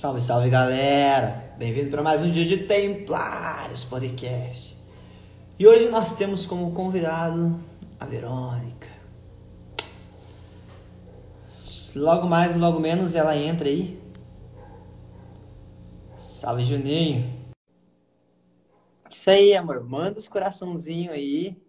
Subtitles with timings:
[0.00, 1.52] Salve, salve galera!
[1.58, 4.74] Bem-vindo para mais um dia de Templários Podcast.
[5.58, 7.62] E hoje nós temos como convidado
[8.00, 8.88] a Verônica.
[11.94, 14.00] Logo mais, logo menos ela entra aí.
[16.16, 17.52] Salve Juninho!
[19.10, 19.86] Isso aí, amor.
[19.86, 21.60] Manda os coraçãozinhos aí.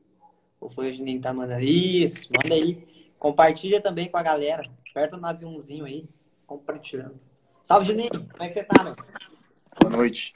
[0.57, 1.65] Ou foi o Juninho que tá mandando?
[1.65, 3.11] Isso, manda aí.
[3.19, 4.71] Compartilha também com a galera.
[4.89, 6.07] Aperta no aviãozinho aí.
[6.47, 7.30] Compartilhando.
[7.63, 8.09] Salve, Juninho.
[8.09, 8.95] Como é que você tá, meu?
[9.79, 10.33] Boa noite.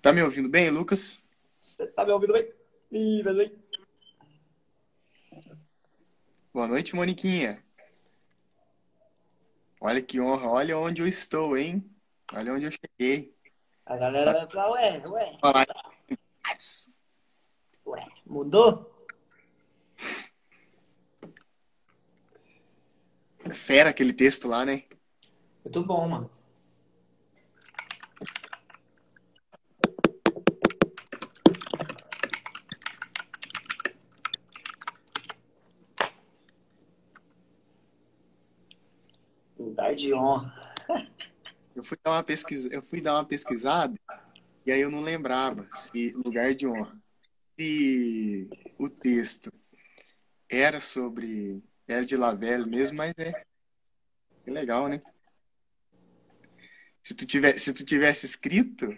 [0.00, 1.22] Tá me ouvindo bem, Lucas?
[1.60, 2.50] Você tá me ouvindo bem?
[2.90, 3.52] Ih, bem.
[6.52, 7.62] Boa noite, Moniquinha.
[9.80, 11.88] Olha que honra, olha onde eu estou, hein?
[12.34, 13.36] Olha onde eu cheguei.
[13.84, 15.38] A galera vai falar, ué, ué.
[15.40, 15.66] Falar.
[17.86, 19.06] Ué, mudou?
[23.54, 24.84] Fera aquele texto lá, né?
[25.66, 26.30] Muito bom, mano.
[39.58, 40.54] Lugar de honra.
[41.74, 43.98] Eu fui dar uma pesquisa, eu fui dar uma pesquisada
[44.64, 46.96] e aí eu não lembrava se lugar de honra,
[47.58, 48.48] se
[48.78, 49.52] o texto
[50.48, 53.44] era sobre era de Lavelle mesmo, mas é,
[54.46, 55.00] é legal, né?
[57.06, 58.92] Se tu, tivesse, se tu tivesse escrito,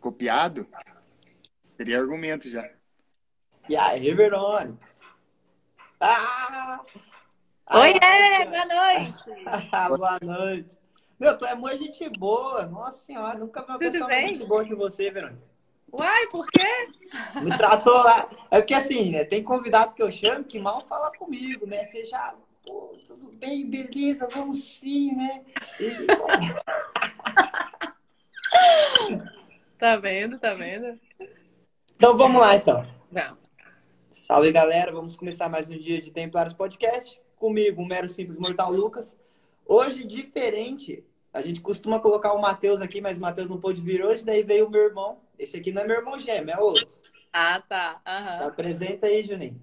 [0.00, 0.68] copiado,
[1.76, 2.70] seria argumento já.
[3.68, 4.78] E aí, Verônica?
[5.98, 6.80] Ah!
[7.72, 9.24] Oi, Ah, é, boa noite.
[9.98, 10.78] boa noite.
[11.18, 12.64] Meu, tu é muito gente boa.
[12.66, 14.34] Nossa senhora, nunca vi uma Tudo pessoa mais bem?
[14.34, 15.42] gente boa que você, Verônica.
[15.92, 16.88] Uai, por quê?
[17.42, 18.30] Me tratou lá.
[18.52, 19.24] É porque assim, né?
[19.24, 21.86] Tem convidado que eu chamo que mal fala comigo, né?
[21.86, 25.44] Você já, pô, tudo bem, beleza, vamos sim, né?
[29.78, 30.98] Tá vendo, tá vendo?
[31.96, 32.86] Então vamos lá, então.
[33.10, 33.38] Vamos.
[34.10, 34.92] Salve, galera.
[34.92, 37.20] Vamos começar mais um dia de Templários Podcast.
[37.36, 39.18] Comigo, um mero simples mortal Lucas.
[39.66, 44.02] Hoje, diferente, a gente costuma colocar o Matheus aqui, mas o Matheus não pôde vir
[44.02, 45.18] hoje, daí veio o meu irmão.
[45.38, 46.86] Esse aqui não é meu irmão gêmeo, é outro.
[47.32, 48.00] Ah, tá.
[48.04, 48.46] Se Aham.
[48.46, 49.60] apresenta aí, Juninho.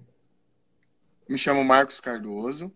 [1.28, 2.70] Me chamo Marcos Cardoso.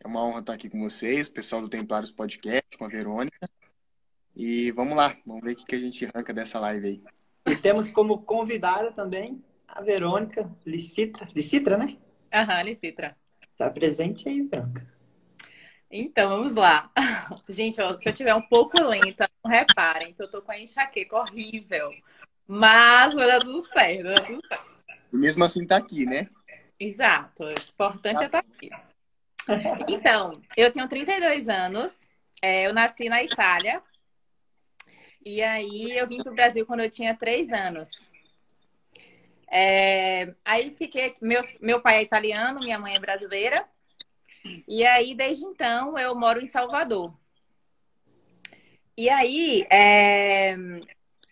[0.00, 3.48] É uma honra estar aqui com vocês, o pessoal do Templários Podcast, com a Verônica.
[4.34, 7.02] E vamos lá, vamos ver o que a gente arranca dessa live aí.
[7.46, 11.28] E temos como convidada também a Verônica Licitra.
[11.34, 11.96] Licitra, né?
[12.32, 13.16] Aham, Licitra.
[13.56, 14.86] Tá presente aí, Verônica.
[15.90, 16.90] Então, vamos lá.
[17.48, 20.58] Gente, ó, se eu tiver um pouco lenta, não reparem que eu tô com a
[20.58, 21.90] enxaqueca horrível.
[22.46, 24.66] Mas vai dar tudo certo, vai dar tudo certo.
[25.12, 26.28] E mesmo assim tá aqui, né?
[26.78, 27.44] Exato.
[27.44, 28.70] O importante é estar aqui.
[29.88, 32.06] Então, eu tenho 32 anos.
[32.42, 33.80] é, eu nasci na Itália.
[35.24, 37.88] E aí eu vim para o Brasil quando eu tinha 3 anos.
[39.50, 41.14] É, aí fiquei.
[41.20, 43.64] Meu, meu pai é italiano, minha mãe é brasileira.
[44.68, 47.12] E aí, desde então, eu moro em Salvador.
[48.96, 50.56] E aí, é,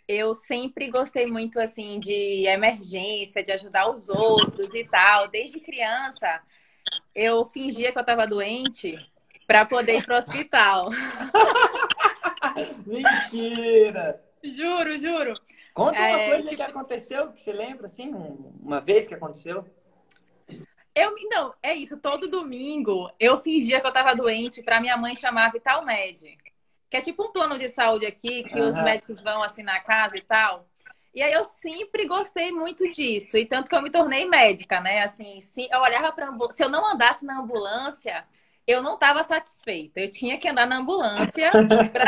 [0.09, 5.29] eu sempre gostei muito assim de emergência, de ajudar os outros e tal.
[5.29, 6.43] Desde criança,
[7.15, 8.99] eu fingia que eu estava doente
[9.47, 10.91] para poder ir pro hospital.
[12.87, 14.23] Mentira!
[14.43, 15.41] Juro, juro.
[15.73, 19.15] Conta uma É, coisa tipo- que aconteceu, que você lembra, assim, um- uma vez que
[19.15, 19.65] aconteceu.
[20.95, 21.97] Eu, não, é isso.
[21.97, 26.39] Todo domingo eu fingia que eu estava doente para minha mãe chamar a Vitalmed,
[26.89, 28.85] que é tipo um plano de saúde aqui que os Aham.
[28.85, 30.69] médicos vão assim na casa e tal.
[31.15, 35.03] E aí eu sempre gostei muito disso, e tanto que eu me tornei médica, né?
[35.05, 38.27] Assim, se eu olhava para se eu não andasse na ambulância,
[38.67, 40.01] eu não estava satisfeita.
[40.01, 41.51] Eu tinha que andar na ambulância,
[41.93, 42.05] pra-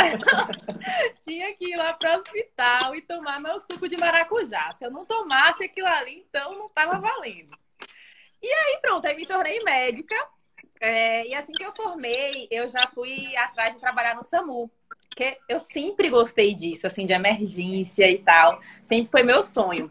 [1.22, 4.74] tinha que ir lá para o hospital e tomar meu suco de maracujá.
[4.76, 7.56] Se eu não tomasse aquilo ali, então não estava valendo.
[8.42, 10.16] E aí pronto, aí me tornei médica.
[10.80, 14.70] É, e assim que eu formei, eu já fui atrás de trabalhar no SAMU.
[15.16, 18.60] Porque eu sempre gostei disso, assim, de emergência e tal.
[18.82, 19.90] Sempre foi meu sonho.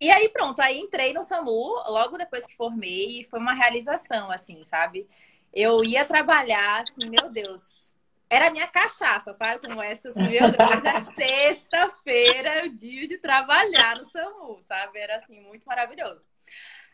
[0.00, 4.30] E aí, pronto, aí entrei no SAMU logo depois que formei e foi uma realização,
[4.30, 5.08] assim, sabe?
[5.52, 7.92] Eu ia trabalhar, assim, meu Deus.
[8.30, 9.66] Era a minha cachaça, sabe?
[9.66, 11.04] Como essa, assim, meu Deus, hoje é
[11.50, 15.00] sexta-feira, é o dia de trabalhar no SAMU, sabe?
[15.00, 16.24] Era, assim, muito maravilhoso.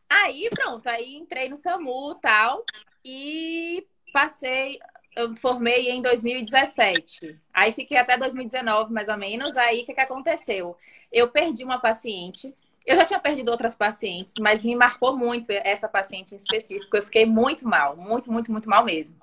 [0.09, 2.65] Aí, pronto, aí entrei no SAMU e tal,
[3.05, 4.79] e passei,
[5.17, 7.39] eu formei em 2017.
[7.53, 9.57] Aí fiquei até 2019, mais ou menos.
[9.57, 10.77] Aí o que, que aconteceu?
[11.13, 12.55] Eu perdi uma paciente
[12.87, 16.97] Eu já tinha perdido outras pacientes, mas me marcou muito essa paciente em específico.
[16.97, 19.17] Eu fiquei muito mal, muito, muito, muito mal mesmo.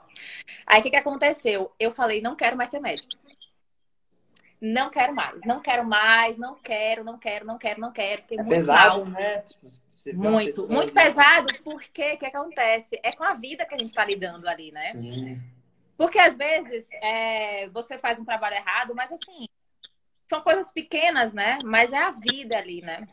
[0.65, 1.71] Aí o que, que aconteceu?
[1.79, 3.15] Eu falei, não quero mais ser médica.
[4.59, 8.21] Não quero mais, não quero mais, não quero, não quero, não quero, não quero.
[8.23, 9.05] Fiquei É muito pesado, mal.
[9.05, 9.41] né?
[9.41, 9.67] Tipo,
[10.13, 12.99] Muito, muito pesado, porque o que acontece?
[13.03, 14.95] É com a vida que a gente está lidando ali, né?
[14.95, 15.41] Sim.
[15.97, 19.47] Porque às vezes é, você faz um trabalho errado, mas assim,
[20.29, 21.57] são coisas pequenas, né?
[21.63, 23.07] Mas é a vida ali, né?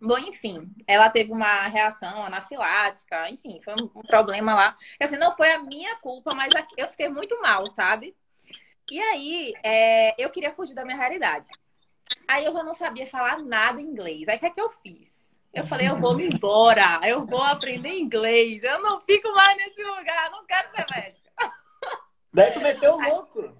[0.00, 4.76] Bom, enfim, ela teve uma reação anafilática, enfim, foi um, problema lá.
[5.00, 8.14] Assim, não foi a minha culpa, mas eu fiquei muito mal, sabe?
[8.90, 11.48] E aí, é, eu queria fugir da minha realidade.
[12.26, 14.28] Aí eu já não sabia falar nada em inglês.
[14.28, 15.38] Aí o que é que eu fiz?
[15.54, 19.82] Eu falei, eu vou me embora, eu vou aprender inglês, eu não fico mais nesse
[19.84, 21.21] lugar, não quero ser médica.
[22.32, 23.56] Daí tu meteu o louco.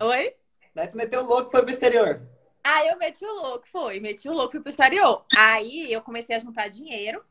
[0.00, 0.34] Oi?
[0.74, 2.20] Daí tu meteu o louco e foi pro exterior.
[2.64, 5.24] Aí eu meti o louco, foi, meti o louco e pro exterior.
[5.36, 7.24] Aí eu comecei a juntar dinheiro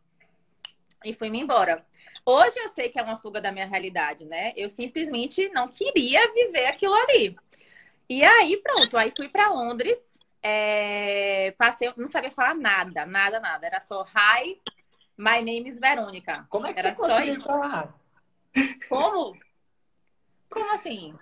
[1.04, 1.86] e fui-me embora.
[2.26, 4.54] Hoje eu sei que é uma fuga da minha realidade, né?
[4.56, 7.36] Eu simplesmente não queria viver aquilo ali.
[8.10, 13.68] E aí, pronto, aí fui para Londres, é, passei, não sabia falar nada, nada, nada.
[13.68, 14.62] Era só hi,
[15.18, 16.46] my name is Verônica.
[16.50, 17.94] Como é que Era você conseguiu lá?
[18.88, 19.38] Como?
[20.56, 21.14] Como assim?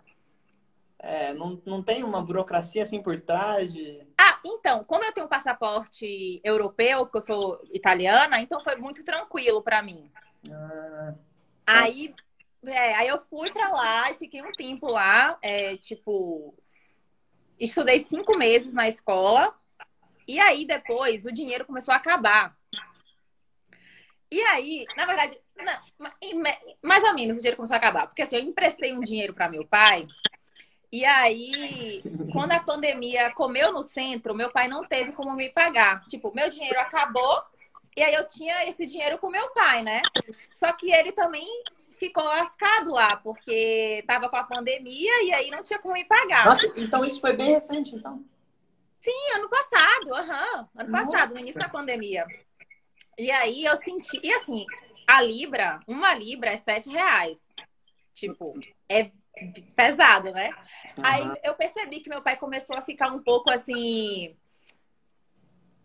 [1.00, 4.08] É, não, não tem uma burocracia assim por trás de...
[4.16, 9.04] Ah, então, como eu tenho um passaporte europeu, porque eu sou italiana, então foi muito
[9.04, 10.10] tranquilo para mim.
[10.52, 11.16] Ah,
[11.66, 12.14] Aí,
[12.64, 16.54] é, aí eu fui pra lá e fiquei um tempo lá, é, tipo,
[17.60, 19.52] estudei cinco meses na escola.
[20.28, 22.56] E aí depois o dinheiro começou a acabar.
[24.34, 26.10] E aí, na verdade, não,
[26.82, 29.48] mais ou menos o dinheiro começou a acabar, porque assim, eu emprestei um dinheiro para
[29.48, 30.08] meu pai.
[30.92, 32.02] E aí,
[32.32, 36.04] quando a pandemia comeu no centro, meu pai não teve como me pagar.
[36.08, 37.44] Tipo, meu dinheiro acabou
[37.96, 40.02] e aí eu tinha esse dinheiro com meu pai, né?
[40.52, 41.48] Só que ele também
[42.00, 46.48] ficou lascado lá, porque tava com a pandemia e aí não tinha como me pagar.
[46.48, 48.26] Nossa, então isso foi bem recente, então.
[49.00, 50.70] Sim, ano passado, aham.
[50.76, 51.42] Ano passado, no Nossa.
[51.42, 52.26] início da pandemia.
[53.18, 54.20] E aí eu senti.
[54.24, 54.66] E assim,
[55.08, 57.40] a Libra, uma Libra é sete reais.
[58.14, 59.12] Tipo, é
[59.76, 60.52] pesado, né?
[61.02, 61.38] Aí Aham.
[61.44, 64.36] eu percebi que meu pai começou a ficar um pouco assim.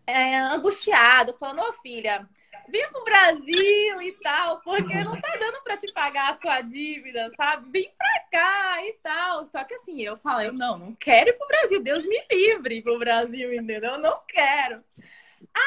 [0.06, 2.26] é, angustiado, falando, ô filha,
[2.68, 7.30] vem pro Brasil e tal, porque não tá dando pra te pagar a sua dívida,
[7.36, 7.70] sabe?
[7.70, 9.46] Vem pra cá e tal.
[9.46, 12.98] Só que assim, eu falei, não, não quero ir pro Brasil, Deus me livre pro
[12.98, 13.92] Brasil, entendeu?
[13.92, 14.82] Eu não quero.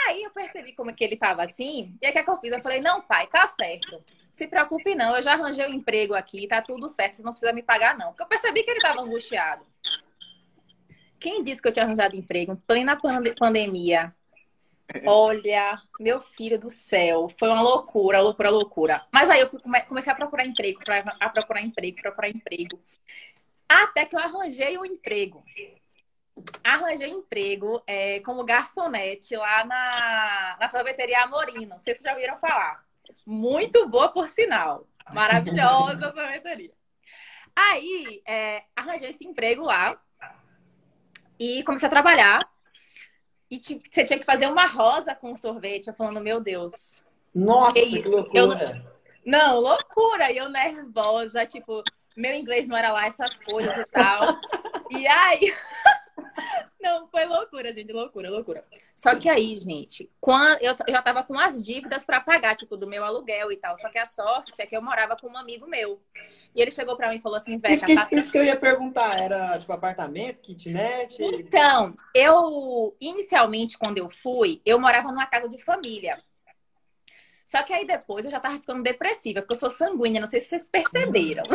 [0.08, 2.30] Aí eu percebi como é que ele tava assim, e aí o que, é que
[2.30, 2.52] eu fiz?
[2.52, 4.04] Eu falei, não, pai, tá certo.
[4.32, 7.54] Se preocupe não, eu já arranjei um emprego aqui, tá tudo certo, você não precisa
[7.54, 8.08] me pagar não.
[8.10, 9.66] Porque eu percebi que ele tava angustiado.
[11.20, 14.16] Quem disse que eu tinha arranjado emprego em plena pande- pandemia?
[15.06, 19.08] Olha, meu filho do céu, foi uma loucura, loucura, loucura.
[19.12, 20.80] Mas aí eu fui, come- comecei a procurar emprego,
[21.20, 22.82] a procurar emprego, procurar emprego.
[23.70, 25.44] Até que eu arranjei um emprego.
[26.63, 31.75] Arranjei emprego é, como garçonete lá na, na sorveteria Amorino.
[31.75, 32.83] Não sei se vocês já ouviram falar.
[33.25, 34.88] Muito boa, por sinal.
[35.13, 36.72] Maravilhosa a sorveteria.
[37.56, 40.00] Aí, é, arranjei esse emprego lá
[41.38, 42.39] e comecei a trabalhar.
[43.50, 45.88] E você tinha que fazer uma rosa com sorvete.
[45.88, 47.04] Eu falando, meu Deus.
[47.36, 48.86] Nossa, Que que, loucura.
[49.25, 50.31] Não, loucura.
[50.31, 51.84] E eu nervosa, tipo,
[52.16, 54.22] meu inglês não era lá essas coisas e tal.
[54.94, 55.53] E aí.
[56.82, 58.64] Não, foi loucura, gente, loucura, loucura.
[58.96, 62.76] Só que aí, gente, quando eu, eu já tava com as dívidas pra pagar, tipo,
[62.76, 63.78] do meu aluguel e tal.
[63.78, 66.02] Só que a sorte é que eu morava com um amigo meu.
[66.56, 68.44] E ele chegou pra mim e falou assim, Isso Veca, que, tá isso que eu
[68.44, 71.18] ia perguntar, era tipo apartamento, kitnet?
[71.22, 76.22] Então, eu inicialmente, quando eu fui, eu morava numa casa de família.
[77.52, 80.40] Só que aí depois eu já tava ficando depressiva, porque eu sou sanguínea, não sei
[80.40, 81.44] se vocês perceberam.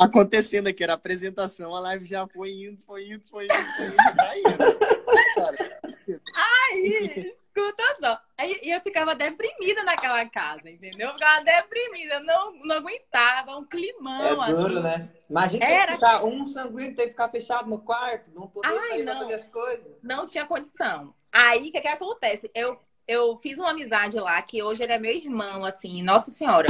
[0.00, 3.86] Acontecendo aqui, era a apresentação, a live já foi indo, foi indo, foi indo, foi
[3.86, 6.20] indo, vai indo.
[6.34, 8.18] Aí, escuta só.
[8.38, 11.08] Aí e eu ficava deprimida naquela casa, entendeu?
[11.08, 14.82] Eu ficava deprimida, não, não aguentava, um climão, É duro, assim.
[14.82, 15.08] né?
[15.28, 15.92] Imagina Era.
[15.92, 19.18] ficar um sanguíneo ter que ficar fechado no quarto, não poder Ai, sair não.
[19.18, 19.92] fazer as coisas.
[20.02, 21.14] não tinha condição.
[21.30, 22.50] Aí, o que que acontece?
[22.54, 26.68] Eu, eu fiz uma amizade lá, que hoje ele é meu irmão, assim, nossa senhora.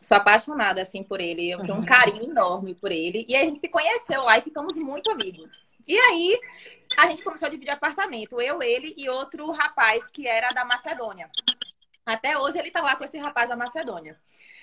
[0.00, 1.50] Sou apaixonada, assim, por ele.
[1.50, 3.24] Eu tenho um carinho enorme por ele.
[3.28, 5.60] E aí a gente se conheceu lá e ficamos muito amigos.
[5.86, 6.40] E aí,
[6.96, 8.40] a gente começou a dividir apartamento.
[8.40, 11.28] Eu, ele e outro rapaz que era da Macedônia.
[12.06, 14.16] Até hoje ele tá lá com esse rapaz da Macedônia.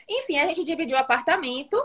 [0.09, 1.81] Enfim, a gente dividiu o apartamento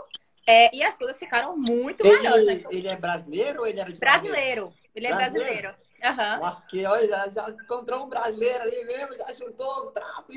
[0.47, 2.45] é, e as coisas ficaram muito melhores.
[2.45, 2.53] né?
[2.53, 4.73] Ele, ele é brasileiro ou ele era de Brasileiro.
[4.95, 5.61] Ele é Brasileiro?
[5.61, 5.83] brasileiro.
[6.03, 6.39] Aham.
[6.39, 10.35] Nossa, que olha, já, já encontrou um brasileiro ali mesmo, já chutou os trapos.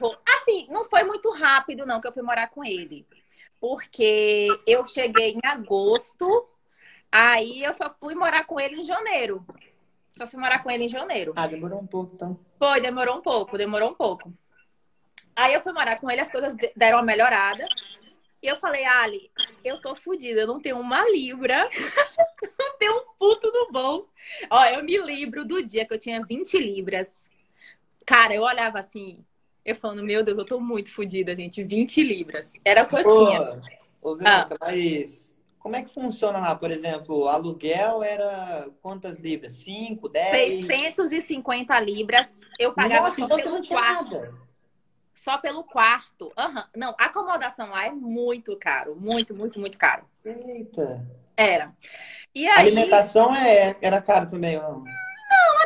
[0.00, 0.16] Pô.
[0.44, 3.06] Assim, não foi muito rápido, não, que eu fui morar com ele.
[3.58, 6.46] Porque eu cheguei em agosto,
[7.10, 9.44] aí eu só fui morar com ele em janeiro.
[10.16, 11.32] Só fui morar com ele em janeiro.
[11.34, 12.38] Ah, demorou um pouco, então.
[12.58, 14.32] Foi, demorou um pouco, demorou um pouco.
[15.34, 17.66] Aí eu fui morar com ele, as coisas de- deram uma melhorada.
[18.42, 19.30] E eu falei, Ali,
[19.64, 21.68] eu tô fodida, eu não tenho uma libra,
[22.58, 24.12] não tenho um puto no bolso.
[24.50, 27.30] Ó, eu me lembro do dia que eu tinha 20 libras.
[28.04, 29.24] Cara, eu olhava assim,
[29.64, 32.52] eu falando, meu Deus, eu tô muito fodida, gente, 20 libras.
[32.64, 33.60] Era o que eu tinha.
[34.02, 36.54] Ô, Verônica, mas como é que funciona lá?
[36.54, 39.54] Por exemplo, o aluguel era quantas libras?
[39.54, 40.66] 5, 10?
[40.66, 44.12] 650 libras, eu pagava Nossa, só então você pelo quarto.
[44.12, 44.34] nada.
[45.14, 46.32] Só pelo quarto.
[46.36, 46.66] Aham.
[46.76, 48.94] Não, a acomodação lá é muito caro.
[48.94, 50.04] Muito, muito, muito caro.
[50.24, 51.06] Eita.
[51.34, 51.72] Era.
[52.34, 54.82] E A aí, alimentação é, era caro também, ó.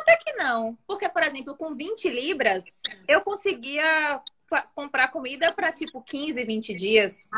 [0.09, 0.77] Até que não.
[0.87, 2.65] Porque, por exemplo, com 20 libras,
[3.07, 4.21] eu conseguia
[4.75, 7.29] comprar comida para tipo 15, 20 dias.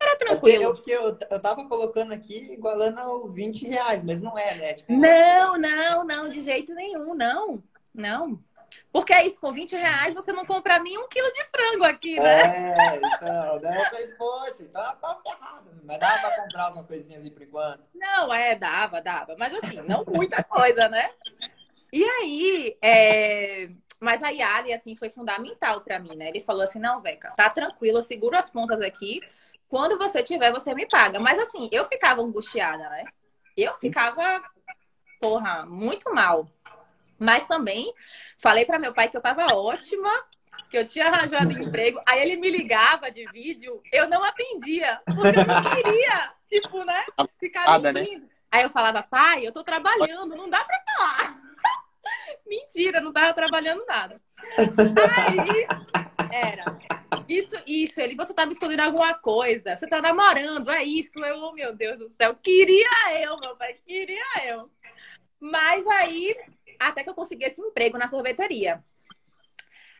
[0.00, 0.74] Era Eu, tranquilo.
[0.74, 4.74] porque eu, eu tava colocando aqui igualando ao 20 reais, mas não é, né?
[4.74, 7.62] Tipo, Não, não, não, de jeito nenhum, não.
[7.92, 8.38] Não.
[8.92, 12.20] Porque é isso, com 20 reais você não compra nem um quilo de frango aqui,
[12.20, 12.74] né?
[12.74, 15.70] É, então, daí eu falei, poxa, então tá ferrado.
[15.82, 17.88] Mas dava pra comprar alguma coisinha ali por enquanto.
[17.94, 19.34] Não, é, dava, dava.
[19.38, 21.08] Mas assim, não muita coisa, né?
[21.92, 23.70] E aí, é...
[23.98, 26.28] mas a Yali, assim, foi fundamental pra mim, né?
[26.28, 29.20] Ele falou assim, não, Veca, tá tranquilo, eu seguro as pontas aqui.
[29.68, 31.20] Quando você tiver, você me paga.
[31.20, 33.04] Mas assim, eu ficava angustiada, né?
[33.56, 34.42] Eu ficava,
[35.20, 36.48] porra, muito mal.
[37.18, 37.92] Mas também
[38.38, 40.08] falei pra meu pai que eu tava ótima,
[40.70, 42.00] que eu tinha arranjado emprego.
[42.06, 47.04] Aí ele me ligava de vídeo, eu não atendia, porque eu não queria, tipo, né?
[47.38, 47.92] Ficar né?
[47.92, 48.28] mentindo.
[48.50, 51.47] Aí eu falava, pai, eu tô trabalhando, não dá pra falar.
[52.48, 54.20] Mentira, não tava trabalhando nada.
[54.56, 55.66] Aí
[56.32, 56.64] era.
[57.28, 61.36] Isso, isso, ele, você tá me escondendo alguma coisa, você tá namorando, é isso, eu,
[61.36, 62.88] oh, meu Deus do céu, queria
[63.20, 64.70] eu, meu pai, queria eu.
[65.38, 66.34] Mas aí,
[66.78, 68.82] até que eu consegui esse emprego na sorveteria.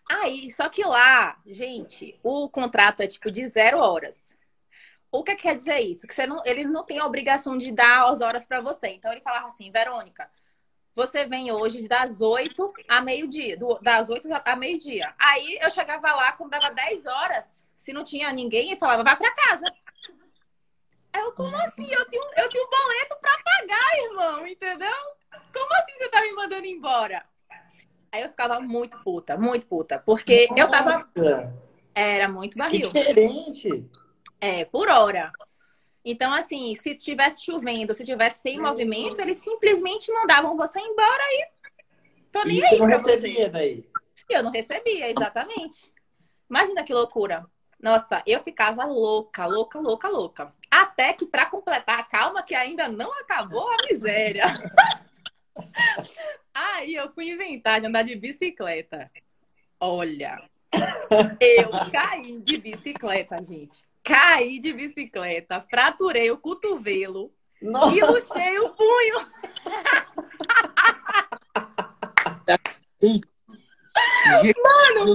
[0.08, 4.36] Aí, só que lá, gente, o contrato é tipo de zero horas.
[5.10, 6.06] O que quer dizer isso?
[6.06, 8.88] Que você não, ele não tem a obrigação de dar as horas para você.
[8.88, 10.30] Então ele falava assim, Verônica,
[10.98, 15.14] você vem hoje das 8 a meio-dia, das 8 a meio-dia.
[15.16, 19.16] Aí eu chegava lá quando dava 10 horas, se não tinha ninguém, ele falava, vai
[19.16, 19.64] para casa.
[21.14, 21.88] Eu, como assim?
[21.88, 24.96] Eu tenho, eu tenho boleto para pagar, irmão, entendeu?
[25.52, 27.24] Como assim você tá me mandando embora?
[28.10, 31.54] Aí eu ficava muito puta, muito puta, porque eu tava Nossa,
[31.94, 32.90] era muito que barril.
[32.90, 33.88] diferente.
[34.40, 35.30] É, por hora.
[36.04, 41.48] Então, assim, se tivesse chovendo, se tivesse sem movimento, eles simplesmente mandavam você embora e
[42.32, 43.48] tô nem E aí você não recebia você.
[43.48, 43.84] daí.
[44.28, 45.92] Eu não recebia, exatamente.
[46.48, 47.44] Imagina que loucura.
[47.80, 50.54] Nossa, eu ficava louca, louca, louca, louca.
[50.70, 54.44] Até que, pra completar, calma que ainda não acabou a miséria.
[56.52, 59.10] Aí eu fui inventar de andar de bicicleta.
[59.78, 60.42] Olha,
[61.40, 63.82] eu caí de bicicleta, gente.
[64.02, 69.26] Caí de bicicleta, fraturei o cotovelo Nossa, e luxei o punho.
[74.62, 75.14] Mano!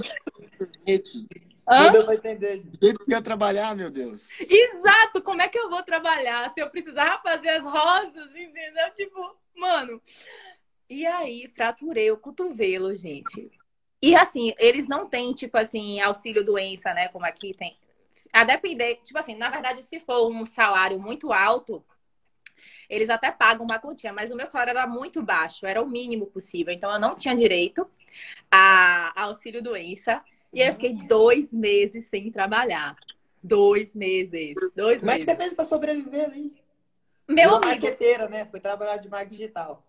[1.67, 1.91] Hã?
[1.91, 2.57] não pra entender.
[2.57, 2.77] gente.
[2.77, 4.29] Do jeito que eu ia trabalhar, meu Deus.
[4.41, 8.91] Exato, como é que eu vou trabalhar se eu precisar fazer as rosas, entendeu?
[8.95, 10.01] Tipo, mano.
[10.89, 13.49] E aí, fraturei o cotovelo, gente.
[14.01, 17.07] E assim, eles não têm, tipo assim, auxílio doença, né?
[17.07, 17.77] Como aqui tem.
[18.33, 21.85] A depender, tipo assim, na verdade, se for um salário muito alto,
[22.89, 26.27] eles até pagam uma quantia, mas o meu salário era muito baixo, era o mínimo
[26.27, 26.73] possível.
[26.73, 27.87] Então eu não tinha direito
[28.51, 30.23] a a auxílio doença.
[30.51, 32.95] E aí eu fiquei dois meses sem trabalhar.
[33.41, 34.55] Dois meses.
[34.75, 35.25] Dois Como é que meses.
[35.25, 36.55] você fez pra sobreviver ali?
[37.27, 38.45] Meu Virou amigo, marqueteira, né?
[38.45, 39.83] Foi trabalhar de marketing digital.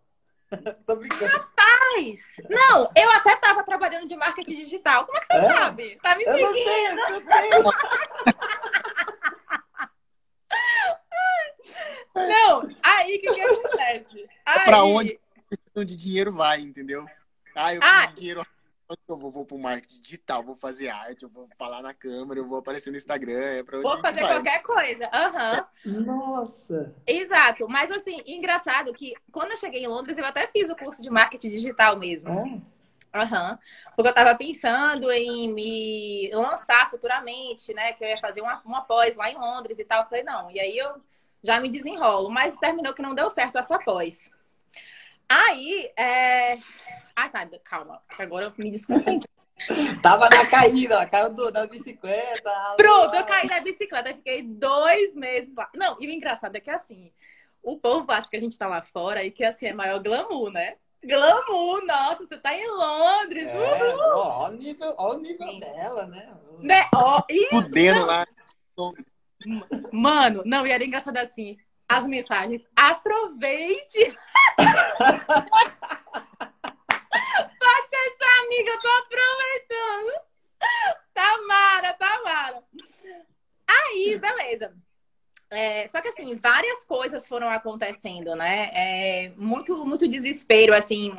[0.86, 1.48] Tô brincando.
[1.56, 2.20] faz.
[2.50, 5.06] Não, eu até tava trabalhando de marketing digital.
[5.06, 5.44] Como é que você É?
[5.54, 5.98] sabe?
[6.02, 6.64] Tá me Eu não seguindo?
[6.64, 7.62] sei, eu.
[12.14, 14.28] Não, aí o que, que acontece?
[14.46, 15.18] Aí, Pra onde
[15.48, 17.06] questão de dinheiro vai, entendeu?
[17.54, 18.06] Ah, eu preciso Ah.
[18.06, 18.46] de dinheiro.
[19.08, 19.30] Eu vou?
[19.30, 22.90] Vou pro marketing digital, vou fazer arte, eu vou falar na câmera, eu vou aparecer
[22.90, 24.34] no Instagram, é pra Vou fazer vai.
[24.34, 25.08] qualquer coisa.
[25.12, 25.66] Aham.
[25.86, 26.94] Nossa.
[27.06, 27.66] Exato.
[27.68, 31.10] Mas assim, engraçado que quando eu cheguei em Londres, eu até fiz o curso de
[31.10, 32.30] marketing digital mesmo.
[32.30, 33.18] É.
[33.18, 33.58] Aham.
[33.94, 37.92] Porque eu tava pensando em me lançar futuramente, né?
[37.92, 40.02] Que eu ia fazer uma, uma pós lá em Londres e tal.
[40.02, 40.50] Eu falei, não.
[40.50, 41.00] E aí eu
[41.42, 42.28] já me desenrolo.
[42.28, 44.30] Mas terminou que não deu certo essa pós.
[45.28, 46.58] Aí, é...
[47.16, 49.28] Ai, tá, calma, agora eu me desconcentrei.
[50.02, 52.50] Tava na caída, caiu do- da bicicleta.
[52.76, 55.70] Pronto, eu caí da bicicleta, eu fiquei dois meses lá.
[55.74, 57.12] Não, e o engraçado é que assim,
[57.62, 60.50] o povo acha que a gente tá lá fora e que assim é maior glamour,
[60.50, 60.76] né?
[61.02, 65.60] Glamour, nossa, você tá em Londres, É, ó, ó o nível, ó o nível Sim.
[65.60, 66.34] dela, né?
[66.60, 66.88] né?
[66.94, 68.26] Ó, e, Fudendo lá.
[69.92, 74.16] mano, não, e era engraçado assim, as mensagens, aproveite!
[77.58, 80.12] Pode deixar, amiga, eu tô aproveitando.
[81.12, 82.62] Tamara, Tamara.
[83.66, 84.74] Aí, beleza.
[85.50, 88.70] É, só que assim, várias coisas foram acontecendo, né?
[88.72, 91.16] É, muito, muito desespero, assim,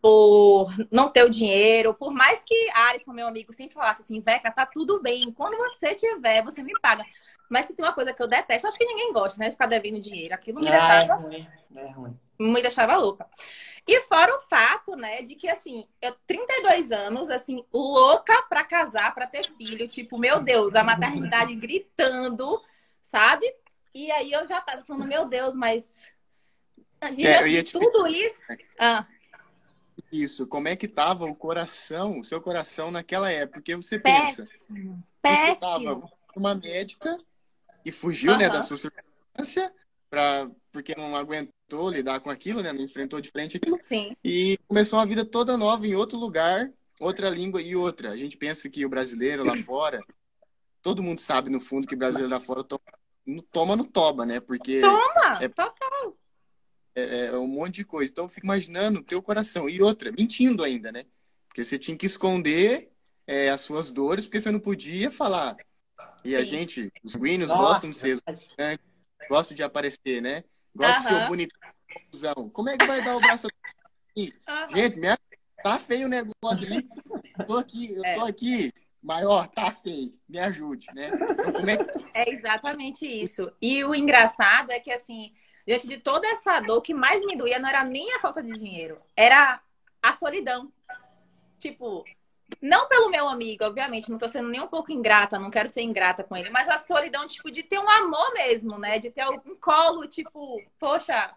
[0.00, 1.94] por não ter o dinheiro.
[1.94, 5.32] Por mais que Alisson, meu amigo, sempre falasse assim, Veca, tá tudo bem.
[5.32, 7.04] Quando você tiver, você me paga.
[7.52, 9.46] Mas se tem uma coisa que eu detesto, acho que ninguém gosta, né?
[9.46, 10.34] de Ficar devendo dinheiro.
[10.34, 11.44] Aquilo me Ah, é deixava ruim,
[11.76, 12.18] é ruim.
[12.38, 13.28] me deixava louca.
[13.86, 19.12] E fora o fato, né, de que assim, eu 32 anos, assim, louca pra casar,
[19.14, 22.62] pra ter filho, tipo, meu Deus, a maternidade gritando,
[23.02, 23.44] sabe?
[23.92, 26.00] E aí eu já tava falando, meu Deus, mas
[27.02, 28.38] diante É, eu ia de te- tudo isso,
[28.78, 29.06] ah,
[30.10, 33.58] Isso, como é que tava o coração, o seu coração naquela época?
[33.60, 36.12] Porque você pensa, péssimo, você tava péssimo.
[36.32, 37.18] com uma médica
[37.84, 38.54] e fugiu, né, Aham.
[38.54, 39.72] da sua circunstância,
[40.10, 44.58] pra, porque não aguentou lidar com aquilo, né, não enfrentou de frente aquilo, Sim, e
[44.68, 46.70] começou uma vida toda nova em outro lugar,
[47.00, 48.10] outra língua e outra.
[48.10, 50.00] A gente pensa que o brasileiro lá fora,
[50.82, 52.82] todo mundo sabe no fundo que o brasileiro lá fora toma
[53.24, 56.18] no, toma no toba, né, porque toma, É- total.
[56.94, 58.10] é, é um monte de coisa.
[58.10, 59.68] Então, eu fico imaginando o teu coração.
[59.68, 61.06] E outra, mentindo ainda, né?
[61.48, 62.90] Porque você tinha que esconder
[63.26, 65.56] é, as suas dores, porque você não podia falar.
[66.24, 66.44] E a Sim.
[66.44, 68.18] gente, os sanguíneos, Nossa, gostam de ser,
[69.28, 70.44] gostam de aparecer, né?
[70.74, 72.48] Gostam de ser bonitão.
[72.50, 73.48] Como é que vai dar o braço
[74.10, 74.34] aqui?
[74.72, 75.18] Gente, minha...
[75.62, 76.88] tá feio o negócio ali.
[77.38, 78.14] Eu tô aqui, eu É.
[78.14, 78.72] tô aqui.
[79.02, 80.12] Maior, tá feio.
[80.28, 81.10] Me ajude, né?
[81.12, 82.02] Então, é que...
[82.14, 83.52] É exatamente isso.
[83.60, 85.32] E o engraçado é que, assim,
[85.66, 88.42] diante de toda essa dor, o que mais me doía não era nem a falta
[88.42, 89.60] de dinheiro, era
[90.00, 90.72] a solidão.
[91.58, 92.04] Tipo,
[92.60, 95.82] não pelo meu amigo, obviamente, não tô sendo nem um pouco ingrata, não quero ser
[95.82, 98.98] ingrata com ele, mas a solidão, tipo, de ter um amor mesmo, né?
[98.98, 101.34] De ter um colo, tipo, poxa,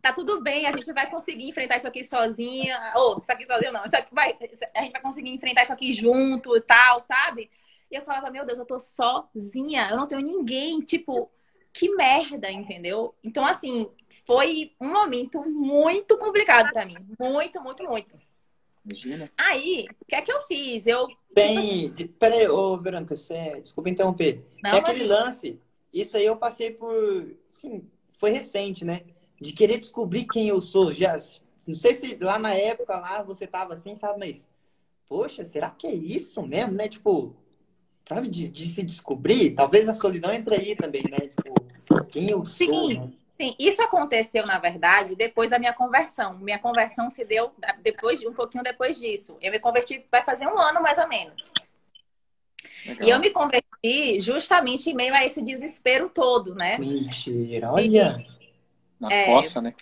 [0.00, 2.92] tá tudo bem, a gente vai conseguir enfrentar isso aqui sozinha.
[2.94, 4.36] Ou, isso aqui sozinha não, isso aqui vai,
[4.74, 7.50] a gente vai conseguir enfrentar isso aqui junto e tal, sabe?
[7.90, 11.30] E eu falava, meu Deus, eu tô sozinha, eu não tenho ninguém, tipo,
[11.72, 13.14] que merda, entendeu?
[13.22, 13.90] Então, assim,
[14.26, 16.96] foi um momento muito complicado pra mim.
[17.18, 18.18] Muito, muito, muito.
[18.84, 19.30] Imagina.
[19.36, 20.86] Aí, o que é que eu fiz?
[20.86, 21.08] Eu.
[21.08, 22.08] tipo assim, Tem.
[22.08, 23.60] Peraí, ô, Verônica, você...
[23.60, 24.44] desculpa interromper.
[24.62, 25.58] Não, Tem aquele lance,
[25.92, 27.34] isso aí eu passei por.
[27.50, 29.02] Sim, foi recente, né?
[29.40, 30.92] De querer descobrir quem eu sou.
[30.92, 31.16] Já,
[31.66, 34.18] não sei se lá na época lá você tava assim, sabe?
[34.18, 34.48] Mas,
[35.08, 36.88] poxa, será que é isso mesmo, né?
[36.88, 37.34] Tipo,
[38.06, 39.54] sabe, de, de se descobrir?
[39.54, 41.28] Talvez a solidão entre aí também, né?
[41.28, 43.12] Tipo, quem eu sou, né?
[43.36, 46.38] Sim, isso aconteceu, na verdade, depois da minha conversão.
[46.38, 49.36] Minha conversão se deu depois, um pouquinho depois disso.
[49.40, 51.52] Eu me converti, vai fazer um ano mais ou menos.
[52.86, 53.08] Legal.
[53.08, 56.78] E eu me converti justamente em meio a esse desespero todo, né?
[56.78, 58.24] Mentira, olha.
[59.00, 59.26] Na É.
[59.26, 59.74] fossa, né?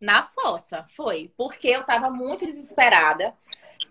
[0.00, 1.30] Na fossa, foi.
[1.36, 3.34] Porque eu tava muito desesperada.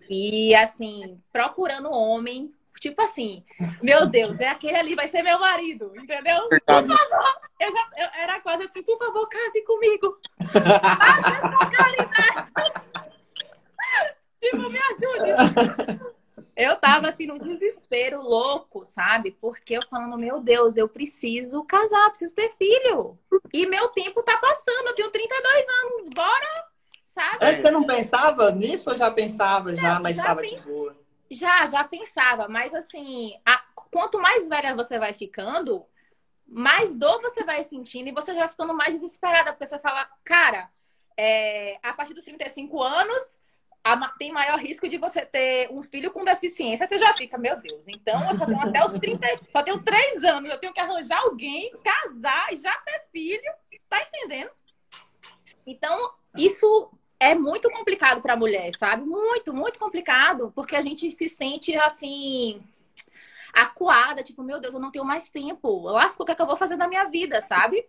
[0.10, 2.52] E, assim, procurando homem.
[2.83, 3.45] Tipo assim,
[3.81, 6.49] meu Deus, é aquele ali, vai ser meu marido, entendeu?
[6.49, 6.91] Verdade.
[7.57, 10.17] Eu já eu era quase assim, por favor, case comigo.
[10.51, 12.51] Faça essa caridade.
[14.37, 16.43] tipo, me ajude.
[16.57, 19.31] Eu tava assim num desespero louco, sabe?
[19.31, 23.17] Porque eu falando, meu Deus, eu preciso casar, preciso ter filho.
[23.53, 26.65] E meu tempo tá passando, eu tenho 32 anos, bora,
[27.15, 27.45] sabe?
[27.45, 31.01] Antes você não pensava nisso ou já pensava já, mas já estava pens- de boa?
[31.33, 35.85] Já, já pensava, mas assim, a- quanto mais velha você vai ficando,
[36.45, 40.07] mais dor você vai sentindo e você já vai ficando mais desesperada, porque você fala,
[40.23, 40.69] cara,
[41.17, 43.39] é, a partir dos 35 anos,
[44.17, 46.87] tem maior risco de você ter um filho com deficiência.
[46.87, 50.23] Você já fica, meu Deus, então eu só tenho até os 30, só tenho 3
[50.23, 53.51] anos, eu tenho que arranjar alguém, casar e já ter filho,
[53.89, 54.51] tá entendendo?
[55.65, 56.91] Então, isso
[57.31, 59.05] é muito complicado para a mulher, sabe?
[59.05, 62.62] Muito, muito complicado, porque a gente se sente assim
[63.53, 65.81] acuada, tipo, meu Deus, eu não tenho mais tempo.
[65.83, 67.86] Lasco, o que, é que eu vou fazer da minha vida, sabe?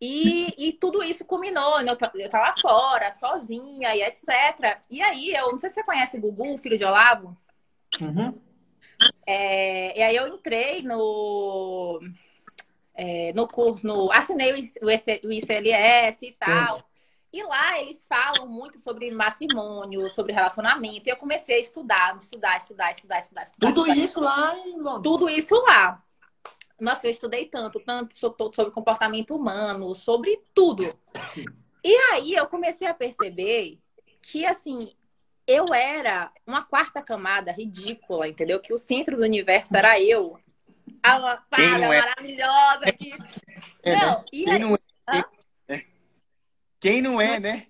[0.00, 1.92] E, e tudo isso culminou, né?
[1.92, 4.80] eu, eu tava fora, sozinha e etc.
[4.90, 7.36] E aí, eu não sei se você conhece Gugu, filho de Olavo.
[8.00, 8.40] Uhum.
[9.26, 12.00] É, e aí eu entrei no,
[12.94, 16.91] é, no curso, no, assinei o IC- o IC- o ICLS e tal.
[17.32, 21.08] E lá eles falam muito sobre matrimônio, sobre relacionamento.
[21.08, 23.42] E eu comecei a estudar, estudar, estudar, estudar, estudar.
[23.44, 24.04] estudar Tudo estudar.
[24.04, 25.02] isso lá em Londres.
[25.02, 26.02] Tudo isso lá.
[26.78, 30.98] Nossa, eu estudei tanto, tanto sobre comportamento humano, sobre tudo.
[31.82, 33.78] E aí eu comecei a perceber
[34.20, 34.92] que, assim,
[35.46, 38.60] eu era uma quarta camada ridícula, entendeu?
[38.60, 40.38] Que o centro do universo era eu.
[41.02, 41.98] A Quem falha não é?
[42.00, 43.12] maravilhosa aqui.
[43.82, 44.24] É, Não, né?
[44.32, 45.18] e Quem aí- não é?
[45.18, 45.24] é.
[46.82, 47.68] Quem não é, né?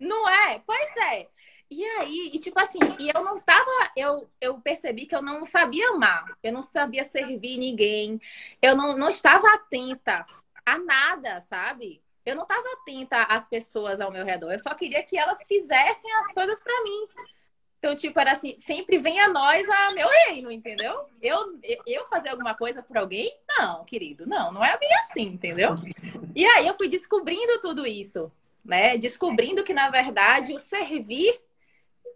[0.00, 0.58] Não é?
[0.66, 1.28] Pois é.
[1.70, 5.44] E aí, e tipo assim, e eu não tava, eu, eu percebi que eu não
[5.44, 8.18] sabia amar, eu não sabia servir ninguém,
[8.62, 10.24] eu não, não estava atenta
[10.64, 12.02] a nada, sabe?
[12.24, 16.10] Eu não estava atenta às pessoas ao meu redor, eu só queria que elas fizessem
[16.20, 17.06] as coisas pra mim.
[17.78, 21.06] Então, tipo, era assim, sempre vem a nós a meu reino, entendeu?
[21.20, 23.36] Eu, eu fazer alguma coisa por alguém?
[23.58, 25.74] Não, querido, não, não é bem assim, entendeu?
[26.34, 28.32] E aí eu fui descobrindo tudo isso
[28.64, 28.96] né?
[28.96, 31.40] Descobrindo que, na verdade, o servir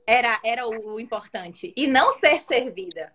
[0.07, 1.73] era, era o, importante.
[1.77, 3.13] E não ser servida.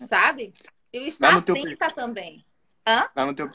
[0.00, 0.52] Sabe?
[0.92, 2.44] E o estar atenta também.
[2.86, 3.48] Lá no, teu,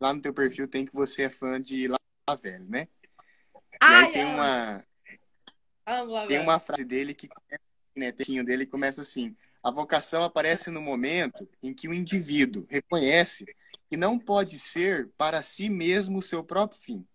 [0.00, 1.88] lá no teu perfil tem que você é fã de
[2.28, 2.88] Lavelle, né?
[3.54, 4.84] E Ai, aí tem uma,
[6.26, 7.28] tem uma frase dele que
[7.96, 13.46] né, textinho dele começa assim: a vocação aparece no momento em que o indivíduo reconhece
[13.88, 17.06] que não pode ser para si mesmo o seu próprio fim.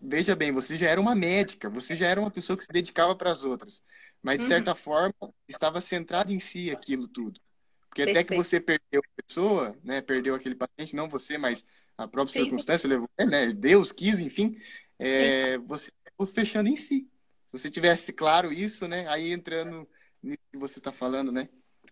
[0.00, 3.14] Veja bem, você já era uma médica, você já era uma pessoa que se dedicava
[3.16, 3.82] para as outras,
[4.22, 4.48] mas de Uhum.
[4.48, 5.14] certa forma
[5.48, 7.40] estava centrado em si aquilo tudo.
[7.88, 8.34] Porque até que Perfeito.
[8.34, 12.64] você perdeu a pessoa, né, perdeu aquele paciente, não você, mas a própria Sim, sim.
[12.64, 14.56] circunstância levou, né, Deus quis, enfim,
[14.98, 17.10] é, você acabou fechando em si.
[17.46, 19.88] Se você tivesse claro isso, né, aí entrando
[20.22, 21.48] nisso que você está falando, né?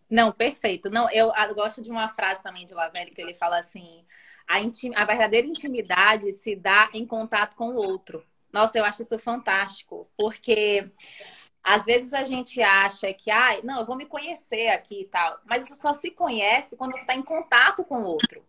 [0.09, 0.89] Não, perfeito.
[0.91, 4.05] Não, eu ah, gosto de uma frase também de Lavelle que ele fala assim:
[4.47, 4.93] a, intim...
[4.95, 8.25] a verdadeira intimidade se dá em contato com o outro.
[8.53, 10.91] Nossa, eu acho isso fantástico, porque
[11.63, 15.41] às vezes a gente acha que, ai, não, eu vou me conhecer aqui e tal,
[15.45, 18.45] mas você só se conhece quando você está em contato com o outro.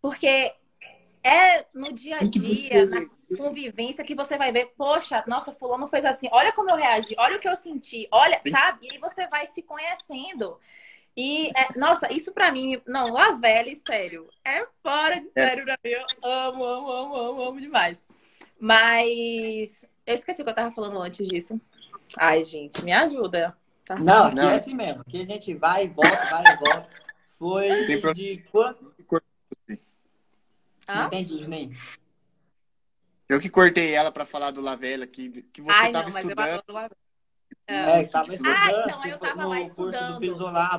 [0.00, 0.52] Porque
[1.22, 3.06] é no dia a que dia, na
[3.36, 7.36] convivência, que você vai ver, poxa, nossa, fulano fez assim, olha como eu reagi, olha
[7.36, 8.50] o que eu senti, olha, Sim.
[8.50, 8.86] sabe?
[8.86, 10.58] E aí você vai se conhecendo.
[11.16, 15.90] E, é, nossa, isso pra mim, não, Lavelle, sério, é fora de sério pra mim.
[15.90, 18.04] Eu amo, amo, amo, amo, amo demais.
[18.58, 21.60] Mas eu esqueci o que eu tava falando antes disso.
[22.16, 23.56] Ai, gente, me ajuda.
[23.84, 23.96] Tá?
[23.98, 24.50] Não, aqui Não.
[24.50, 25.00] é assim mesmo.
[25.00, 26.88] Aqui a gente vai e volta, vai e volta.
[27.38, 28.94] Foi Tem de quanto?
[30.88, 31.06] Não Hã?
[31.06, 31.70] entendi, Juninho.
[33.28, 36.24] Eu que cortei ela para falar do Lavelle aqui, que você Ai, estava não, mas
[36.24, 36.99] eu estudando.
[37.70, 38.56] É, estava estudando.
[38.56, 40.18] Ah, então, você eu foi tava no lá curso do estudando.
[40.20, 40.78] filho do lá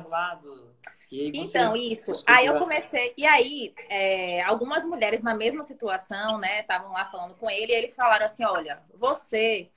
[1.12, 2.12] você- Então, isso.
[2.26, 3.12] Aí eu comecei.
[3.16, 7.76] E aí, é, algumas mulheres na mesma situação, né, estavam lá falando com ele, e
[7.76, 9.70] eles falaram assim: olha, você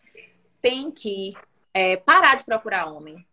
[0.61, 1.33] tem que
[1.73, 3.25] é, parar de procurar homem.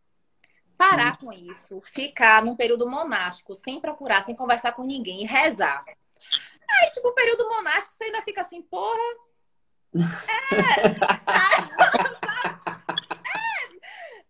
[0.76, 5.84] Parar com isso, ficar num período monástico, sem procurar, sem conversar com ninguém e rezar.
[5.86, 8.98] Aí, tipo, o período monástico, você ainda fica assim, porra.
[10.52, 10.62] É.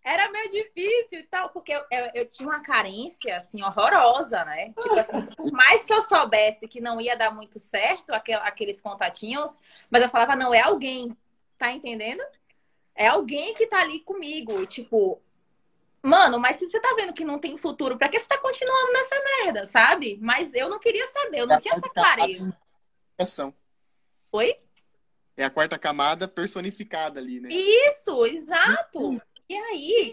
[0.05, 4.73] Era meio difícil e tal, porque eu, eu, eu tinha uma carência, assim, horrorosa, né?
[4.81, 8.81] Tipo assim, por mais que eu soubesse que não ia dar muito certo aquel, aqueles
[8.81, 11.17] contatinhos, mas eu falava, não, é alguém,
[11.57, 12.23] tá entendendo?
[12.97, 15.23] É alguém que tá ali comigo, tipo,
[16.03, 18.93] mano, mas se você tá vendo que não tem futuro, pra que você tá continuando
[18.93, 20.19] nessa merda, sabe?
[20.21, 22.59] Mas eu não queria saber, eu não tinha essa clareza.
[23.17, 23.55] Ação.
[24.33, 24.57] Oi?
[25.37, 27.49] É a quarta camada personificada ali, né?
[27.51, 29.23] Isso, exato.
[29.53, 30.12] E aí?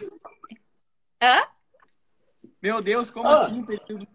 [1.22, 1.48] Hã?
[2.62, 3.36] Meu Deus, como Ah.
[3.36, 4.06] assim período?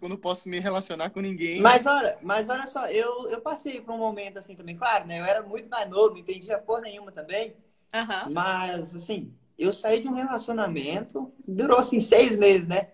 [0.00, 1.60] Eu não posso me relacionar com ninguém.
[1.60, 5.18] Mas olha, mas olha só, eu, eu passei por um momento assim também, claro, né?
[5.18, 7.56] Eu era muito mais novo, não entendia porra nenhuma também.
[7.92, 8.30] Aham.
[8.30, 12.92] Mas, assim, eu saí de um relacionamento, durou assim seis meses, né?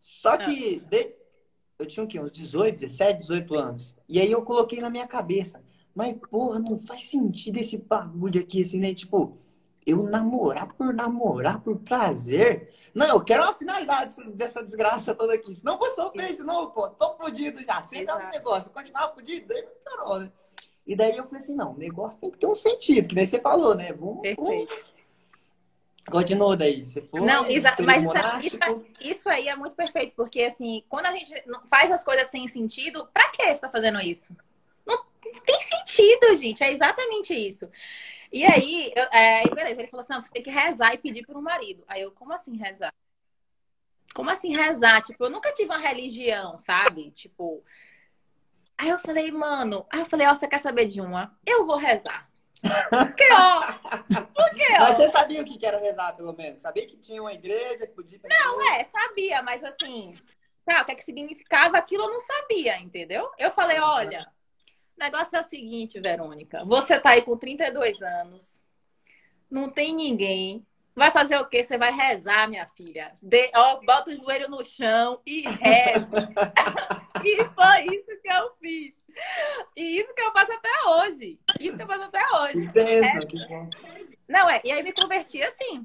[0.00, 1.12] Só que de-
[1.76, 2.20] eu tinha o quê?
[2.20, 3.96] Uns 18, 17, 18 anos.
[4.08, 5.60] E aí eu coloquei na minha cabeça,
[5.92, 8.94] mas porra, não faz sentido esse bagulho aqui, assim, né?
[8.94, 9.36] Tipo,
[9.86, 12.68] eu namorar por namorar, por prazer.
[12.92, 15.54] Não, eu quero uma finalidade dessa- desgraça toda aqui.
[15.54, 16.88] Senão vou sofrer de novo, pô.
[16.88, 17.74] Tô fudido já.
[17.76, 18.28] Lá o Exato.
[18.30, 18.70] negócio.
[18.72, 20.32] Continuar fudido, daí piorou, né?
[20.86, 23.26] E daí eu falei assim, não, o negócio tem que ter um sentido, que nem
[23.26, 23.92] você falou, né?
[23.92, 24.66] Vamos, vamos.
[26.10, 26.86] Continuou daí.
[26.86, 27.20] Você foi.
[27.20, 31.12] Não, período mas isso, é- isso, isso aí é muito perfeito, porque assim, quando a
[31.12, 31.32] gente
[31.68, 34.34] faz as coisas sem sentido, pra que você tá fazendo isso?
[34.86, 35.04] Não
[35.44, 36.62] tem sentido, gente.
[36.62, 37.68] É exatamente isso.
[38.32, 41.36] E aí, eu- é, beleza, ele falou assim: você tem que rezar e pedir por
[41.36, 41.84] um marido.
[41.86, 42.92] Aí eu, como assim rezar?
[44.14, 45.02] Como assim rezar?
[45.02, 47.10] Tipo, eu nunca tive uma religião, sabe?
[47.12, 47.62] Tipo.
[48.78, 51.34] Aí eu falei, mano, aí eu falei, ó, você quer saber de uma?
[51.46, 52.28] Eu vou rezar.
[52.90, 53.60] Porque, ó.
[54.34, 54.80] Porque, ó.
[54.80, 56.60] Mas você sabia o que era rezar, pelo menos?
[56.60, 58.20] Sabia que tinha uma igreja que podia.
[58.24, 60.14] Não, é, sabia, mas assim,
[60.64, 63.30] tá, o que, é que significava aquilo eu não sabia, entendeu?
[63.38, 64.26] Eu falei, olha,
[64.96, 66.64] o negócio é o seguinte, Verônica.
[66.64, 68.60] Você tá aí com 32 anos,
[69.50, 70.66] não tem ninguém.
[70.94, 71.62] Vai fazer o quê?
[71.62, 73.12] Você vai rezar, minha filha.
[73.22, 76.30] De, ó, bota o joelho no chão e reza.
[77.22, 78.94] e foi isso que eu fiz.
[79.76, 81.38] E isso que eu faço até hoje.
[81.60, 82.64] Isso que eu faço até hoje.
[82.64, 83.68] Intenso, que bom.
[84.26, 84.62] Não, é.
[84.64, 85.84] E aí me converti assim.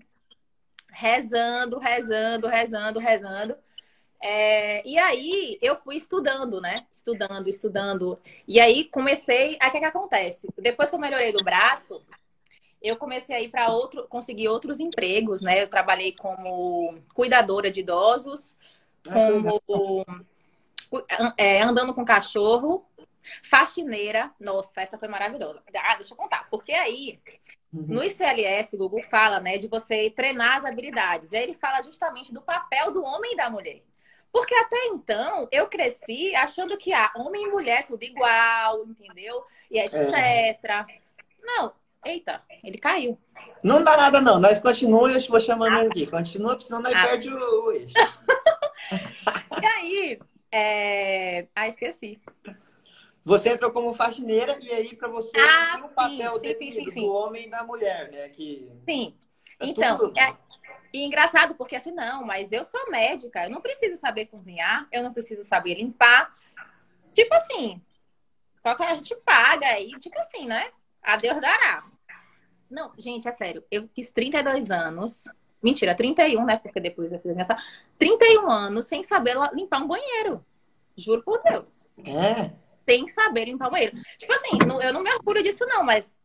[0.90, 3.58] Rezando, rezando, rezando, rezando.
[4.22, 6.86] É, e aí eu fui estudando, né?
[6.92, 8.20] Estudando, estudando.
[8.48, 9.58] E aí comecei.
[9.60, 10.48] Aí o que, que acontece?
[10.58, 12.04] Depois que eu melhorei do braço,
[12.82, 15.64] eu comecei a ir para outro, conseguir outros empregos, né?
[15.64, 18.58] Eu trabalhei como cuidadora de idosos,
[19.04, 19.62] como
[21.38, 22.86] é, andando com cachorro,
[23.44, 24.32] faxineira.
[24.40, 25.62] Nossa, essa foi maravilhosa.
[25.76, 26.48] Ah, deixa eu contar.
[26.50, 27.20] Porque aí,
[27.74, 27.86] Uhum.
[27.88, 31.32] no ICLS, o Google fala, né, de você treinar as habilidades.
[31.32, 33.82] E aí ele fala justamente do papel do homem e da mulher.
[34.32, 39.44] Porque até então eu cresci achando que ah, homem e mulher tudo igual, entendeu?
[39.70, 40.86] E etc.
[41.44, 41.74] Não,
[42.06, 43.18] eita, ele caiu.
[43.64, 44.40] Não dá nada, não.
[44.40, 46.08] Nós continuamos, eu vou chamando ele aqui.
[46.08, 47.08] Continua, senão nós Ah.
[47.08, 47.94] perde o, eixo.
[49.62, 50.20] E aí,
[50.52, 51.48] é...
[51.56, 52.20] ah, esqueci.
[53.24, 56.86] Você entrou como faxineira e aí para você Ah, tinha o sim, papel sim, definido
[56.86, 57.02] sim, sim.
[57.06, 58.30] do homem e da mulher, né?
[58.30, 59.16] Que Sim.
[59.60, 60.18] é Então, tudo.
[60.20, 60.36] é,
[60.94, 65.04] e engraçado, porque assim, não, mas eu sou médica, eu não preciso saber cozinhar, eu
[65.04, 66.36] não preciso saber limpar.
[67.14, 67.82] Tipo assim,
[68.62, 70.72] qualquer a gente paga aí, tipo assim, né?
[71.02, 71.86] A Deus dará.
[72.70, 75.26] Não, gente, é sério, eu fiz 32 anos.
[75.62, 76.58] Mentira, 31, né?
[76.58, 77.56] Porque depois eu fiz essa.
[78.00, 80.44] 31 anos sem saber limpar um banheiro.
[80.98, 81.88] Juro por Deus.
[82.00, 82.52] É.
[82.84, 83.96] Sem saber limpar um banheiro.
[84.18, 86.20] Tipo assim, não- eu não me orgulho disso, não, mas.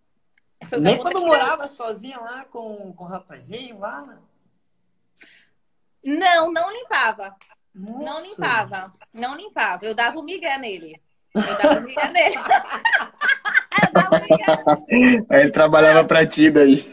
[0.81, 4.19] Nem quando morava sozinha lá com, com o rapazinho lá.
[6.07, 7.35] Não, não limpava.
[7.75, 8.29] Não Nossa.
[8.29, 8.93] limpava.
[9.13, 9.85] Não limpava.
[9.85, 11.03] Eu dava o migué nele.
[11.35, 12.37] Eu dava o migué nele.
[13.83, 14.47] eu dava o migué
[14.89, 15.27] nele.
[15.29, 16.85] Aí ele trabalhava pra ti daí.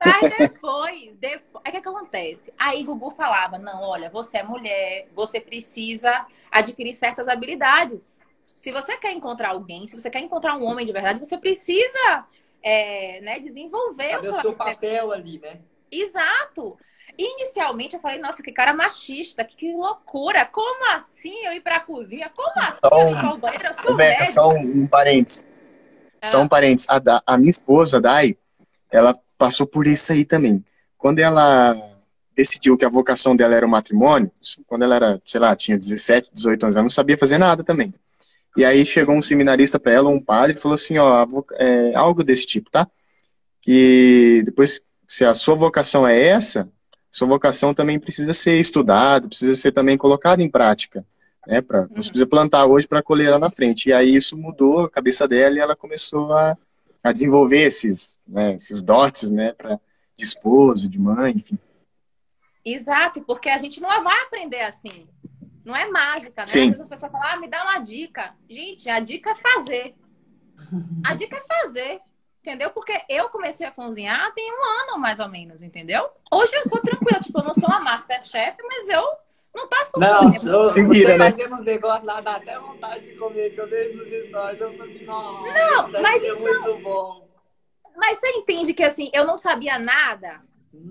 [0.00, 1.62] Aí depois, depois.
[1.64, 2.52] Aí o que, que acontece?
[2.58, 8.20] Aí Gugu falava: não, olha, você é mulher, você precisa adquirir certas habilidades.
[8.56, 12.26] Se você quer encontrar alguém, se você quer encontrar um homem de verdade, você precisa
[12.62, 15.60] é, né, desenvolver o seu papel ali, né?
[15.90, 16.78] Exato.
[17.18, 20.44] Inicialmente eu falei, nossa, que cara machista, que, que loucura.
[20.46, 22.30] Como assim eu ir pra cozinha?
[22.34, 23.66] Como assim Só eu ir pra o banheiro?
[23.68, 25.44] Eu sou Veca, só um, um parênteses.
[26.24, 26.40] Só Ah.
[26.40, 26.86] um parênteses.
[26.88, 28.36] A, Da- a minha esposa, a Dai,
[28.90, 30.64] ela passou por isso aí também.
[30.96, 31.76] Quando ela
[32.34, 34.30] decidiu que a vocação dela era o matrimônio,
[34.66, 37.92] quando ela era, sei lá, tinha 17, 18 anos, ela não sabia fazer nada também.
[38.56, 42.22] E aí chegou um seminarista para ela, um padre, e falou assim, ó, é, algo
[42.24, 42.86] desse tipo, tá?
[43.60, 46.68] Que depois, se a sua vocação é essa,
[47.12, 51.04] sua vocação também precisa ser estudada, precisa ser também colocada em prática,
[51.46, 51.60] né?
[51.60, 53.90] Pra, Você precisa plantar hoje para colher lá na frente.
[53.90, 56.56] E aí isso mudou a cabeça dela e ela começou a,
[57.04, 59.78] a desenvolver esses, né, esses dotes, né, pra,
[60.16, 61.58] de esposo, de mãe, enfim.
[62.64, 65.06] Exato, porque a gente não vai aprender assim.
[65.62, 66.48] Não é mágica, né?
[66.48, 66.60] Sim.
[66.60, 68.34] Às vezes as pessoas falam, ah, me dá uma dica.
[68.48, 69.94] Gente, a dica é fazer.
[71.04, 72.00] A dica é fazer.
[72.42, 72.70] Entendeu?
[72.70, 76.10] Porque eu comecei a cozinhar tem um ano, mais ou menos, entendeu?
[76.30, 79.06] Hoje eu sou tranquila, tipo, eu não sou uma masterchef, mas eu
[79.54, 81.30] não passo Não, eu, Se você vira, né?
[81.30, 84.60] fazendo uns negócios lá, dá até vontade de comer, que eu vejo nos stories.
[84.60, 87.28] Eu falo assim, nossa, Não, isso deve mas ser muito bom.
[87.94, 90.42] Mas você entende que assim, eu não sabia nada?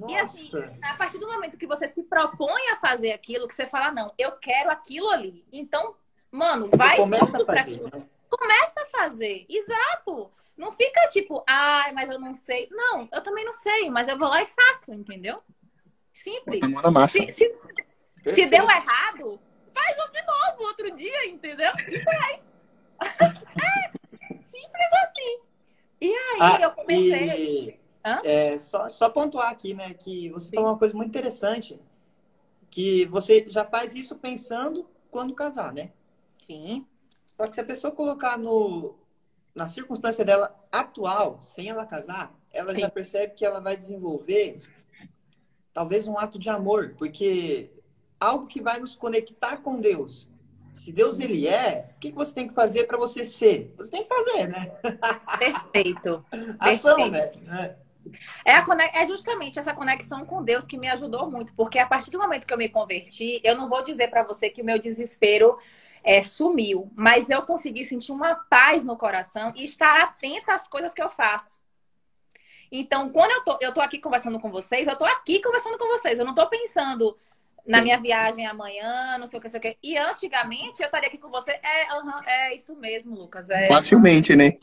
[0.07, 0.73] E assim, Nossa.
[0.83, 4.13] a partir do momento que você se propõe a fazer aquilo, que você fala, não,
[4.17, 5.43] eu quero aquilo ali.
[5.51, 5.95] Então,
[6.31, 7.89] mano, vai Começa a pra fazer, aquilo.
[7.91, 8.03] né?
[8.29, 9.45] Começa a fazer.
[9.49, 10.31] Exato.
[10.61, 12.67] Não fica tipo, ai, mas eu não sei.
[12.69, 15.41] Não, eu também não sei, mas eu vou lá e faço, entendeu?
[16.13, 16.61] Simples.
[16.93, 17.17] Massa.
[17.17, 17.55] Se, se,
[18.27, 19.39] se deu errado,
[19.73, 21.71] faz um de novo outro dia, entendeu?
[21.89, 22.41] E vai.
[23.59, 23.91] É,
[24.43, 25.39] simples assim.
[25.99, 27.69] E aí Ah, eu comecei.
[27.69, 28.21] e, Hã?
[28.23, 31.79] é, só, só pontuar aqui, né, que você falou uma coisa muito interessante,
[32.69, 35.91] que você já faz isso pensando quando casar, né?
[36.45, 36.85] Sim.
[37.35, 38.95] Só que se a pessoa colocar no,
[39.53, 42.93] na circunstância dela atual, sem ela casar, ela já Sim.
[42.93, 44.61] percebe que ela vai desenvolver
[45.73, 47.71] talvez um ato de amor, porque
[48.19, 50.29] algo que vai nos conectar com Deus.
[50.73, 53.73] Se Deus ele é, o que você tem que fazer para você ser?
[53.77, 54.71] Você tem que fazer, né?
[55.37, 56.25] Perfeito.
[56.59, 57.39] Ação, Perfeito.
[57.41, 57.75] né?
[58.45, 61.85] É, a conex- é justamente essa conexão com Deus que me ajudou muito, porque a
[61.85, 64.65] partir do momento que eu me converti, eu não vou dizer pra você que o
[64.65, 65.57] meu desespero
[66.03, 70.93] é, sumiu, mas eu consegui sentir uma paz no coração e estar atenta às coisas
[70.93, 71.55] que eu faço.
[72.71, 75.87] Então, quando eu tô, eu tô aqui conversando com vocês, eu tô aqui conversando com
[75.87, 76.17] vocês.
[76.17, 77.17] Eu não tô pensando
[77.67, 77.83] na Sim.
[77.83, 79.77] minha viagem amanhã, não sei o que, não sei o que.
[79.83, 81.51] E antigamente eu estaria aqui com você.
[81.51, 83.49] É, aham, é isso mesmo, Lucas.
[83.49, 84.57] É Facilmente, né?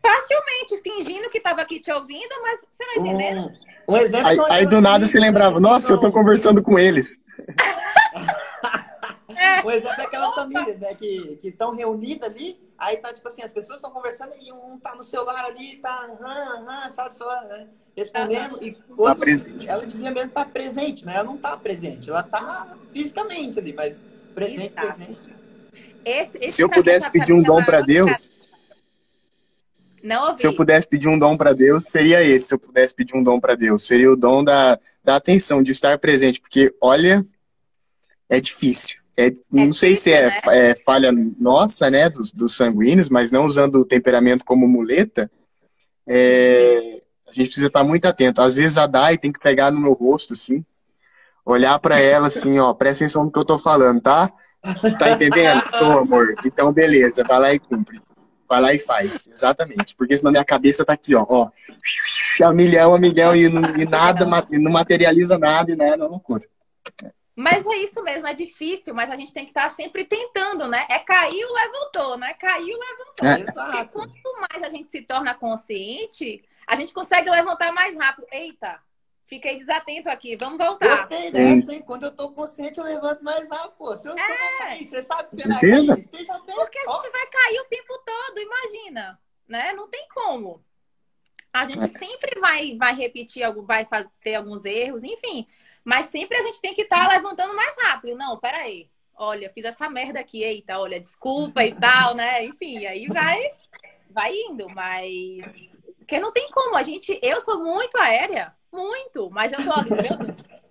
[0.00, 3.52] facilmente fingindo que tava aqui te ouvindo, mas você tá entendendo?
[3.88, 4.28] Um, um exemplo.
[4.28, 7.20] Aí, aí do nada se lembrava, nossa, eu tô conversando com eles.
[9.64, 13.52] Um exemplo é aquelas famílias, né, que estão reunidas ali, aí tá, tipo assim, as
[13.52, 17.68] pessoas estão conversando e um tá no celular ali, tá, aham, aham, sabe, só né,
[17.96, 19.68] respondendo, e quando presente.
[19.68, 24.06] ela devia mesmo estar presente, né, ela não tá presente, ela tá fisicamente ali, mas
[24.34, 24.96] presente, Exato.
[24.96, 25.36] presente.
[26.04, 28.30] Esse, esse Se eu mim, pudesse pedir um é dom pra uma- Deus,
[30.02, 30.40] Não ouvi.
[30.40, 32.46] se eu pudesse pedir um dom pra Deus, seria esse.
[32.48, 35.72] Se eu pudesse pedir um dom pra Deus, seria o dom da, da atenção, de
[35.72, 37.26] estar presente, porque olha,
[38.28, 39.00] é difícil.
[39.16, 40.70] É, não sei se é, difícil, né?
[40.70, 45.30] é falha nossa, né, dos, dos sanguíneos, mas não usando o temperamento como muleta,
[46.06, 48.42] é, a gente precisa estar muito atento.
[48.42, 50.64] Às vezes a Dai tem que pegar no meu rosto, assim,
[51.44, 54.30] olhar pra ela assim, ó, presta atenção no que eu tô falando, tá?
[54.98, 55.62] Tá entendendo?
[55.78, 56.34] Tô, amor.
[56.44, 58.00] Então, beleza, vai lá e cumpre.
[58.48, 59.94] Vai lá e faz, exatamente.
[59.96, 61.50] Porque senão minha cabeça tá aqui, ó, ó,
[62.42, 66.44] a milhão, a milhão, e, e nada, e não materializa nada, e nada, é loucura.
[67.36, 70.86] Mas é isso mesmo, é difícil, mas a gente tem que estar sempre tentando, né?
[70.88, 72.32] É caiu, levantou, né?
[72.32, 73.28] Caiu, levantou.
[73.28, 73.36] É.
[73.36, 73.92] Porque Exato.
[73.92, 78.26] quanto mais a gente se torna consciente, a gente consegue levantar mais rápido.
[78.32, 78.80] Eita,
[79.26, 81.08] fiquei desatento aqui, vamos voltar.
[81.08, 81.82] Gostei dessa, hein?
[81.82, 83.94] Quando eu tô consciente, eu levanto mais rápido, pô.
[83.94, 86.38] Se eu, se eu não cair, você sabe que você vai cair, esteja.
[86.38, 89.74] Porque a gente vai cair o tempo todo, imagina, né?
[89.74, 90.64] Não tem como.
[91.52, 93.86] A gente sempre vai, vai repetir, algo, vai
[94.22, 95.46] ter alguns erros, enfim.
[95.86, 98.18] Mas sempre a gente tem que estar levantando mais rápido.
[98.18, 98.90] Não, peraí.
[99.16, 102.44] Olha, fiz essa merda aqui, eita, olha, desculpa e tal, né?
[102.44, 103.40] Enfim, aí vai,
[104.10, 105.78] vai indo, mas.
[105.98, 106.74] Porque não tem como.
[106.74, 107.16] A gente.
[107.22, 110.66] Eu sou muito aérea, muito, mas eu tô ali, meu Deus.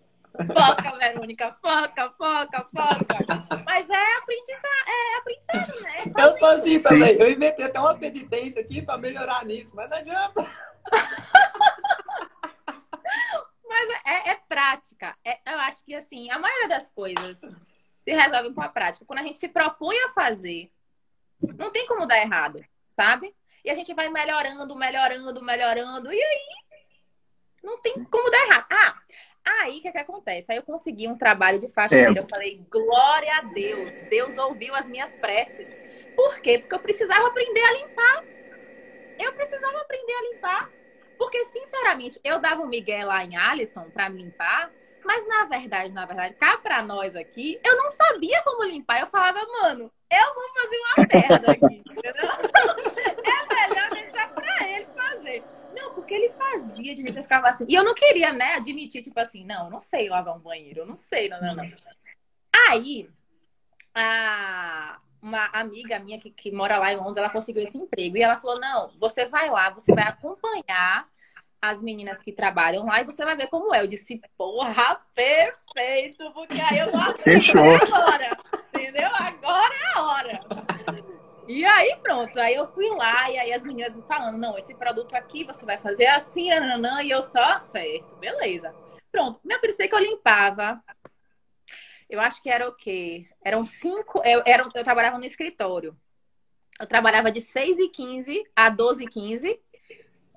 [0.53, 3.63] Foca, Verônica, foca, foca, foca.
[3.65, 6.13] Mas é aprendizado, é aprendizado, né?
[6.19, 7.15] Eu sou assim também.
[7.15, 10.45] Eu inventei até uma penitência aqui pra melhorar nisso, mas não adianta.
[13.75, 15.17] Mas é, é prática.
[15.23, 17.39] É- eu acho que, assim, a maioria das coisas
[17.99, 19.05] se resolvem com a prática.
[19.05, 20.71] Quando a gente se propõe a fazer,
[21.57, 23.35] não tem como dar errado, sabe?
[23.65, 26.13] E a gente vai melhorando, melhorando, melhorando.
[26.13, 26.47] E aí,
[27.61, 28.65] não tem como dar errado.
[28.71, 30.51] Ah, aí o que, que acontece?
[30.51, 32.19] Aí eu consegui um trabalho de faxineira.
[32.19, 33.91] Eu falei, glória a Deus.
[34.09, 35.67] Deus ouviu as minhas preces.
[36.15, 36.59] Por quê?
[36.59, 38.23] Porque eu precisava aprender a limpar.
[39.19, 40.71] Eu precisava aprender a limpar.
[41.17, 44.71] Porque, sinceramente, eu dava um migué lá em Alisson pra me limpar,
[45.03, 48.99] mas na verdade, na verdade, cá pra nós aqui, eu não sabia como limpar.
[48.99, 52.13] Eu falava, mano, eu vou fazer uma merda aqui, entendeu?
[53.25, 55.43] É melhor deixar pra ele fazer.
[55.73, 57.65] Não, porque ele fazia de jeito que eu ficava assim.
[57.67, 60.81] E eu não queria, né, admitir, tipo assim, não, eu não sei lavar um banheiro,
[60.81, 61.71] eu não sei, não, não, não.
[62.69, 63.09] Aí,
[63.93, 68.15] a, uma amiga minha que, que mora lá em Londres, ela conseguiu esse emprego.
[68.15, 71.07] E ela falou: não, você vai lá, você vai acompanhar
[71.59, 73.81] as meninas que trabalham lá e você vai ver como é.
[73.81, 78.37] Eu disse, porra, perfeito, porque aí eu vou aprender agora.
[78.69, 79.09] Entendeu?
[79.13, 80.41] Agora é a hora.
[81.47, 82.39] E aí, pronto.
[82.39, 85.77] Aí eu fui lá e aí as meninas falando, não, esse produto aqui você vai
[85.79, 88.71] fazer assim, nananã, e eu só, certo, beleza.
[89.11, 89.39] Pronto.
[89.43, 90.79] Meu filho, sei que eu limpava.
[92.09, 93.27] Eu acho que era o quê?
[93.43, 94.21] Eram cinco.
[94.23, 95.97] Eu, era, eu trabalhava no escritório.
[96.79, 99.57] Eu trabalhava de 6h15 a 12h15,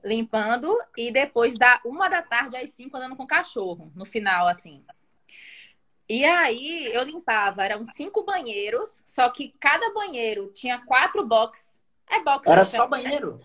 [0.04, 4.46] limpando, e depois da uma da tarde às 5 andando com o cachorro, no final,
[4.46, 4.84] assim.
[6.08, 11.78] E aí eu limpava, eram cinco banheiros, só que cada banheiro tinha quatro boxes.
[12.08, 12.48] É box.
[12.48, 12.64] Era né?
[12.64, 13.40] só banheiro.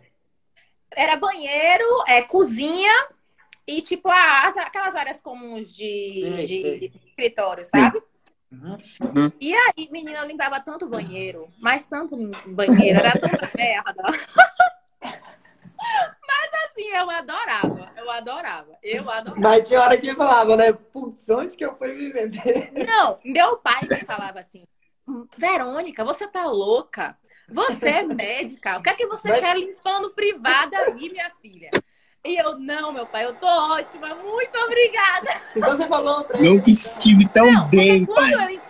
[0.91, 3.09] Era banheiro, é, cozinha
[3.67, 6.91] e tipo as, aquelas áreas comuns de, Sei, de sei.
[7.07, 8.01] escritório, sabe?
[8.61, 9.31] Uhum.
[9.41, 14.03] E aí, menina, eu limpava tanto banheiro, mas tanto banheiro, era tanta merda.
[15.01, 19.39] Mas assim, eu adorava, eu adorava, eu adorava.
[19.41, 20.71] Mas tinha hora que falava, né?
[20.71, 22.71] Putz, onde que eu fui me vender?
[22.88, 24.63] Não, meu pai me falava assim:
[25.38, 27.17] Verônica, você tá louca?
[27.49, 28.78] Você é médica.
[28.78, 31.69] O que é que você Mas- quer limpando privada aí, minha filha?
[32.26, 35.41] E eu, não, meu pai, eu tô ótima, muito obrigada.
[35.55, 36.49] Então você falou pra ele.
[36.49, 38.32] Nunca estive tão Não, bem, porque pai.
[38.32, 38.61] quando, eu,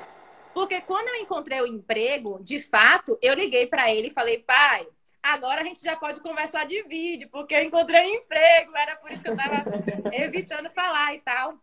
[0.53, 4.87] porque quando eu encontrei o emprego, de fato, eu liguei pra ele e falei, pai,
[5.21, 9.11] agora a gente já pode conversar de vídeo, porque eu encontrei um emprego, era por
[9.11, 9.63] isso que eu tava
[10.11, 11.53] evitando falar e tal.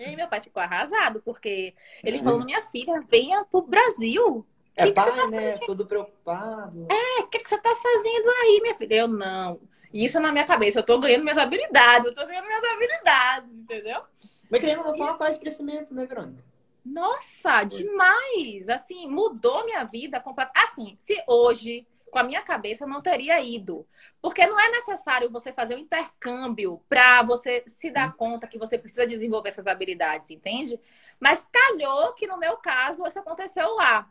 [0.00, 4.44] E aí meu pai ficou arrasado, porque ele falou, minha filha, venha pro Brasil.
[4.74, 5.58] É que que você pai, né?
[5.58, 6.88] Todo preocupado.
[6.90, 8.94] É, o que, que você tá fazendo aí, minha filha?
[8.94, 9.60] Eu não.
[9.92, 14.02] Isso na minha cabeça, eu tô ganhando minhas habilidades, eu tô ganhando minhas habilidades, entendeu?
[14.48, 16.44] Mas querendo não foi fase de crescimento, né, Verônica?
[16.84, 18.68] Nossa, demais!
[18.68, 20.64] Assim, mudou minha vida completamente.
[20.64, 23.86] Assim, se hoje, com a minha cabeça, eu não teria ido.
[24.20, 28.78] Porque não é necessário você fazer um intercâmbio para você se dar conta que você
[28.78, 30.80] precisa desenvolver essas habilidades, entende?
[31.18, 34.08] Mas calhou que no meu caso isso aconteceu lá.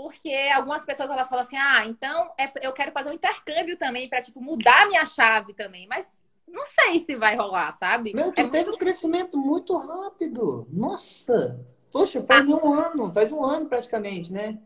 [0.00, 4.08] Porque algumas pessoas elas falam assim: "Ah, então é, eu quero fazer um intercâmbio também
[4.08, 5.86] para tipo mudar minha chave também".
[5.86, 8.14] Mas não sei se vai rolar, sabe?
[8.14, 8.76] Meu, tu é teve muito...
[8.76, 10.66] um crescimento muito rápido.
[10.72, 11.60] Nossa!
[11.92, 12.54] Poxa, faz ah.
[12.54, 14.58] um ano, faz um ano praticamente, né?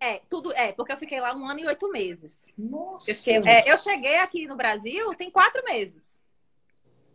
[0.00, 2.48] É, tudo é, porque eu fiquei lá um ano e oito meses.
[2.56, 3.10] Nossa!
[3.10, 6.18] Eu, fiquei, é, eu cheguei aqui no Brasil tem quatro meses.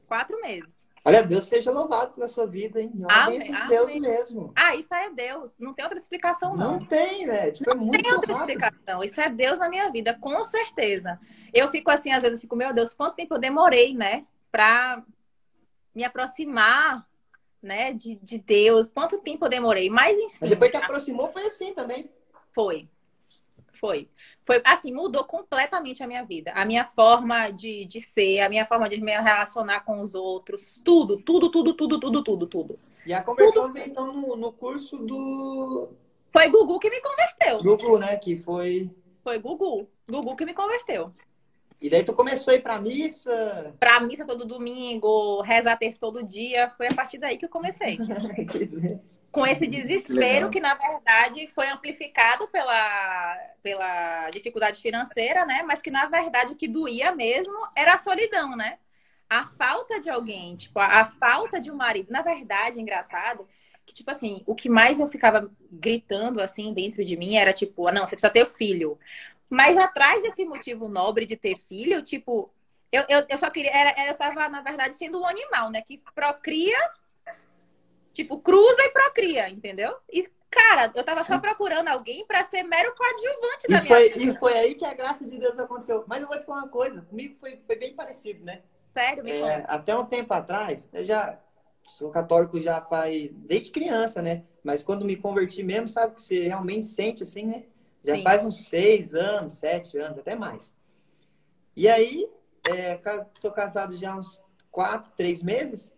[0.06, 0.86] Quatro meses.
[1.08, 2.92] Olha, Deus seja louvado pela sua vida, hein?
[3.08, 3.68] Amém, amém.
[3.68, 4.52] Deus mesmo.
[4.56, 5.52] Ah, isso é Deus.
[5.60, 6.80] Não tem outra explicação, não.
[6.80, 7.52] Não tem, né?
[7.52, 8.50] Tipo, é não é muito tem outra rápido.
[8.50, 9.04] explicação.
[9.04, 11.20] Isso é Deus na minha vida, com certeza.
[11.54, 14.26] Eu fico assim, às vezes, eu fico, meu Deus, quanto tempo eu demorei, né?
[14.52, 15.04] Pra
[15.94, 17.08] me aproximar,
[17.62, 18.90] né, de, de Deus.
[18.90, 19.92] Quanto tempo eu demorei.
[19.92, 20.38] Mas, enfim.
[20.42, 22.10] Mas depois que aproximou, foi assim também.
[22.52, 22.90] Foi.
[23.80, 24.10] Foi.
[24.46, 26.52] Foi assim, mudou completamente a minha vida.
[26.54, 30.80] A minha forma de, de ser, a minha forma de me relacionar com os outros.
[30.86, 32.80] Tudo, tudo, tudo, tudo, tudo, tudo, tudo.
[33.06, 35.90] E a conversão veio então no, no curso do.
[36.32, 37.58] Foi Gugu que me converteu.
[37.58, 38.18] Gugu, né?
[38.18, 38.90] Que foi.
[39.24, 39.88] Foi Gugu.
[40.08, 41.12] Gugu que me converteu.
[41.82, 43.76] E daí tu começou a ir pra missa?
[43.80, 46.70] Pra missa todo domingo, rezar texto todo dia.
[46.78, 47.98] Foi a partir daí que eu comecei.
[49.32, 55.62] Com esse desespero que, na verdade, foi amplificado pela, pela dificuldade financeira, né?
[55.64, 58.78] Mas que, na verdade, o que doía mesmo era a solidão, né?
[59.30, 62.12] A falta de alguém, tipo, a, a falta de um marido.
[62.12, 63.46] Na verdade, engraçado,
[63.86, 67.88] que, tipo assim, o que mais eu ficava gritando, assim, dentro de mim era, tipo,
[67.88, 68.98] ah, não, você precisa ter filho.
[69.50, 72.52] Mas atrás desse motivo nobre de ter filho, tipo,
[72.92, 73.72] eu, eu, eu só queria.
[73.72, 75.82] Era, eu tava, na verdade, sendo um animal, né?
[75.82, 76.78] Que procria,
[78.14, 79.96] tipo, cruza e procria, entendeu?
[80.12, 84.18] E, cara, eu tava só procurando alguém para ser mero coadjuvante e da foi, minha
[84.18, 84.32] vida.
[84.32, 86.04] E foi aí que a graça de Deus aconteceu.
[86.08, 88.62] Mas eu vou te falar uma coisa, comigo foi, foi bem parecido, né?
[88.94, 91.38] Sério, me é, Até um tempo atrás, eu já
[91.84, 94.44] sou católico já faz desde criança, né?
[94.64, 97.66] Mas quando me converti mesmo, sabe que você realmente sente assim, né?
[98.06, 98.24] Já Sim.
[98.24, 100.76] faz uns seis anos, sete anos, até mais.
[101.76, 102.30] E aí,
[102.70, 103.00] é,
[103.40, 105.92] sou casado já há uns quatro, três meses.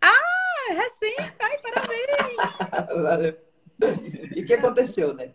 [0.00, 1.36] Ah, recente!
[1.38, 2.98] Ai, parabéns!
[3.02, 3.38] Valeu.
[4.34, 5.32] E o que aconteceu, né?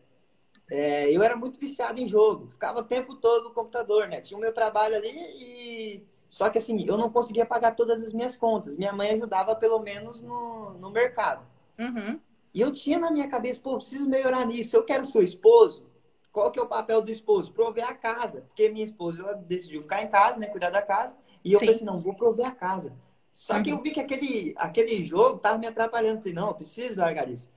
[0.70, 4.20] É, eu era muito viciado em jogo, ficava o tempo todo no computador, né?
[4.20, 6.08] Tinha o meu trabalho ali e.
[6.28, 8.76] Só que assim, eu não conseguia pagar todas as minhas contas.
[8.76, 11.46] Minha mãe ajudava pelo menos no, no mercado.
[11.80, 12.20] Uhum.
[12.56, 14.78] E eu tinha na minha cabeça, pô, preciso melhorar nisso.
[14.78, 15.86] Eu quero ser esposo.
[16.32, 17.52] Qual que é o papel do esposo?
[17.52, 18.46] Prover a casa.
[18.48, 20.48] Porque minha esposa, ela decidiu ficar em casa, né?
[20.48, 21.18] Cuidar da casa.
[21.44, 21.66] E eu Sim.
[21.66, 22.94] pensei, não, vou prover a casa.
[23.34, 23.64] Só uhum.
[23.64, 26.22] que eu vi que aquele, aquele jogo tava me atrapalhando.
[26.22, 27.52] Falei, não, eu preciso largar isso.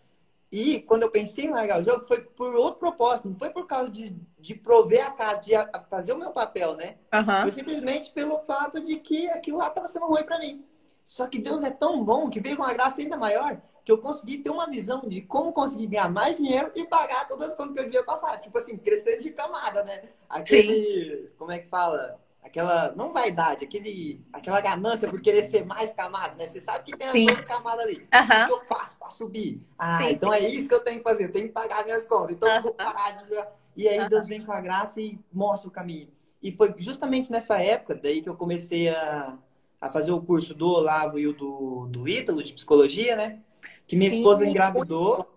[0.51, 3.28] E quando eu pensei em largar o jogo, foi por outro propósito.
[3.28, 5.53] Não foi por causa de, de prover a casa, de
[5.88, 6.96] fazer o meu papel, né?
[7.14, 7.42] Uhum.
[7.42, 10.64] Foi simplesmente pelo fato de que aquilo lá tava sendo ruim para mim.
[11.05, 13.97] Só que Deus é tão bom que veio com uma graça ainda maior que eu
[13.97, 17.72] consegui ter uma visão de como conseguir ganhar mais dinheiro e pagar todas as contas
[17.72, 18.39] que eu devia passar.
[18.39, 20.11] Tipo assim, crescer de camada, né?
[20.28, 21.22] Aquele.
[21.22, 21.28] Sim.
[21.39, 22.20] Como é que fala?
[22.43, 22.93] Aquela.
[22.95, 26.47] Não vaidade, aquele, aquela ganância por querer ser mais camada, né?
[26.47, 27.97] Você sabe que tem as duas camadas ali.
[27.97, 28.43] Uhum.
[28.43, 29.59] O que eu faço para subir?
[29.78, 31.24] Ah, sim, então é isso que eu tenho que fazer.
[31.24, 32.36] Eu tenho que pagar minhas contas.
[32.36, 32.57] Então uhum.
[32.57, 33.43] eu vou parar de.
[33.74, 36.11] E aí Deus vem com a graça e mostra o caminho.
[36.43, 39.39] E foi justamente nessa época daí que eu comecei a,
[39.80, 43.41] a fazer o curso do Olavo e o do, do Ítalo, de psicologia, né?
[43.89, 45.28] Que minha Sim, esposa engravidou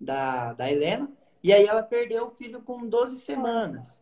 [0.00, 1.10] da, da Helena
[1.42, 4.00] e aí ela perdeu o filho com 12 semanas.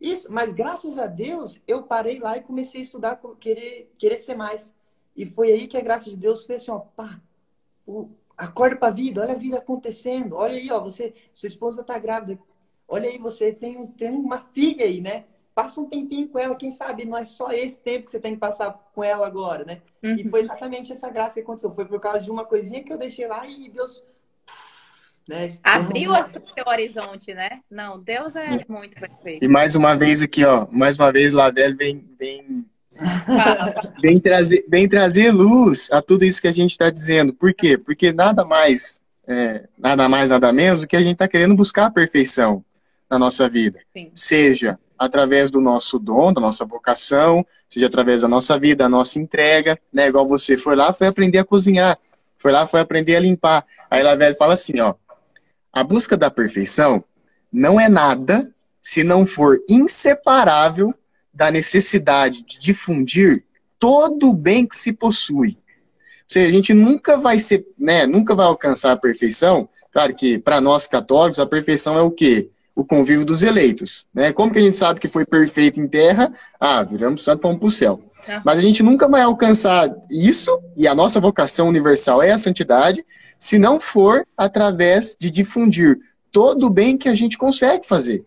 [0.00, 4.34] Isso, mas graças a Deus eu parei lá e comecei a estudar, querer, querer ser
[4.34, 4.74] mais.
[5.16, 7.20] E foi aí que a graça de Deus fez assim, ó, pá,
[7.86, 11.98] o, acorda pra vida, olha a vida acontecendo, olha aí, ó, você, sua esposa tá
[11.98, 12.38] grávida,
[12.86, 15.24] olha aí, você tem, tem uma filha aí, né?
[15.56, 18.34] Passa um tempinho com ela, quem sabe não é só esse tempo que você tem
[18.34, 19.80] que passar com ela agora, né?
[20.02, 20.14] Uhum.
[20.14, 21.72] E foi exatamente essa graça que aconteceu.
[21.72, 24.04] Foi por causa de uma coisinha que eu deixei lá e Deus.
[25.26, 27.60] Né, Abriu o seu horizonte, né?
[27.70, 29.42] Não, Deus é muito perfeito.
[29.42, 32.66] E mais uma vez aqui, ó, mais uma vez, Ladel vem, vem,
[34.02, 37.32] vem, trazer, vem trazer luz a tudo isso que a gente está dizendo.
[37.32, 37.78] Por quê?
[37.78, 41.86] Porque nada mais, é, nada mais, nada menos do que a gente está querendo buscar
[41.86, 42.62] a perfeição
[43.10, 43.80] na nossa vida.
[43.94, 44.10] Sim.
[44.14, 49.18] Seja através do nosso dom, da nossa vocação, seja através da nossa vida, da nossa
[49.18, 50.08] entrega, né?
[50.08, 51.98] Igual você foi lá, foi aprender a cozinhar,
[52.38, 53.64] foi lá, foi aprender a limpar.
[53.90, 54.94] Aí lá velho fala assim, ó,
[55.72, 57.04] a busca da perfeição
[57.52, 60.94] não é nada se não for inseparável
[61.32, 63.44] da necessidade de difundir
[63.78, 65.58] todo o bem que se possui.
[65.58, 69.68] Ou seja, a gente nunca vai ser, né, nunca vai alcançar a perfeição.
[69.92, 72.50] Claro que para nós católicos a perfeição é o quê?
[72.76, 74.32] O convívio dos eleitos, né?
[74.32, 76.32] Como que a gente sabe que foi perfeito em terra?
[76.60, 78.00] Ah, viramos santo, vamos para o céu.
[78.28, 78.40] É.
[78.44, 83.04] Mas a gente nunca vai alcançar isso, e a nossa vocação universal é a santidade,
[83.38, 85.98] se não for através de difundir
[86.30, 88.24] todo o bem que a gente consegue fazer.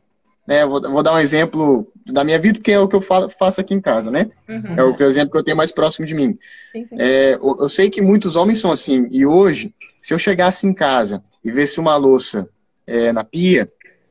[0.47, 0.66] Né?
[0.66, 3.62] Vou, vou, dar um exemplo da minha vida, porque é o que eu falo, faço
[3.62, 4.32] aqui em casa, né?
[4.47, 4.74] Uhum.
[4.76, 6.38] É o exemplo que eu tenho mais próximo de mim.
[6.72, 6.95] Sim, sim.
[6.97, 9.72] É, eu, eu, sei que muitos homens são assim, e hoje,
[10.02, 12.50] se eu chegasse em casa e visse uma louça
[12.88, 13.70] é, na pia,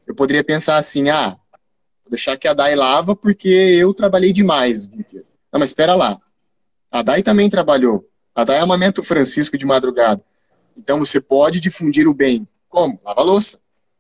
[0.09, 1.36] eu poderia pensar assim, ah,
[2.02, 4.88] vou deixar que a Dai lava porque eu trabalhei demais.
[4.88, 6.18] Não, mas espera lá.
[6.90, 8.09] A Dai também trabalhou.
[8.34, 10.24] A Dai amamenta o Francisco de madrugada.
[10.74, 12.48] Então você pode difundir o bem.
[12.70, 12.98] Como?
[13.04, 13.59] Lava louça.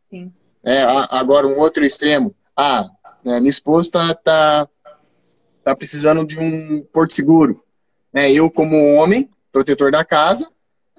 [0.08, 0.32] Sim.
[0.64, 2.34] É, agora, um outro extremo.
[2.56, 2.88] Ah,
[3.22, 4.68] né, minha esposa está tá,
[5.62, 7.62] tá precisando de um porto seguro.
[8.14, 10.50] É, eu, como homem, protetor da casa,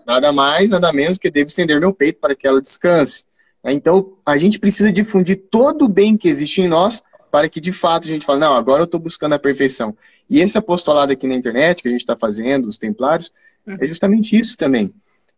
[0.05, 3.25] nada mais, nada menos que devo estender meu peito para que ela descanse.
[3.63, 7.61] É, então, a gente precisa difundir todo o bem que existe em nós para que,
[7.61, 9.95] de fato, a gente fale, não, agora eu estou buscando a perfeição.
[10.29, 13.31] E esse apostolado aqui na internet que a gente está fazendo, os templários,
[13.67, 13.87] é uhum.
[13.87, 14.93] justamente isso também.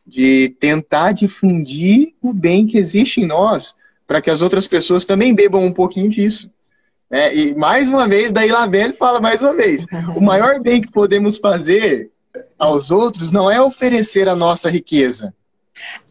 [0.06, 3.76] De tentar difundir o bem que existe em nós
[4.08, 6.52] para que as outras pessoas também bebam um pouquinho disso.
[7.10, 10.60] É, e mais uma vez, daí lá vem ele fala mais uma vez: o maior
[10.60, 12.10] bem que podemos fazer
[12.58, 15.34] aos outros não é oferecer a nossa riqueza,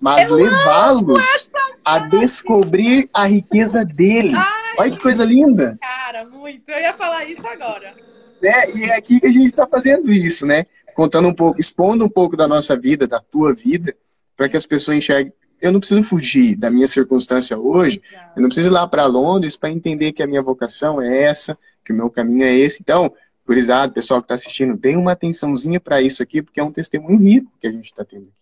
[0.00, 1.50] mas levá-los
[1.84, 4.34] a descobrir a riqueza deles.
[4.36, 5.78] Ai, Olha que coisa linda!
[5.80, 6.68] Cara, muito.
[6.68, 7.94] Eu ia falar isso agora.
[8.42, 10.66] É, e é aqui que a gente está fazendo isso, né?
[10.94, 13.94] Contando um pouco, expondo um pouco da nossa vida, da tua vida,
[14.36, 18.00] para que as pessoas enxerguem eu não preciso fugir da minha circunstância hoje,
[18.34, 21.58] eu não preciso ir lá para Londres para entender que a minha vocação é essa,
[21.84, 22.80] que o meu caminho é esse.
[22.80, 23.12] Então,
[23.44, 27.18] curizado, pessoal que está assistindo, dê uma atençãozinha para isso aqui, porque é um testemunho
[27.18, 28.39] rico que a gente está tendo aqui.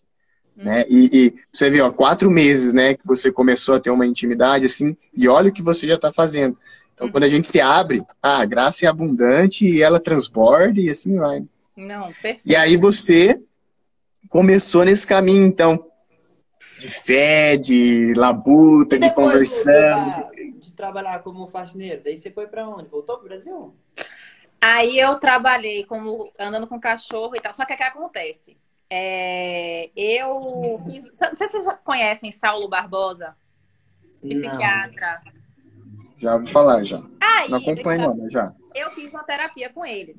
[0.59, 0.65] Uhum.
[0.65, 0.85] Né?
[0.89, 4.67] E, e, você vê, ó, quatro meses, né, que você começou a ter uma intimidade,
[4.67, 6.59] assim, e olha o que você já está fazendo.
[6.93, 7.13] Então, uhum.
[7.13, 11.45] quando a gente se abre, a graça é abundante e ela transborda e assim vai.
[11.77, 12.41] Não, perfeito.
[12.45, 13.41] E aí você
[14.29, 15.87] começou nesse caminho, então,
[16.81, 20.31] de fé, de labuta, de conversão.
[20.35, 22.89] De, de, trabalhar como faxineiro, daí você foi para onde?
[22.89, 23.75] Voltou pro Brasil?
[24.61, 27.55] Aí eu trabalhei como andando com cachorro e tal.
[27.55, 28.57] Só que o que acontece?
[28.91, 31.13] É, eu fiz.
[31.21, 33.37] Não sei se vocês conhecem Saulo Barbosa,
[34.21, 35.23] psiquiatra.
[35.25, 35.39] Não.
[36.17, 37.01] Já ouvi falar, já.
[37.21, 38.53] Aí, não acompanho, não, já.
[38.75, 40.17] Eu fiz uma terapia com ele.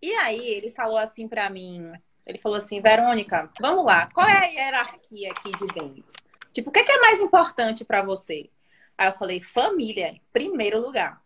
[0.00, 1.92] E aí ele falou assim para mim:
[2.26, 6.12] ele falou assim, Verônica, vamos lá, qual é a hierarquia aqui de bens?
[6.52, 8.50] Tipo, o que é, que é mais importante para você?
[8.98, 11.22] Aí eu falei, família, em primeiro lugar.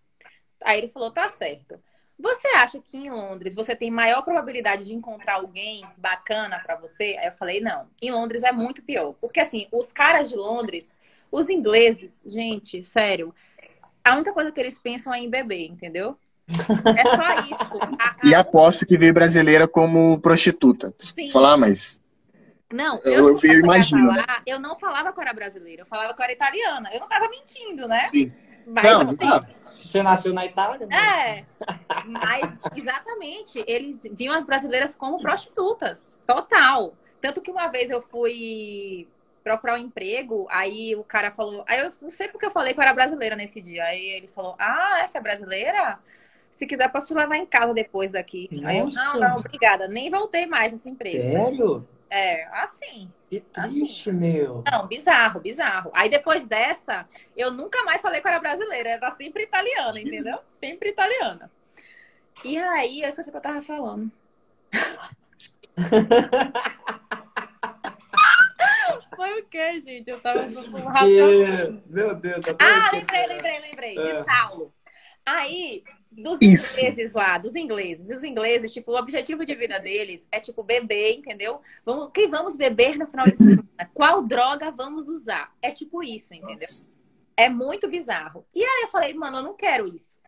[0.62, 1.80] Aí ele falou, tá certo.
[2.20, 7.16] Você acha que em Londres você tem maior probabilidade de encontrar alguém bacana para você?
[7.18, 7.86] Aí eu falei, não.
[8.00, 9.14] Em Londres é muito pior.
[9.20, 10.98] Porque assim, os caras de Londres,
[11.32, 13.34] os ingleses, gente, sério,
[14.04, 16.16] a única coisa que eles pensam é em beber, entendeu?
[16.48, 17.78] É só isso.
[17.98, 20.92] A, E aposto que veio brasileira como prostituta.
[20.98, 21.30] Sim.
[21.30, 22.02] Falar, mas.
[22.72, 24.10] Não, eu, eu, eu imagino.
[24.10, 24.42] Falar, né?
[24.46, 26.90] Eu não falava que eu era brasileira, eu falava que eu era italiana.
[26.92, 28.04] Eu não tava mentindo, né?
[28.08, 28.32] Sim.
[28.70, 29.46] Mas não, não.
[29.64, 30.86] Você nasceu na Itália?
[30.86, 30.96] Né?
[30.96, 31.44] É.
[32.06, 36.18] Mas, exatamente, eles viam as brasileiras como prostitutas.
[36.26, 36.94] Total.
[37.20, 39.08] Tanto que uma vez eu fui
[39.42, 41.64] procurar um emprego, aí o cara falou.
[41.66, 43.84] Aí eu não sei porque eu falei que eu era brasileira nesse dia.
[43.84, 45.98] Aí ele falou: Ah, essa é brasileira?
[46.52, 48.48] Se quiser, posso te levar em casa depois daqui.
[48.52, 48.68] Nossa.
[48.68, 49.88] Aí eu, não, não, obrigada.
[49.88, 51.30] Nem voltei mais nesse emprego.
[51.30, 51.88] Sério?
[52.10, 53.10] É, assim.
[53.28, 54.18] Que triste, assim.
[54.18, 54.64] meu.
[54.70, 55.90] Não, bizarro, bizarro.
[55.94, 58.90] Aí depois dessa, eu nunca mais falei que eu era brasileira.
[58.90, 60.40] Era sempre italiana, entendeu?
[60.58, 61.50] Sempre italiana.
[62.44, 64.10] E aí, eu esqueci o que eu tava falando.
[69.14, 70.10] Foi o quê, gente?
[70.10, 71.82] Eu tava com um raciocínio.
[71.86, 73.94] Meu Deus, tá Ah, lembrei, lembrei, lembrei.
[73.94, 74.24] De é.
[74.24, 74.74] Saulo.
[75.24, 76.80] Aí, dos Isso.
[76.80, 78.10] ingleses lá, dos ingleses.
[78.10, 81.60] E os ingleses, tipo, o objetivo de vida deles é, tipo, beber, entendeu?
[81.84, 83.90] Vamos, o que vamos beber no final de semana?
[83.94, 85.54] Qual droga vamos usar?
[85.62, 86.54] É tipo isso, entendeu?
[86.54, 86.98] Nossa.
[87.36, 88.44] É muito bizarro.
[88.54, 90.18] E aí eu falei, mano, eu não quero isso.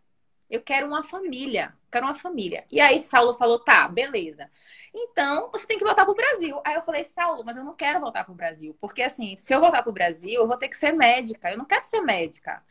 [0.49, 1.73] Eu quero uma família.
[1.91, 2.63] Quero uma família.
[2.71, 4.49] E aí Saulo falou, tá, beleza.
[4.93, 6.61] Então, você tem que voltar pro Brasil.
[6.63, 8.75] Aí eu falei, Saulo, mas eu não quero voltar pro Brasil.
[8.79, 11.51] Porque, assim, se eu voltar pro Brasil, eu vou ter que ser médica.
[11.51, 12.63] Eu não quero ser médica.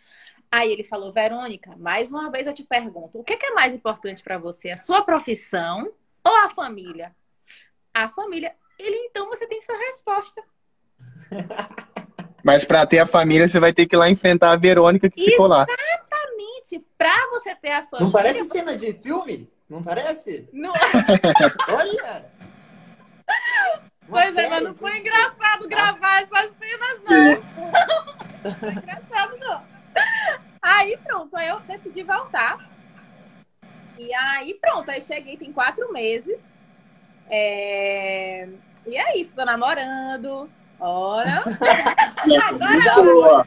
[0.53, 4.22] Aí ele falou, Verônica, mais uma vez eu te pergunto, o que é mais importante
[4.22, 5.90] para você, a sua profissão
[6.22, 7.16] ou a família?
[7.94, 8.55] A família.
[8.78, 10.42] Ele, então, você tem sua resposta.
[12.44, 15.20] Mas para ter a família, você vai ter que ir lá enfrentar a Verônica que
[15.20, 15.32] Exatamente.
[15.32, 15.66] ficou lá.
[15.66, 16.86] Exatamente.
[16.98, 18.05] Para você ter a família.
[18.05, 19.50] Não parece cena de filme?
[19.70, 20.50] Não parece?
[20.53, 20.74] Não...
[21.70, 22.26] Olha!
[24.07, 27.30] Uma Pois é, mas não assim, foi tipo, engraçado gravar essas cenas, não.
[28.44, 29.72] Não foi engraçado, não.
[30.62, 32.70] Aí pronto, aí eu decidi voltar.
[33.98, 36.40] E aí pronto, aí cheguei, tem quatro meses.
[37.28, 38.48] É,
[38.86, 40.48] E é isso, tô namorando.
[40.78, 41.42] Ora.
[42.82, 43.46] Pessoa.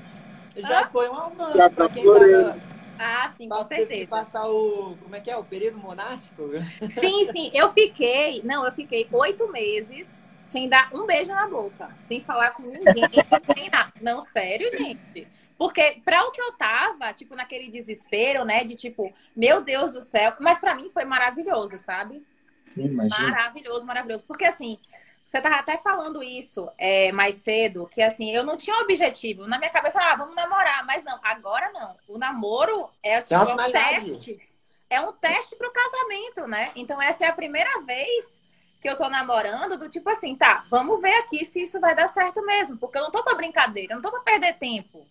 [0.57, 1.57] Já foi um avanço.
[1.57, 2.47] Já tá pra quem florando.
[2.49, 2.61] tava-
[2.97, 4.09] Ah, sim, com tava- teve que certeza.
[4.09, 4.97] passar o.
[5.03, 5.35] Como é que é?
[5.35, 6.49] O período monástico?
[6.99, 7.51] Sim, sim.
[7.53, 8.41] Eu fiquei.
[8.43, 10.07] Não, eu fiquei oito meses
[10.45, 11.89] sem dar um beijo na boca.
[12.01, 13.09] Sem falar com ninguém.
[13.53, 13.91] sem nada.
[14.01, 15.27] Não, sério, gente.
[15.57, 18.63] Porque pra o que eu tava, tipo, naquele desespero, né?
[18.63, 20.33] De tipo, meu Deus do céu.
[20.39, 22.25] Mas pra mim foi maravilhoso, sabe?
[22.63, 23.29] Sim, imagina.
[23.29, 24.23] Maravilhoso, maravilhoso.
[24.27, 24.77] Porque assim,
[25.23, 29.47] você tava até falando isso é, mais cedo, que assim, eu não tinha um objetivo.
[29.47, 30.85] Na minha cabeça, ah, vamos namorar.
[30.85, 31.95] Mas não, agora não.
[32.07, 34.11] O namoro é, tipo, é um finalidade.
[34.11, 34.49] teste.
[34.89, 36.71] É um teste pro casamento, né?
[36.75, 38.43] Então essa é a primeira vez
[38.79, 42.07] que eu tô namorando, do tipo assim, tá, vamos ver aqui se isso vai dar
[42.07, 42.77] certo mesmo.
[42.77, 45.07] Porque eu não tô pra brincadeira, eu não tô pra perder tempo.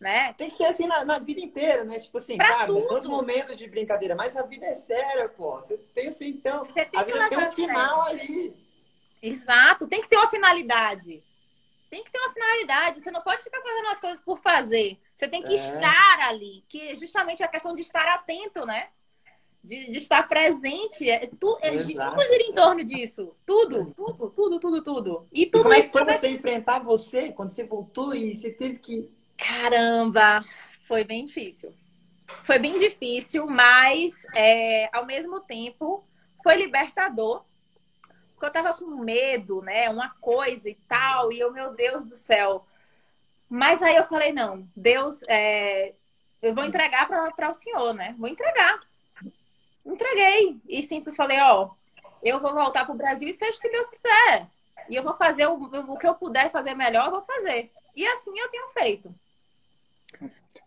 [0.00, 0.32] Né?
[0.32, 1.98] Tem que ser assim na, na vida inteira, né?
[1.98, 2.88] Tipo assim, Pra cara, tudo.
[2.88, 5.56] tem uns momentos de brincadeira, mas a vida é séria, pô.
[5.56, 6.64] Você tem assim, então.
[6.64, 7.52] Você tem A vida tem um sério.
[7.54, 8.56] final ali.
[9.22, 11.22] Exato, tem que ter uma finalidade.
[11.90, 13.02] Tem que ter uma finalidade.
[13.02, 14.98] Você não pode ficar fazendo as coisas por fazer.
[15.14, 15.54] Você tem que É.
[15.56, 18.88] estar ali, que é justamente a questão de estar atento, né?
[19.62, 21.10] De, de estar presente.
[21.10, 22.16] É, tu, é, Exato.
[22.16, 23.36] tudo gira em torno disso.
[23.44, 25.26] Tudo, tudo, tudo, tudo, tudo.
[25.30, 28.32] E E tudo como é que foi também- você enfrentar você quando você voltou e
[28.32, 29.10] você teve que.
[29.40, 30.44] Caramba,
[30.86, 31.74] foi bem difícil.
[32.44, 36.04] Foi bem difícil, mas é, ao mesmo tempo
[36.42, 37.44] foi libertador.
[38.32, 39.88] Porque eu tava com medo, né?
[39.90, 42.66] Uma coisa e tal, e eu, meu Deus do céu.
[43.48, 45.94] Mas aí eu falei, não, Deus, é,
[46.40, 48.14] eu vou entregar para o Senhor, né?
[48.18, 48.80] Vou entregar.
[49.84, 50.60] Entreguei.
[50.68, 51.70] E simples falei, ó,
[52.22, 54.48] eu vou voltar pro Brasil e seja o que Deus quiser.
[54.88, 57.70] E eu vou fazer o, o que eu puder fazer melhor, eu vou fazer.
[57.94, 59.14] E assim eu tenho feito.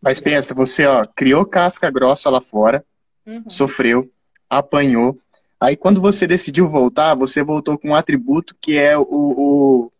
[0.01, 2.83] Mas pensa, você, ó, criou casca grossa lá fora,
[3.25, 3.43] Uhum.
[3.47, 4.09] sofreu,
[4.49, 5.17] apanhou.
[5.59, 9.91] Aí quando você decidiu voltar, você voltou com um atributo que é o, o,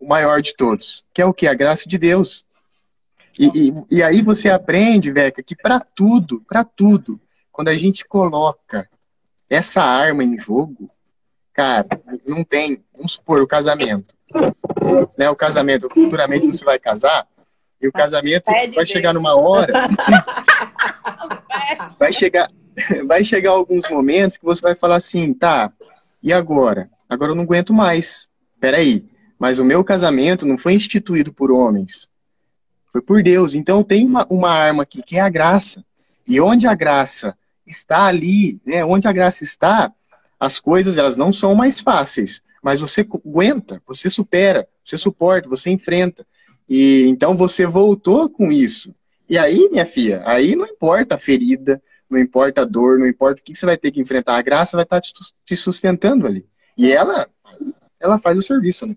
[0.00, 1.46] o maior de todos, que é o que?
[1.46, 2.44] A graça de Deus.
[3.38, 7.20] E, e, e aí você aprende, Veca, que para tudo, para tudo,
[7.52, 8.88] quando a gente coloca
[9.48, 10.90] essa arma em jogo,
[11.52, 11.86] cara,
[12.26, 14.14] não tem, vamos supor, o casamento.
[15.16, 17.28] Né, o casamento, futuramente você vai casar,
[17.82, 19.72] e o casamento Pede vai chegar numa hora
[21.98, 22.50] vai chegar,
[23.06, 25.72] vai chegar alguns momentos que você vai falar assim, tá,
[26.22, 26.90] e agora?
[27.08, 28.28] Agora eu não aguento mais.
[28.60, 29.04] Peraí,
[29.38, 32.08] mas o meu casamento não foi instituído por homens.
[32.90, 33.54] Foi por Deus.
[33.54, 35.84] Então tem uma, uma arma aqui, que é a graça.
[36.26, 38.84] E onde a graça está ali, né?
[38.84, 39.92] Onde a graça está,
[40.38, 42.42] as coisas elas não são mais fáceis.
[42.62, 46.24] Mas você aguenta, você supera, você suporta, você enfrenta.
[46.68, 48.94] E então você voltou com isso.
[49.28, 53.40] E aí, minha filha, aí não importa a ferida, não importa a dor, não importa
[53.40, 56.26] o que você vai ter que enfrentar, a graça vai estar te sus- te sustentando
[56.26, 56.46] ali.
[56.76, 57.28] E ela,
[57.98, 58.96] ela faz o serviço, né?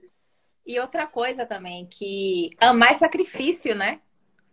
[0.66, 4.00] E outra coisa também, que amar é sacrifício, né?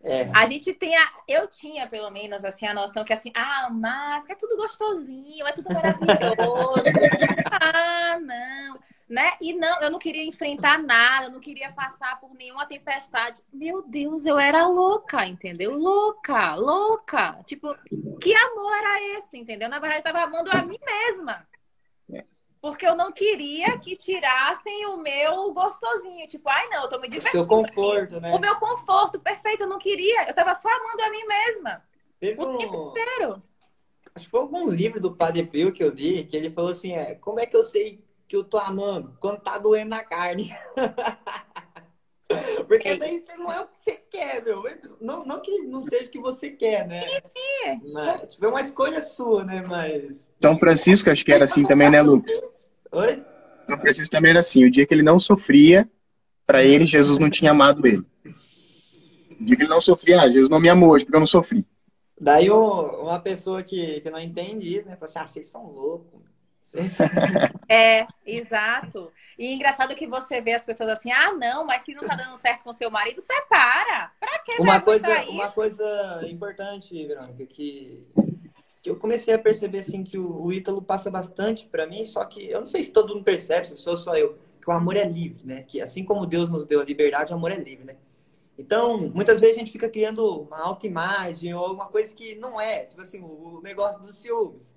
[0.04, 0.28] É.
[0.34, 1.08] A gente tem a.
[1.28, 5.52] Eu tinha, pelo menos, assim, a noção que assim, ah, amar é tudo gostosinho, é
[5.52, 6.82] tudo maravilhoso.
[7.50, 8.78] ah, não.
[9.12, 9.32] Né?
[9.42, 13.42] E não, eu não queria enfrentar nada, eu não queria passar por nenhuma tempestade.
[13.52, 15.76] Meu Deus, eu era louca, entendeu?
[15.76, 17.38] Louca, louca.
[17.44, 17.76] Tipo,
[18.18, 19.68] que amor era esse, entendeu?
[19.68, 21.46] Na verdade, eu tava amando a mim mesma.
[22.58, 26.26] Porque eu não queria que tirassem o meu gostosinho.
[26.26, 27.44] Tipo, ai, não, eu tô me O divertindo.
[27.44, 28.32] seu conforto, né?
[28.32, 30.26] O meu conforto, perfeito, eu não queria.
[30.26, 31.84] Eu tava só amando a mim mesma.
[32.18, 33.42] Teve O tempo um, inteiro.
[34.14, 36.92] acho que foi algum livro do Padre Pio que eu li, que ele falou assim,
[36.94, 38.02] é, como é que eu sei
[38.32, 39.14] que eu tô amando?
[39.20, 40.50] Quando tá doendo na carne.
[42.66, 44.64] Porque daí você não é o que você quer, meu.
[45.02, 47.02] Não, não que não seja o que você quer, né?
[47.26, 47.92] sim.
[47.92, 49.60] Mas, tipo, é uma escolha sua, né?
[49.60, 50.30] Mas.
[50.40, 52.32] São Francisco, acho que era assim também, né, Lucas?
[52.90, 53.22] Oi?
[53.68, 54.64] São Francisco também era assim.
[54.64, 55.86] O dia que ele não sofria,
[56.46, 58.02] para ele, Jesus não tinha amado ele.
[59.38, 61.26] O dia que ele não sofria, ah, Jesus não me amou hoje porque eu não
[61.26, 61.66] sofri.
[62.18, 64.96] Daí um- uma pessoa que, que não entende isso, né?
[64.96, 66.31] Fala assim, ah, vocês são loucos.
[67.68, 69.12] É, exato.
[69.38, 72.38] E engraçado que você vê as pessoas assim, ah, não, mas se não tá dando
[72.38, 74.12] certo com seu marido, separa.
[74.20, 75.54] Pra que Uma coisa, aguentar uma isso?
[75.54, 78.08] coisa importante, Verônica, que,
[78.82, 82.24] que eu comecei a perceber assim que o, o Ítalo passa bastante pra mim, só
[82.24, 84.96] que eu não sei se todo mundo percebe, se sou só eu, que o amor
[84.96, 85.62] é livre, né?
[85.62, 87.96] Que assim como Deus nos deu a liberdade, o amor é livre, né?
[88.56, 92.84] Então, muitas vezes a gente fica criando uma autoimagem ou alguma coisa que não é.
[92.84, 94.74] Tipo assim, o negócio dos ciúmes.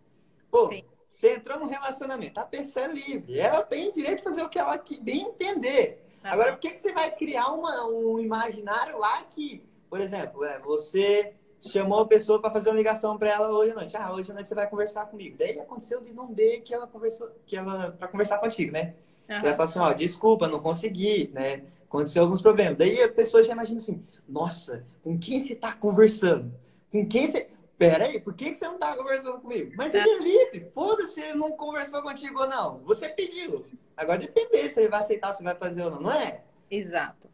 [0.50, 0.84] Pô, Sim.
[1.16, 3.40] Você entrou num relacionamento, a pessoa é livre.
[3.40, 6.04] Ela tem direito de fazer o que ela bem entender.
[6.22, 10.44] Ah, Agora, por que, que você vai criar uma, um imaginário lá que, por exemplo,
[10.44, 13.98] é, você chamou a pessoa para fazer uma ligação para ela hoje à noite.
[13.98, 15.36] Ah, hoje à noite você vai conversar comigo.
[15.40, 18.94] Daí aconteceu de não ver que ela conversou, que ela para conversar contigo, né?
[19.30, 19.36] Uhum.
[19.38, 21.64] Ela fala assim, ó, desculpa, não consegui, né?
[21.88, 22.78] Aconteceu alguns problemas.
[22.78, 26.54] Daí a pessoa já imagina assim, nossa, com quem você tá conversando?
[26.92, 27.48] Com quem você.
[27.78, 29.74] Pera aí, por que você não tá conversando comigo?
[29.76, 32.80] Mas ele é livre, foda-se se ele não conversou contigo ou não.
[32.80, 33.66] Você pediu.
[33.98, 36.42] Agora depende se ele vai aceitar, se vai fazer ou não, não é?
[36.72, 37.30] Exato.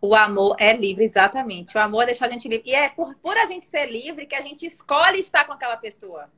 [0.00, 1.76] O amor é livre, exatamente.
[1.76, 2.68] O amor é deixar a gente livre.
[2.68, 5.76] E é por, por a gente ser livre que a gente escolhe estar com aquela
[5.76, 6.30] pessoa.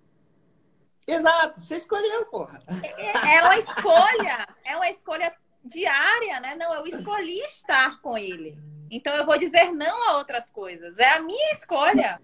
[1.07, 2.63] Exato, você escolheu, porra.
[2.83, 6.55] É, é uma escolha, é uma escolha diária, né?
[6.55, 8.59] Não, eu escolhi estar com ele.
[8.91, 10.99] Então eu vou dizer não a outras coisas.
[10.99, 12.21] É a minha escolha.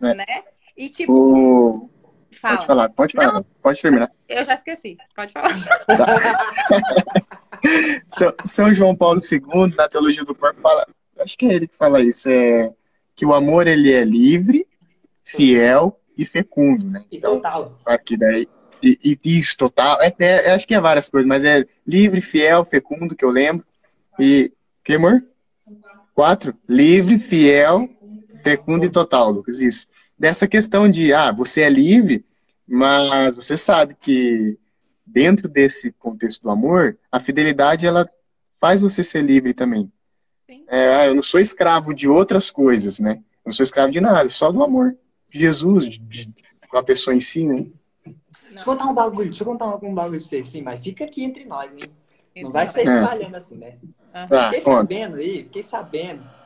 [0.00, 0.14] É.
[0.14, 0.44] Né?
[0.76, 1.12] E tipo.
[1.12, 1.90] O...
[2.40, 2.56] Fala.
[2.56, 4.10] Pode falar, pode falar, não, pode terminar.
[4.28, 5.52] Eu já esqueci, pode falar.
[5.86, 6.06] Tá.
[8.46, 10.86] São João Paulo II, na teologia do corpo, fala,
[11.18, 12.72] acho que é ele que fala isso, é
[13.16, 14.66] que o amor ele é livre,
[15.22, 17.04] fiel e fecundo, né?
[17.10, 17.78] Então, total.
[17.84, 18.48] Aqui daí,
[18.82, 20.00] e, e, isso, total.
[20.00, 23.64] É, é, acho que é várias coisas, mas é livre, fiel, fecundo, que eu lembro.
[24.18, 24.52] E.
[24.82, 25.22] Que, amor?
[26.14, 26.54] Quatro?
[26.68, 27.88] Livre, fiel,
[28.42, 29.60] fecundo e total, Lucas.
[29.60, 29.86] Isso.
[30.18, 32.24] Dessa questão de, ah, você é livre,
[32.66, 34.58] mas você sabe que
[35.04, 38.08] dentro desse contexto do amor, a fidelidade ela
[38.60, 39.90] faz você ser livre também.
[40.68, 43.22] É, ah, eu não sou escravo de outras coisas, né?
[43.44, 44.96] Eu não sou escravo de nada, só do amor
[45.28, 46.34] de Jesus, de, de,
[46.68, 47.66] com a pessoa em si, né?
[48.04, 51.04] Deixa eu contar um bagulho, deixa eu contar um bagulho pra vocês, sim, mas fica
[51.04, 51.90] aqui entre nós, hein?
[52.42, 53.78] Não vai sair espalhando assim, né?
[54.12, 54.50] Ah.
[54.50, 56.39] Fiquei sabendo aí, fiquei sabendo.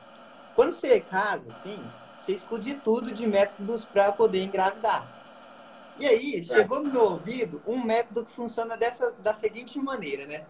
[0.55, 1.83] Quando você casa, assim,
[2.13, 5.05] você escude tudo de métodos para poder engravidar.
[5.97, 10.45] E aí, chegou no meu ouvido um método que funciona dessa, da seguinte maneira, né?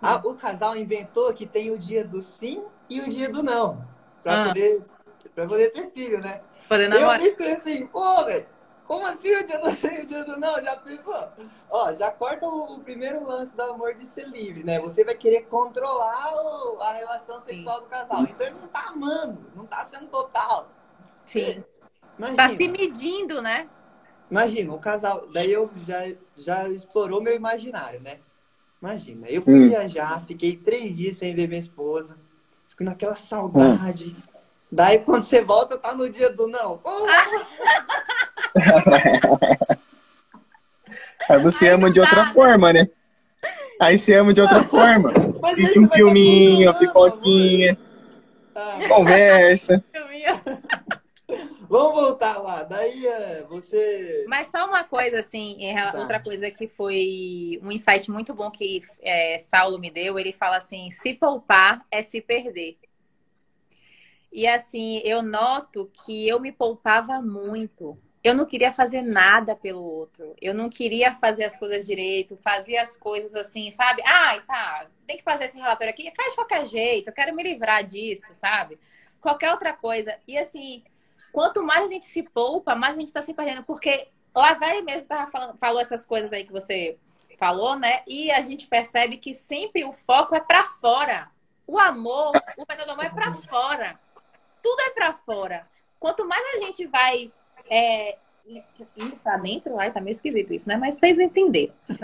[0.00, 3.84] A, o casal inventou que tem o dia do sim e o dia do não.
[4.22, 4.46] Pra, ah.
[4.46, 4.82] poder,
[5.34, 6.40] pra poder ter filho, né?
[6.68, 8.46] Poder eu pensei assim, pô, velho,
[8.88, 9.68] como assim o dia do
[10.02, 10.62] o dia do não?
[10.62, 11.28] Já pensou?
[11.70, 14.80] Ó, já corta o, o, primeiro lance do amor de ser livre, né?
[14.80, 17.82] Você vai querer controlar o, a relação sexual sim.
[17.82, 18.22] do casal.
[18.22, 20.70] Então ele não tá amando, não tá sendo total.
[21.26, 21.62] Sim.
[22.18, 22.48] Imagina.
[22.48, 23.68] Tá se medindo, né?
[24.30, 25.26] Imagina, o casal.
[25.34, 26.02] Daí eu já,
[26.34, 28.20] já explorou meu imaginário, né?
[28.80, 29.68] Imagina, eu fui hum.
[29.68, 32.16] viajar, fiquei três dias sem ver minha esposa,
[32.68, 34.16] fico naquela saudade.
[34.16, 34.37] Hum.
[34.70, 36.80] Daí quando você volta, tá no dia do não.
[41.28, 42.88] Aí você ama de outra forma, né?
[43.80, 45.12] Aí você ama de outra forma.
[45.44, 47.76] Assiste um filminho, pipoquinha,
[48.54, 48.78] ah.
[48.88, 49.84] conversa.
[51.68, 52.62] Vamos voltar lá.
[52.62, 54.24] Daí é, você.
[54.26, 55.98] Mas só uma coisa, assim, tá.
[55.98, 60.18] outra coisa que foi um insight muito bom que é, Saulo me deu.
[60.18, 62.78] Ele fala assim: se poupar é se perder.
[64.32, 67.98] E assim, eu noto que eu me poupava muito.
[68.22, 70.34] Eu não queria fazer nada pelo outro.
[70.40, 74.02] Eu não queria fazer as coisas direito, fazia as coisas assim, sabe?
[74.04, 77.42] Ai, tá, tem que fazer esse relatório aqui, faz de qualquer jeito, eu quero me
[77.42, 78.78] livrar disso, sabe?
[79.20, 80.16] Qualquer outra coisa.
[80.26, 80.82] E assim,
[81.32, 83.62] quanto mais a gente se poupa, mais a gente está se perdendo.
[83.62, 86.98] Porque o Avelli mesmo tava falou essas coisas aí que você
[87.38, 88.02] falou, né?
[88.06, 91.30] E a gente percebe que sempre o foco é para fora.
[91.66, 94.00] O amor, o verdadeiro amor é para fora.
[94.62, 95.66] Tudo é para fora.
[95.98, 97.32] Quanto mais a gente vai
[97.70, 98.16] é,
[98.96, 100.76] indo pra dentro, ai, tá meio esquisito isso, né?
[100.76, 101.74] Mas vocês entenderam.
[101.82, 101.98] Sim,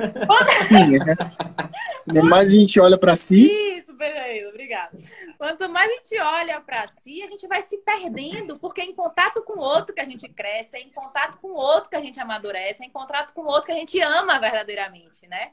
[2.19, 2.23] é.
[2.23, 3.51] mais a gente olha para si.
[3.79, 4.99] Isso, beleza, obrigada.
[5.39, 8.95] Quanto mais a gente olha para si, a gente vai se perdendo, porque é em
[8.95, 11.97] contato com o outro que a gente cresce, é em contato com o outro que
[11.97, 15.53] a gente amadurece, é em contato com o outro que a gente ama verdadeiramente, né?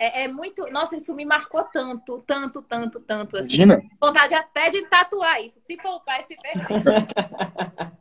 [0.00, 0.66] É, é, muito.
[0.72, 3.36] Nossa, isso me marcou tanto, tanto, tanto, tanto.
[3.36, 3.48] Assim.
[3.48, 3.82] Imagina.
[4.00, 5.60] Vontade até de tatuar isso.
[5.60, 7.06] Se poupar e se perder.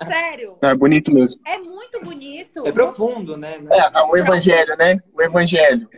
[0.08, 0.58] Sério.
[0.62, 1.42] É bonito mesmo.
[1.46, 2.66] É muito bonito.
[2.66, 3.60] É profundo, né?
[3.70, 4.98] É, o evangelho, né?
[5.14, 5.90] O evangelho.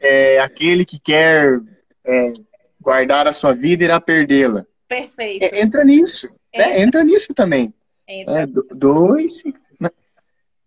[0.00, 1.60] É aquele que quer
[2.04, 2.32] é,
[2.80, 4.66] guardar a sua vida irá perdê-la.
[4.88, 5.44] Perfeito.
[5.44, 6.26] É, entra nisso.
[6.52, 6.70] Né?
[6.70, 6.80] Entra.
[6.80, 7.72] entra nisso também.
[8.08, 8.40] Entra.
[8.40, 9.40] É, dois.
[9.78, 9.88] Né?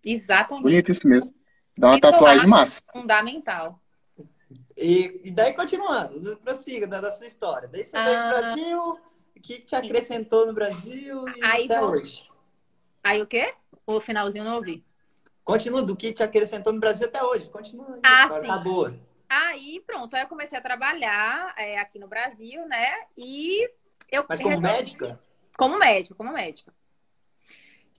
[0.01, 0.63] Exatamente.
[0.63, 1.35] Bonito isso mesmo.
[1.77, 2.81] Dá uma tatuagem massa.
[2.89, 3.81] Fundamental.
[4.77, 7.67] E, e daí, continuando, prossiga da, da sua história.
[7.67, 8.03] Daí você ah.
[8.05, 8.99] veio pro Brasil,
[9.35, 12.29] o que te acrescentou no Brasil e aí, até hoje?
[13.03, 13.55] Aí o quê?
[13.87, 14.85] O finalzinho não ouvi.
[15.43, 17.49] Continua do que te acrescentou no Brasil até hoje.
[17.49, 17.95] Continua.
[17.95, 18.47] Aí, ah, sim.
[18.47, 18.99] Tá boa.
[19.27, 23.05] Aí, pronto, aí eu comecei a trabalhar é, aqui no Brasil, né?
[23.17, 23.67] E
[24.11, 25.19] eu Mas como resolvi- médica?
[25.57, 26.71] Como médico, como médico.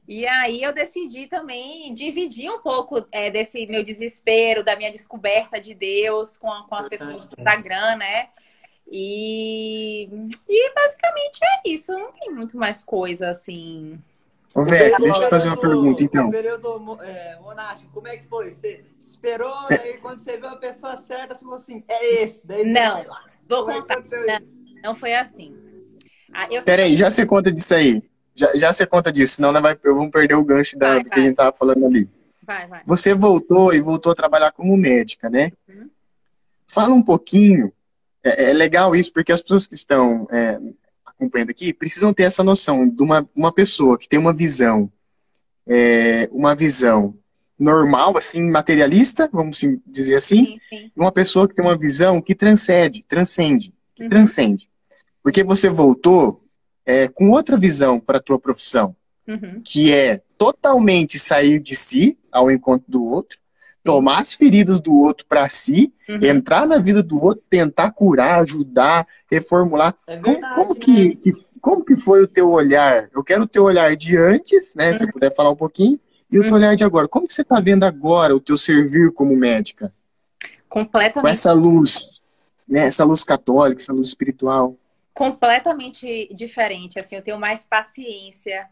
[0.08, 5.60] E aí eu decidi também dividir um pouco é, desse meu desespero, da minha descoberta
[5.60, 8.28] de Deus com, com as pessoas do Instagram, né?
[8.90, 10.08] E,
[10.48, 11.92] e basicamente é isso.
[11.92, 13.98] Não tem muito mais coisa assim.
[14.54, 16.28] Ô, velho, deixa eu te fazer uma pergunta, então.
[16.28, 18.50] O período é, monástico, como é que foi?
[18.50, 22.46] Você esperou, daí quando você viu a pessoa certa, você falou assim, é esse.
[22.46, 23.04] Daí você Não.
[23.46, 24.00] Vou Como é contar.
[24.00, 24.40] Não,
[24.82, 25.54] não foi assim.
[26.32, 28.07] Ah, eu Peraí, já você conta disso aí.
[28.38, 31.10] Já, já você conta disso, senão vai, eu vou perder o gancho da, Vai, do
[31.10, 31.24] que vai.
[31.24, 32.08] a gente tava falando ali.
[32.42, 32.82] Vai, vai.
[32.86, 35.50] Você voltou e voltou a trabalhar como médica, né?
[35.68, 35.90] Uhum.
[36.68, 37.72] Fala um pouquinho.
[38.22, 40.56] É, é legal isso, porque as pessoas que estão é,
[41.04, 44.88] acompanhando aqui precisam ter essa noção de uma, uma pessoa que tem uma visão,
[45.66, 47.14] é, uma visão
[47.58, 50.92] normal, assim, materialista, vamos dizer assim, Sim, sim.
[50.94, 54.08] uma pessoa que tem uma visão que transcende, transcende, que Uhum.
[54.08, 54.68] transcende.
[55.24, 56.40] Porque você voltou
[56.88, 59.60] é, com outra visão para a tua profissão Uhum.
[59.62, 63.36] que é totalmente sair de si ao encontro do outro,
[63.84, 66.18] tomar as feridas do outro para si, Uhum.
[66.24, 69.94] entrar na vida do outro, tentar curar, ajudar, reformular.
[70.06, 70.80] É Como, verdade, como né?
[70.80, 73.08] que, que- como que foi o teu olhar?
[73.12, 74.94] Eu quero o teu olhar de antes, né?
[74.94, 76.56] Se puder falar um pouquinho, e o teu Uhum.
[76.56, 77.06] olhar de agora.
[77.06, 79.92] Como que você está vendo agora o teu servir como médica?
[80.68, 82.22] Com Completamente essa luz,
[82.66, 82.86] né?
[82.86, 84.74] Essa luz católica, essa luz espiritual.
[85.18, 87.00] Completamente diferente.
[87.00, 88.70] Assim, eu tenho mais paciência.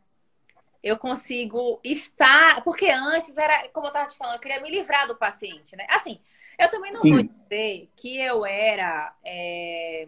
[0.80, 2.62] Eu consigo estar.
[2.62, 5.84] Porque antes era, como eu estava te falando, eu queria me livrar do paciente, né?
[5.90, 6.20] Assim,
[6.56, 7.14] eu também não Sim.
[7.14, 10.06] vou dizer que eu era é,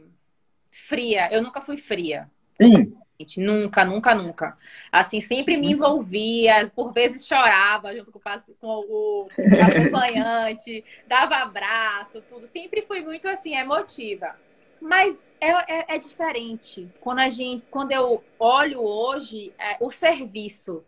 [0.71, 1.29] fria.
[1.33, 2.31] Eu nunca fui fria.
[2.63, 2.97] Sim.
[3.39, 4.57] Nunca, nunca, nunca.
[4.93, 8.21] Assim, sempre me envolvia, por vezes chorava junto com
[8.61, 9.29] com o
[9.61, 12.47] acompanhante, dava abraço, tudo.
[12.47, 14.37] Sempre fui muito assim, emotiva.
[14.81, 16.89] Mas é, é, é diferente.
[17.01, 20.85] Quando a gente, quando eu olho hoje, é, o serviço,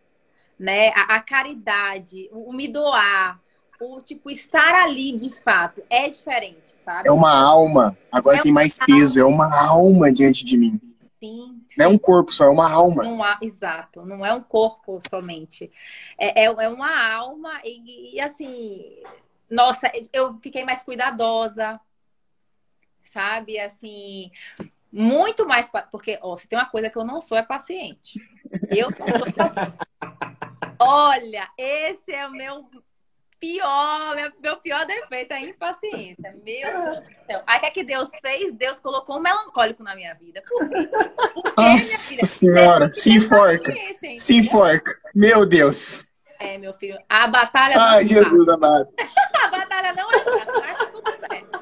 [0.58, 0.88] né?
[0.90, 3.40] A, a caridade, o, o me doar,
[3.80, 7.08] o tipo, estar ali de fato, é diferente, sabe?
[7.08, 7.96] é uma alma.
[8.12, 9.18] Agora É tem mais peso.
[9.18, 10.80] É uma alma diante de mim.
[11.18, 13.02] Sim, Não é um corpo só, é uma alma.
[13.02, 15.70] Não há, exato, não é um corpo somente.
[16.18, 18.82] É, é, é uma alma e, e, assim,
[19.50, 21.78] nossa, eu fiquei mais cuidadosa,
[23.04, 23.58] sabe?
[23.58, 24.30] Assim,
[24.92, 25.70] muito mais.
[25.90, 28.20] Porque, ó, se tem uma coisa que eu não sou, é paciente.
[28.68, 29.78] Eu não sou paciente.
[30.78, 32.68] Olha, esse é o meu
[33.40, 36.32] pior, meu, pior defeito, é a impaciência.
[36.32, 37.42] Meu Deus do céu.
[37.46, 38.52] Aí o que é que Deus fez?
[38.54, 40.42] Deus colocou um melancólico na minha vida.
[40.46, 40.90] Por quê?
[41.56, 42.26] Nossa filha?
[42.26, 43.74] senhora, se enforca.
[44.16, 44.98] Se enforca.
[45.14, 46.04] Meu Deus.
[46.38, 46.98] É, meu filho.
[47.08, 48.88] A batalha Ai, é Jesus amado.
[49.42, 51.60] A batalha não é fácil, mas tá tudo certo.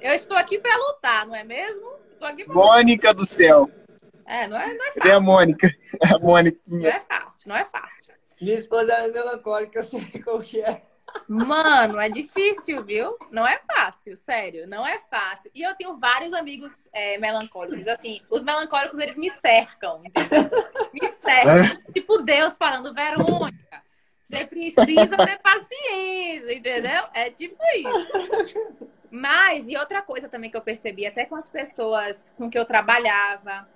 [0.00, 1.92] Eu estou aqui para lutar, não é mesmo?
[2.12, 2.54] Estou aqui pra...
[2.54, 3.70] Mônica do céu.
[4.26, 5.22] É, não é, não é Cadê a fácil.
[5.22, 5.74] Mônica?
[6.04, 6.88] A Não Môniquinha.
[6.88, 8.14] é fácil, não é fácil.
[8.40, 10.82] Minha esposa é melancólica, eu sei qual que é.
[11.28, 13.16] Mano, é difícil, viu?
[13.32, 15.50] Não é fácil, sério, não é fácil.
[15.52, 17.88] E eu tenho vários amigos é, melancólicos.
[17.88, 20.48] Assim, os melancólicos, eles me cercam, entendeu?
[20.92, 21.82] Me cercam.
[21.92, 23.82] Tipo Deus falando, Verônica,
[24.30, 27.02] você precisa ter paciência, entendeu?
[27.12, 28.56] É tipo isso.
[29.10, 32.64] Mas, e outra coisa também que eu percebi, até com as pessoas com que eu
[32.64, 33.68] trabalhava,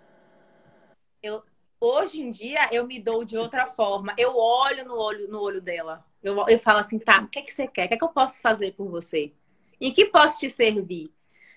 [1.20, 1.42] eu,
[1.80, 4.14] hoje em dia eu me dou de outra forma.
[4.16, 6.04] Eu olho no olho, no olho dela.
[6.22, 7.86] Eu, eu falo assim, tá, o que, é que você quer?
[7.86, 9.32] O que, é que eu posso fazer por você?
[9.80, 11.12] Em que posso te servir?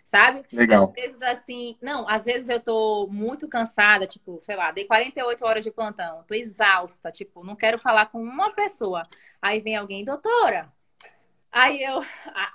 [0.08, 0.46] Sabe?
[0.54, 0.86] Legal.
[0.86, 5.46] Às vezes, assim, não, às vezes eu tô muito cansada, tipo, sei lá, dei 48
[5.46, 9.06] horas de plantão, tô exausta, tipo, não quero falar com uma pessoa.
[9.42, 10.72] Aí vem alguém, doutora.
[11.52, 12.02] Aí eu,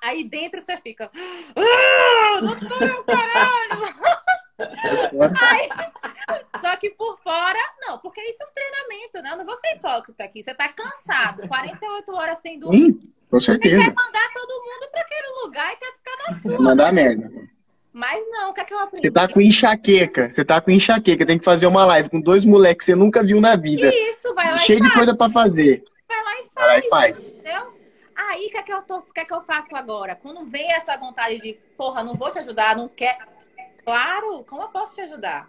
[0.03, 1.11] aí dentro você fica,
[1.55, 4.01] ah, doutora, caralho!
[5.43, 5.69] Aí,
[6.59, 9.33] só que por fora, não, porque isso é um treinamento, né?
[9.33, 10.43] Eu não vou ser hipócrita aqui.
[10.43, 12.93] Você tá cansado, 48 horas sem dormir.
[12.93, 13.93] Sim, com certeza.
[13.95, 16.61] Mandar todo mundo para aquele lugar e quer ficar na sua.
[16.61, 17.31] Mandar merda.
[17.93, 19.03] Mas não, o que é que eu aprendi?
[19.07, 20.31] Você tá com enxaqueca.
[20.31, 21.27] Você tá com enxaqueca.
[21.27, 23.89] Tem que fazer uma live com dois moleques que você nunca viu na vida.
[23.95, 24.95] Isso, vai lá Cheio de faz.
[24.99, 25.83] coisa pra fazer.
[26.09, 27.31] Vai lá e faz, Vai lá e faz.
[27.33, 27.83] entendeu?
[28.15, 30.15] Aí, o que, é que, eu tô, o que é que eu faço agora?
[30.15, 33.19] Quando vem essa vontade de, porra, não vou te ajudar, não quer.
[33.85, 35.49] Claro, como eu posso te ajudar?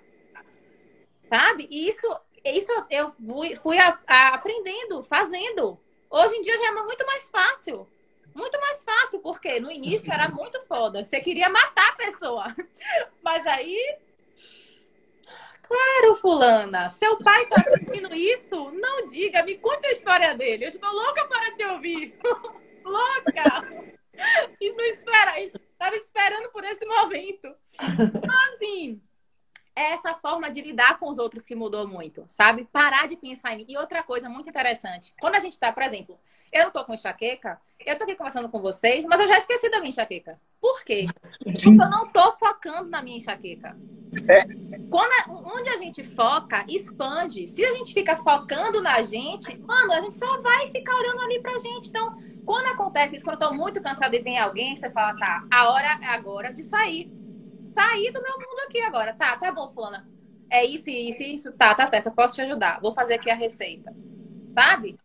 [1.30, 1.68] Sabe?
[1.70, 2.08] E isso,
[2.44, 5.80] isso eu fui, fui a- a- aprendendo, fazendo.
[6.14, 7.88] Hoje em dia já é muito mais fácil.
[8.36, 11.04] Muito mais fácil, porque no início era muito foda.
[11.04, 12.56] Você queria matar a pessoa.
[13.24, 13.98] Mas aí.
[15.64, 16.88] Claro, fulana.
[16.90, 18.70] Seu pai tá assistindo isso?
[18.74, 20.66] Não diga, me conte a história dele.
[20.66, 22.16] Eu estou louca para te ouvir.
[22.86, 23.90] louca!
[24.62, 27.56] E não espera, estava esperando por esse momento.
[29.76, 32.68] É essa forma de lidar com os outros que mudou muito, sabe?
[32.72, 33.66] Parar de pensar em mim.
[33.68, 36.20] E outra coisa muito interessante, quando a gente tá, por exemplo,
[36.52, 39.70] eu não tô com enxaqueca, eu tô aqui conversando com vocês, mas eu já esqueci
[39.70, 40.40] da minha enxaqueca.
[40.62, 41.08] Por quê?
[41.44, 43.76] Porque eu não tô focando na minha enxaqueca.
[44.28, 44.46] É.
[44.90, 47.48] Quando a, onde a gente foca, expande.
[47.48, 51.42] Se a gente fica focando na gente, mano, a gente só vai ficar olhando ali
[51.42, 51.90] pra gente.
[51.90, 52.16] Então,
[52.46, 55.70] quando acontece isso, quando eu tô muito cansada e vem alguém, você fala, tá, a
[55.70, 57.12] hora é agora de sair.
[57.74, 59.14] Sair do meu mundo aqui agora.
[59.14, 60.08] Tá, tá bom, fulana.
[60.50, 61.52] É isso, isso, isso.
[61.54, 62.80] Tá, tá certo, eu posso te ajudar.
[62.80, 63.94] Vou fazer aqui a receita.
[64.54, 64.98] Sabe?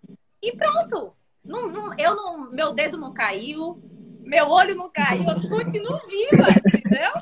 [0.42, 1.12] E pronto.
[1.44, 3.80] Não, não, eu não, meu dedo não caiu,
[4.20, 7.12] meu olho não caiu, eu continuo viva, entendeu?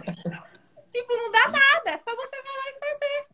[0.90, 3.26] Tipo, não dá nada, é só você vai lá e fazer.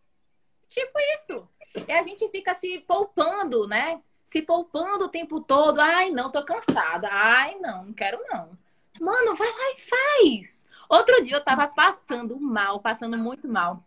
[0.68, 1.48] Tipo isso.
[1.88, 4.00] E a gente fica se poupando, né?
[4.24, 5.80] Se poupando o tempo todo.
[5.80, 7.08] Ai, não, tô cansada.
[7.10, 8.58] Ai, não, não quero não.
[9.00, 10.61] Mano, vai lá e faz.
[10.88, 13.84] Outro dia eu tava passando mal, passando muito mal.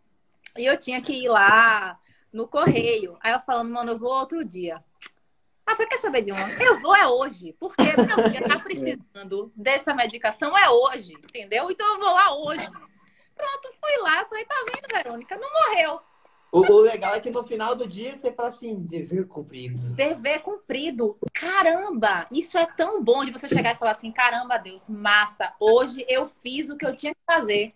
[0.57, 1.99] E eu tinha que ir lá
[2.31, 3.17] no correio.
[3.21, 4.83] Aí eu falando, mano, eu vou outro dia.
[5.65, 6.47] Ah, você quer saber de uma?
[6.61, 11.71] Eu vou é hoje, porque minha filha tá precisando dessa medicação é hoje, entendeu?
[11.71, 12.65] Então eu vou lá hoje.
[13.35, 15.37] Pronto, fui lá, falei, tá vendo, Verônica?
[15.37, 16.01] Não morreu.
[16.55, 19.89] O, o, legal é que no final do dia você fala assim, dever cumprido.
[19.89, 21.17] Dever cumprido.
[21.33, 26.05] Caramba, isso é tão bom de você chegar e falar assim, caramba, Deus, massa, hoje
[26.07, 27.73] eu fiz o que eu tinha que fazer.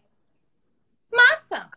[1.11, 1.69] Massa!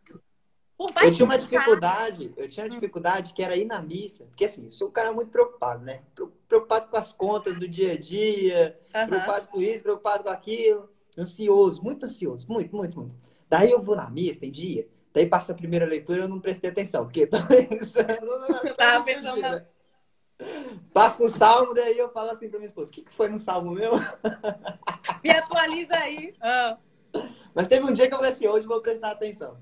[0.79, 4.67] eu tinha uma dificuldade, eu tinha uma dificuldade que era ir na missa, porque assim,
[4.67, 6.03] eu sou um cara muito preocupado, né?
[6.47, 9.07] Preocupado com as contas do dia a dia, uhum.
[9.09, 10.89] preocupado com isso, preocupado com aquilo,
[11.19, 13.15] ansioso, muito ansioso, muito, muito, muito.
[13.49, 16.41] Daí eu vou na missa, tem dia, daí passa a primeira leitura e eu não
[16.41, 19.63] prestei atenção, porque tô pensando, tava pensando na...
[20.93, 23.39] Passa o salmo, daí eu falo assim pra minha esposa, o que, que foi no
[23.39, 23.93] salmo meu?
[25.23, 26.35] Me atualiza aí.
[26.41, 26.77] Ah.
[27.55, 29.57] Mas teve um dia que eu falei assim, hoje vou prestar atenção.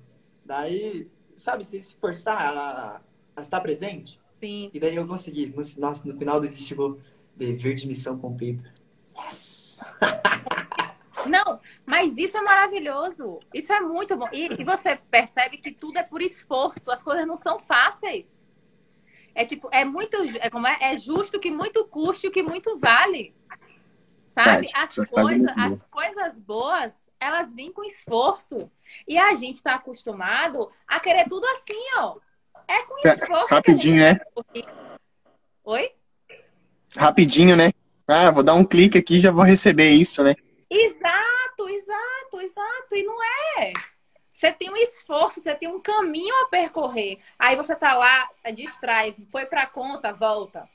[0.44, 3.00] Daí, sabe, se se forçar a,
[3.36, 4.20] a estar presente.
[4.40, 4.70] Sim.
[4.72, 5.46] E daí eu consegui.
[5.46, 6.98] No, nossa, no final do dia chegou
[7.36, 8.72] dever de missão cumprida.
[9.16, 9.78] Yes!
[11.26, 13.40] Não, mas isso é maravilhoso.
[13.52, 14.28] Isso é muito bom.
[14.32, 16.90] E, e, você percebe que tudo é por esforço.
[16.90, 18.40] As coisas não são fáceis.
[19.34, 22.78] É tipo, é muito, é como é, é justo que muito custe o que muito
[22.78, 23.34] vale.
[24.26, 24.68] Sabe?
[24.74, 28.70] as, coisas, as coisas boas, elas vêm com esforço.
[29.06, 32.16] E a gente está acostumado a querer tudo assim, ó.
[32.66, 33.46] É com esforço.
[33.54, 34.20] Rapidinho, né?
[35.64, 35.90] Oi?
[36.96, 37.72] Rapidinho, né?
[38.06, 40.34] Ah, vou dar um clique aqui e já vou receber isso, né?
[40.70, 42.94] Exato, exato, exato.
[42.94, 43.16] E não
[43.58, 43.72] é.
[44.32, 47.18] Você tem um esforço, você tem um caminho a percorrer.
[47.38, 50.68] Aí você tá lá, distrai, foi pra conta, volta.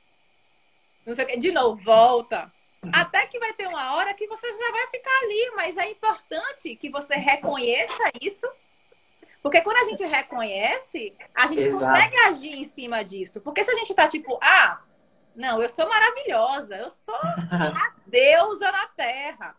[1.05, 2.51] Não sei o que, de novo, volta.
[2.93, 6.75] Até que vai ter uma hora que você já vai ficar ali, mas é importante
[6.75, 8.47] que você reconheça isso.
[9.41, 11.85] Porque quando a gente reconhece, a gente Exato.
[11.85, 13.41] consegue agir em cima disso.
[13.41, 14.81] Porque se a gente tá tipo, ah,
[15.35, 17.15] não, eu sou maravilhosa, eu sou
[17.51, 19.55] a deusa na terra.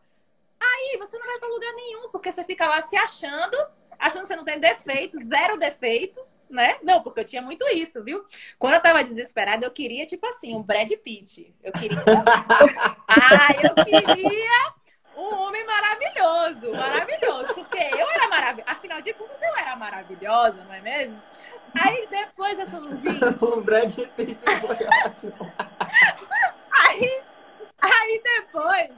[0.61, 3.57] Aí você não vai para lugar nenhum, porque você fica lá se achando,
[3.99, 6.77] achando que você não tem defeitos, zero defeitos né?
[6.83, 8.25] Não, porque eu tinha muito isso, viu?
[8.59, 11.55] Quando eu tava desesperada, eu queria, tipo assim, um Brad Pitt.
[11.63, 11.99] Eu queria.
[13.09, 14.75] ah, eu queria
[15.17, 18.71] um homem maravilhoso, maravilhoso, porque eu era maravilhosa.
[18.71, 21.23] Afinal de contas, eu era maravilhosa, não é mesmo?
[21.79, 23.45] Aí depois eu falei, gente.
[23.45, 25.53] o Brad Pitt foi ótimo.
[26.71, 27.23] aí,
[27.81, 28.91] aí depois,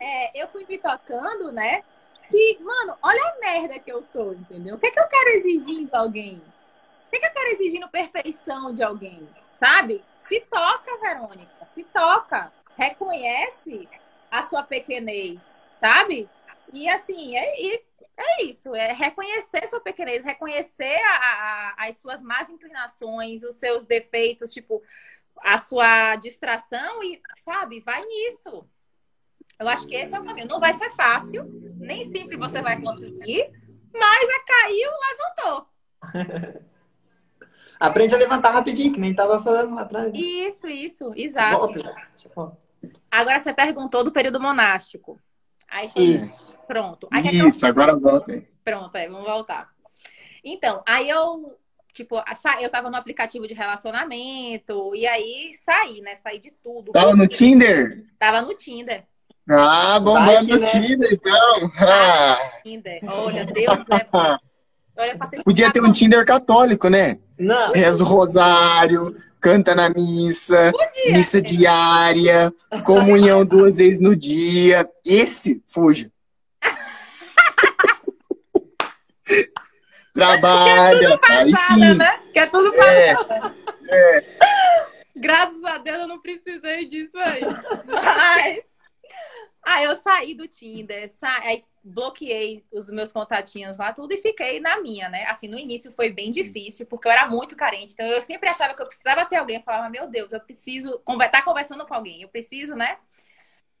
[0.00, 1.82] é, eu fui me tocando, né?
[2.30, 4.76] que, mano, olha a merda que eu sou, entendeu?
[4.76, 6.38] O que é que eu quero exigir de alguém?
[6.38, 9.28] O que é que eu quero exigir perfeição de alguém?
[9.50, 10.02] Sabe?
[10.20, 12.52] Se toca, Verônica, se toca.
[12.78, 13.88] Reconhece
[14.30, 16.28] a sua pequenez, sabe?
[16.72, 17.74] E assim, é,
[18.16, 23.84] é isso, é reconhecer sua pequenez, reconhecer a, a, as suas más inclinações, os seus
[23.84, 24.80] defeitos, tipo,
[25.42, 28.64] a sua distração e, sabe, vai nisso.
[29.60, 30.48] Eu acho que esse é o caminho.
[30.48, 31.44] Não vai ser fácil,
[31.76, 33.50] nem sempre você vai conseguir,
[33.92, 35.66] mas a caiu, levantou.
[37.78, 40.10] Aprende a levantar rapidinho, que nem estava falando lá atrás.
[40.10, 40.18] Né?
[40.18, 41.58] Isso, isso, exato.
[41.58, 41.94] Volta.
[43.10, 45.20] Agora você perguntou do período monástico.
[45.68, 46.58] Aí, isso.
[46.66, 47.06] Pronto.
[47.10, 48.42] Aí, isso, agora volta.
[48.64, 49.70] Pronto, aí, vamos voltar.
[50.42, 51.58] Então, aí eu,
[51.92, 52.16] tipo,
[52.60, 56.16] eu tava no aplicativo de relacionamento, e aí saí, né?
[56.16, 56.92] Saí de tudo.
[56.92, 58.06] Tava no Tinder?
[58.18, 59.06] Tava no Tinder.
[59.50, 60.66] Ah, bombando no né?
[60.66, 61.72] Tinder, então.
[61.78, 62.38] Ah.
[62.62, 63.00] Tinder.
[63.04, 64.06] Olha, Deus é
[64.96, 67.18] Olha, Podia ter um Tinder católico, né?
[67.38, 67.72] Não.
[67.72, 71.12] Reza o rosário, canta na missa, Podia.
[71.16, 72.52] missa diária,
[72.84, 74.88] comunhão duas vezes no dia.
[75.04, 76.08] Esse, fuja.
[80.14, 81.18] Trabalha.
[81.18, 81.94] Que é aí tudo passada, sim.
[81.94, 82.20] né?
[82.32, 83.14] Que é tudo É.
[83.14, 83.54] passada.
[83.88, 84.24] É.
[85.16, 87.40] Graças a Deus eu não precisei disso aí.
[87.86, 88.60] Mas...
[89.62, 91.40] Aí eu saí do Tinder, sa...
[91.42, 95.24] aí bloqueei os meus contatinhos lá, tudo, e fiquei na minha, né?
[95.26, 97.94] Assim, no início foi bem difícil, porque eu era muito carente.
[97.94, 99.56] Então eu sempre achava que eu precisava ter alguém.
[99.56, 102.22] Eu falava, meu Deus, eu preciso estar tá conversando com alguém.
[102.22, 102.98] Eu preciso, né?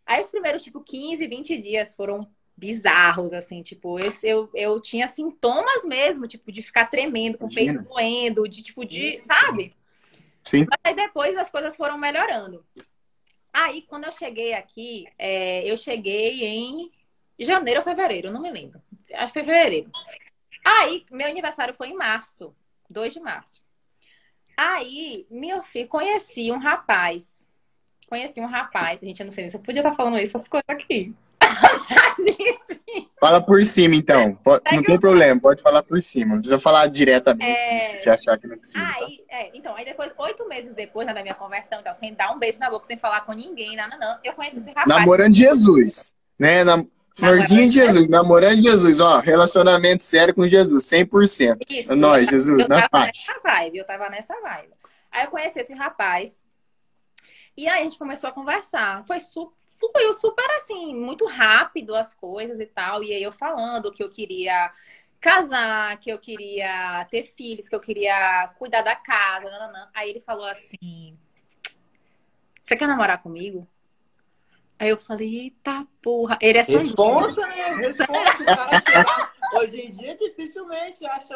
[0.06, 5.08] Aí os primeiros, tipo, 15, 20 dias foram bizarros, assim, tipo, eu, eu, eu tinha
[5.08, 9.74] sintomas mesmo, tipo, de ficar tremendo, com o peito doendo, de tipo, de, sabe?
[10.42, 10.66] Sim.
[10.68, 12.62] Mas aí depois as coisas foram melhorando.
[13.52, 16.90] Aí, quando eu cheguei aqui, é, eu cheguei em
[17.38, 18.80] janeiro ou fevereiro, não me lembro.
[19.14, 19.90] Acho que foi fevereiro.
[20.64, 22.54] Aí, meu aniversário foi em março,
[22.88, 23.62] 2 de março.
[24.56, 27.46] Aí, meu filho, conheci um rapaz.
[28.06, 29.00] Conheci um rapaz.
[29.00, 31.14] Gente, eu não sei se eu podia estar falando essas coisas aqui.
[33.20, 34.34] Fala por cima, então.
[34.36, 36.32] Pode- não tem problema, pode falar por cima.
[36.32, 37.80] Não precisa falar diretamente, É.
[37.80, 38.80] se, achar que não precisa.
[38.82, 38.94] tá?
[38.96, 42.32] Aí, é, então, aí depois, oito meses depois né, da minha conversão, então, sem dar
[42.32, 44.86] um beijo na boca, sem falar com ninguém, não, não, não, eu conheci esse rapaz.
[44.86, 46.64] Namorando Jesus, né?
[46.64, 46.86] Nam...
[47.12, 51.58] Florzinha de Jesus, namorando Jesus, ó, relacionamento sério com Jesus, 100%.
[51.68, 51.92] Isso.
[51.92, 53.26] É nóis, Jesus, eu na tava paz.
[53.28, 54.70] nessa vibe, eu tava nessa vibe.
[55.12, 56.42] Aí eu conheci esse rapaz.
[57.54, 59.04] E aí a gente começou a conversar.
[59.06, 63.02] Foi super, fluiu super assim, muito rápido as coisas e tal.
[63.02, 64.70] E aí eu falando que eu queria
[65.20, 69.50] casar, que eu queria ter filhos, que eu queria cuidar da casa.
[69.50, 69.88] nananã.
[69.94, 71.16] Aí ele falou assim:
[72.62, 73.66] Você quer namorar comigo?
[74.78, 76.38] Aí eu falei, eita porra.
[76.40, 76.86] Ele é sanguíneo.
[76.86, 77.74] Responsa, né?
[77.76, 78.42] Responsa.
[78.42, 81.34] O cara chegar- Hoje em dia, dificilmente acha,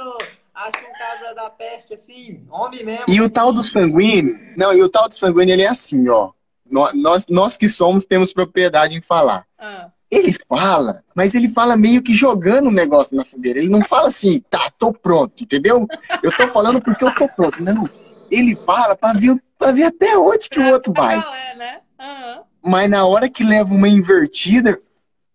[0.55, 3.05] acha um cabra da peste assim, homem mesmo.
[3.09, 6.32] E o tal do sanguíneo, não, e o tal do sanguíneo, ele é assim, ó.
[6.70, 9.46] Nó- Nós, nós que somos temos propriedade em falar.
[9.58, 13.58] Ah, Ele fala, mas ele fala meio que jogando o negócio na fogueira.
[13.58, 15.86] Ele não fala assim, tá, tô pronto, entendeu?
[16.22, 17.60] Eu tô falando porque eu tô pronto.
[17.62, 17.88] Não,
[18.30, 21.16] ele fala pra ver, pra ver até onde que o outro vai.
[21.18, 21.80] É, né?
[21.98, 22.42] Aham.
[22.62, 24.78] Mas na hora que leva uma invertida.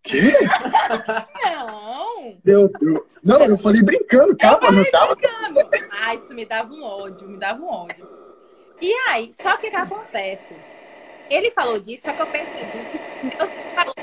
[0.02, 0.34] Quê?
[1.44, 2.38] Não.
[2.44, 3.02] Meu Deus.
[3.22, 5.18] Não, eu falei brincando, calma, não tava.
[5.92, 8.08] Ai, isso me dava um ódio, me dava um ódio.
[8.82, 10.56] E aí, só que o que acontece?
[11.30, 12.98] Ele falou disso, só que eu percebi que
[13.38, 13.94] Deus falou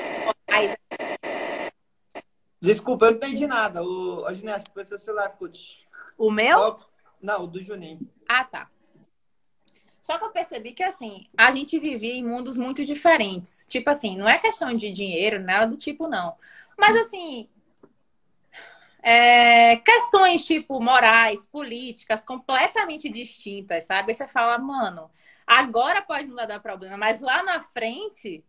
[0.48, 0.76] mais.
[2.60, 3.82] Desculpa, eu não entendi nada.
[3.82, 5.30] O, o Juninho, acho que foi seu celular.
[5.30, 5.50] Ficou...
[6.16, 6.78] O meu?
[7.20, 8.00] Não, o do Juninho.
[8.28, 8.70] Ah, tá.
[10.00, 13.66] Só que eu percebi que, assim, a gente vivia em mundos muito diferentes.
[13.68, 16.36] Tipo assim, não é questão de dinheiro, nada do tipo, não.
[16.78, 17.48] Mas, assim,
[19.02, 24.12] é, questões, tipo, morais, políticas, completamente distintas, sabe?
[24.12, 25.10] Aí você fala, mano,
[25.46, 28.44] agora pode não dar problema, mas lá na frente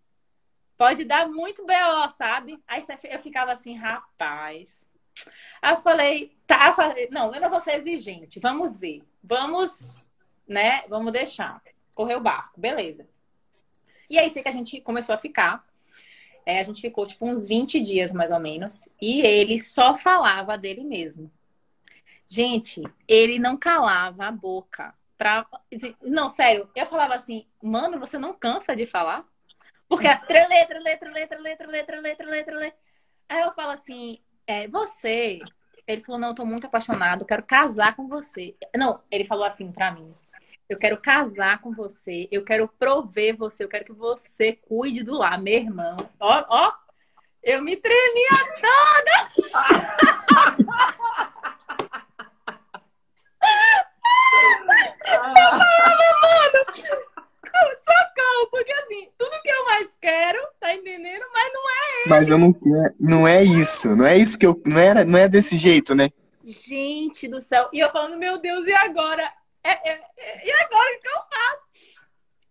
[0.77, 2.61] pode dar muito BO, sabe?
[2.67, 4.69] Aí eu ficava assim, rapaz.
[5.61, 6.75] Aí eu falei, tá,
[7.11, 9.03] não, eu não vou ser exigente, vamos ver.
[9.23, 10.11] Vamos,
[10.47, 10.83] né?
[10.87, 11.61] Vamos deixar.
[11.93, 13.07] Correr o barco, beleza.
[14.09, 15.65] E aí sei que a gente começou a ficar.
[16.45, 18.87] É, a gente ficou tipo uns 20 dias mais ou menos.
[19.01, 21.29] E ele só falava dele mesmo.
[22.25, 24.93] Gente, ele não calava a boca.
[25.17, 25.45] Pra...
[26.01, 29.25] Não, sério, eu falava assim, mano, você não cansa de falar?
[29.89, 32.79] Porque é letra, letra, letra, letra, letra, letra, letra, letra.
[33.29, 35.39] Aí eu falo assim, é, você.
[35.87, 38.55] Ele falou, não, eu tô muito apaixonado, quero casar com você.
[38.75, 40.13] Não, ele falou assim pra mim.
[40.69, 45.13] Eu quero casar com você, eu quero prover você, eu quero que você cuide do
[45.13, 45.95] lar, meu irmão.
[46.19, 46.73] Ó, ó,
[47.41, 48.27] eu me tremia
[57.77, 61.23] socorro, porque assim, tudo que eu mais quero, tá entendendo?
[61.33, 62.09] Mas não é.
[62.09, 62.95] Mas eu não quero.
[62.99, 63.95] Não é isso.
[63.95, 64.61] Não é isso que eu.
[64.65, 66.09] Não, era, não é desse jeito, né?
[66.43, 67.69] Gente do céu.
[67.73, 69.31] E eu falando, meu Deus, e agora?
[69.63, 71.67] É, é, é, e agora o que eu faço?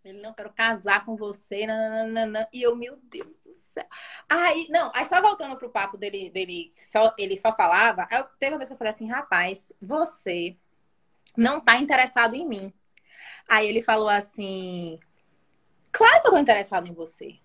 [0.04, 2.46] Ele não quero casar com você, nananana.
[2.52, 3.86] E eu, meu Deus do céu.
[4.28, 8.06] Aí, não, aí só voltando pro papo dele, dele só, ele só falava.
[8.12, 10.56] eu- teve uma vez que eu falei assim, rapaz, você
[11.36, 12.72] não tá interessado em mim.
[13.48, 14.98] Aí ele falou assim:
[15.92, 17.38] Claro que eu tô interessado em você.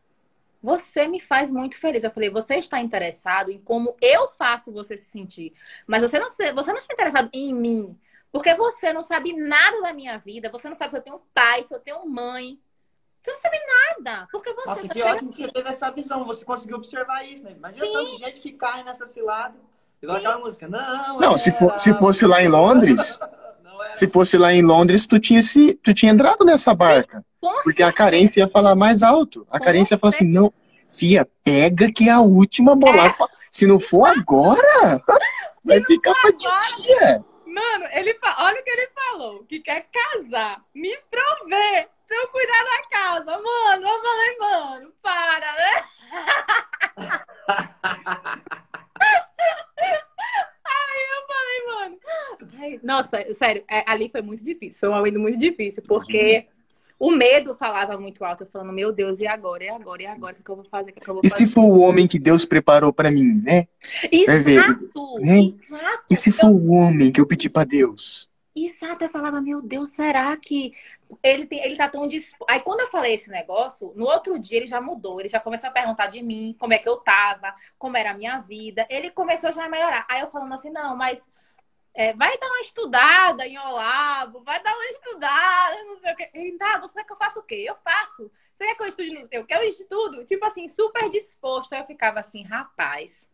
[0.61, 2.03] Você me faz muito feliz.
[2.03, 5.53] Eu falei, você está interessado em como eu faço você se sentir.
[5.87, 7.97] Mas você não, você não está interessado em mim.
[8.31, 10.49] Porque você não sabe nada da minha vida.
[10.49, 12.59] Você não sabe se eu tenho pai, se eu tenho mãe.
[13.21, 13.57] Você não sabe
[13.97, 14.27] nada.
[14.31, 15.53] Porque você Nossa, que ótimo que você aqui.
[15.53, 16.25] teve essa visão.
[16.25, 17.53] Você conseguiu observar isso, né?
[17.53, 17.93] Imagina Sim.
[17.93, 19.55] tanta gente que cai nessa cilada.
[20.01, 20.67] Igual aquela música.
[20.67, 23.19] Não, Não, se, for, se fosse lá em Londres.
[23.93, 27.23] se fosse lá em Londres, tu tinha, se, tu tinha entrado nessa barca.
[27.63, 29.45] Porque a carência ia falar mais alto.
[29.49, 30.53] A carência ia falar assim, não,
[30.87, 33.15] fia, pega que é a última bolada.
[33.49, 35.01] Se não for agora,
[35.63, 37.23] Vai ficar pra titia.
[37.45, 38.35] Mano, ele fa...
[38.39, 43.31] olha o que ele falou, que quer casar, me prover pra eu cuidar da casa.
[43.31, 45.83] Mano, eu falei, mano, para, né?
[51.85, 52.51] Eu mano.
[52.59, 54.79] Ai, nossa, sério, é, ali foi muito difícil.
[54.79, 56.47] Foi um momento muito difícil, porque
[56.99, 58.43] o medo falava muito alto.
[58.43, 59.63] Eu falando, meu Deus, e agora?
[59.63, 60.03] E agora?
[60.03, 60.35] E agora?
[60.39, 60.91] O que, eu vou fazer?
[60.91, 61.45] O que, eu vou E fazer?
[61.45, 63.67] se for o homem que Deus preparou pra mim, né?
[64.11, 65.19] Exato!
[65.19, 65.57] Hein?
[65.59, 66.03] Exato!
[66.09, 68.29] E se for o homem que eu pedi pra Deus?
[68.55, 70.73] Exato, eu falava, meu Deus, será que
[71.23, 72.49] ele, tem, ele tá tão disposto.
[72.49, 75.69] Aí quando eu falei esse negócio, no outro dia ele já mudou, ele já começou
[75.69, 78.85] a perguntar de mim, como é que eu tava, como era a minha vida.
[78.89, 80.05] Ele começou já a melhorar.
[80.09, 81.27] Aí eu falando assim, não, mas
[81.93, 86.55] é, vai dar uma estudada em Olavo, vai dar uma estudada, não sei o quê.
[86.57, 87.65] Tá, você quer que eu faça o quê?
[87.67, 88.31] Eu faço.
[88.53, 89.53] Você quer que eu estude não sei o quê?
[89.53, 90.25] Eu estudo.
[90.25, 91.73] Tipo assim, super disposto.
[91.73, 93.27] Aí eu ficava assim, rapaz,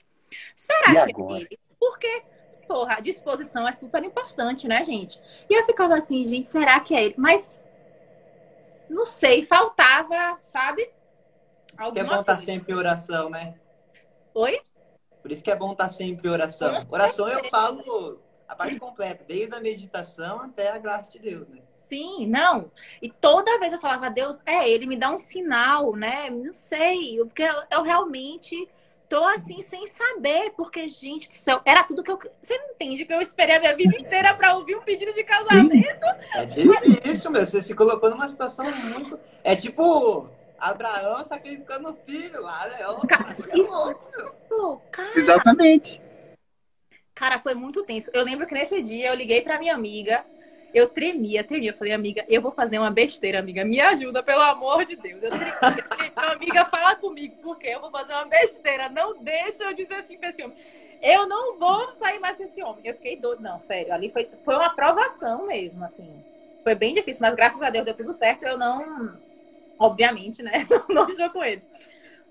[0.56, 1.40] será E que agora?
[1.40, 1.60] é ele?
[1.80, 2.24] Porque
[2.68, 5.22] porra, a disposição é super importante, né, gente?
[5.50, 7.16] E eu ficava assim, gente, será que é ele?
[7.18, 7.58] Mas
[8.90, 10.86] não sei, faltava, sabe?
[10.86, 12.46] Que é Alguma bom estar coisa.
[12.46, 13.56] sempre em oração, né?
[14.34, 14.60] Oi?
[15.22, 16.78] Por isso que é bom estar sempre em oração.
[16.90, 21.60] Oração eu falo a parte completa, desde a meditação até a graça de Deus, né?
[21.90, 22.72] Sim, não.
[23.02, 26.30] E toda vez eu falava, Deus, é ele, me dá um sinal, né?
[26.30, 28.68] Não sei, porque eu, eu realmente
[29.08, 32.20] tô assim sem saber, porque, gente do céu, era tudo que eu.
[32.42, 35.24] Você não entende que eu esperei a minha vida inteira pra ouvir um pedido de
[35.24, 36.06] casamento?
[36.34, 37.46] É difícil, meu.
[37.46, 39.18] Você se colocou numa situação muito.
[39.44, 40.30] É tipo
[40.60, 42.86] Abraão sacrificando o filho lá, né?
[42.86, 43.00] Ó,
[43.54, 43.96] Isso,
[44.92, 45.18] cara.
[45.18, 46.02] Exatamente.
[47.18, 48.12] Cara, foi muito tenso.
[48.14, 50.24] Eu lembro que nesse dia eu liguei pra minha amiga,
[50.72, 51.72] eu tremia, tremia.
[51.72, 53.66] Eu falei, amiga, eu vou fazer uma besteira, amiga.
[53.66, 55.24] Me ajuda, pelo amor de Deus.
[55.24, 55.58] Eu tremia.
[55.60, 55.84] Falei,
[56.16, 58.88] amiga, fala comigo, porque eu vou fazer uma besteira.
[58.90, 60.56] Não deixa eu dizer assim pra esse homem.
[61.02, 62.82] Eu não vou sair mais com esse homem.
[62.84, 63.42] Eu fiquei doido.
[63.42, 66.08] Não, sério, ali foi, foi uma aprovação mesmo, assim.
[66.64, 68.44] Foi bem difícil, mas graças a Deus deu tudo certo.
[68.44, 69.18] Eu não,
[69.80, 70.68] obviamente, né?
[70.88, 71.64] Não estou com ele.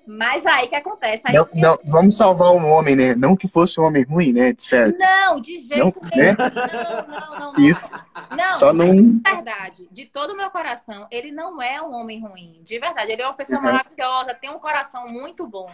[0.07, 1.23] Mas aí o que acontece?
[1.25, 3.15] Aí Não, eu- não, vamos salvar um homem, né?
[3.17, 4.53] Não que fosse um homem ruim, né?
[4.53, 4.97] De certo.
[4.99, 6.29] Não, de jeito Não, nenhum.
[6.29, 6.37] né?
[6.39, 7.69] Não, não, não, não.
[7.69, 7.93] Isso.
[8.31, 8.91] Não, Só não.
[8.95, 12.61] de verdade, de todo o meu coração, ele não é um homem ruim.
[12.65, 13.65] De verdade, ele é uma pessoa Uhum.
[13.65, 15.69] maravilhosa, tem um coração muito bom.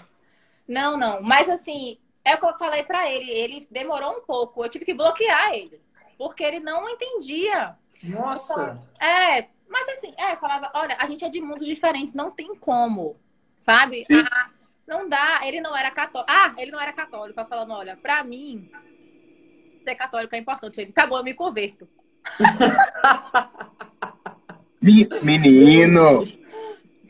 [0.66, 1.20] Não, não.
[1.22, 3.30] Mas assim, é o que eu falei pra ele.
[3.30, 4.64] Ele demorou um pouco.
[4.64, 5.80] Eu tive que bloquear ele.
[6.16, 7.74] Porque ele não entendia.
[8.02, 8.78] Nossa!
[9.00, 12.54] É, mas assim, é, eu falava, olha, a gente é de mundos diferentes, não tem
[12.54, 13.16] como.
[13.62, 14.04] Sabe?
[14.10, 14.50] Ah,
[14.86, 15.40] não dá.
[15.44, 16.30] Ele não era católico.
[16.30, 17.38] Ah, ele não era católico.
[17.38, 18.68] Eu falando, olha, pra mim,
[19.84, 20.80] ser católico é importante.
[20.80, 21.88] Ele, tá bom, eu me converto.
[24.80, 26.26] Me- Menino,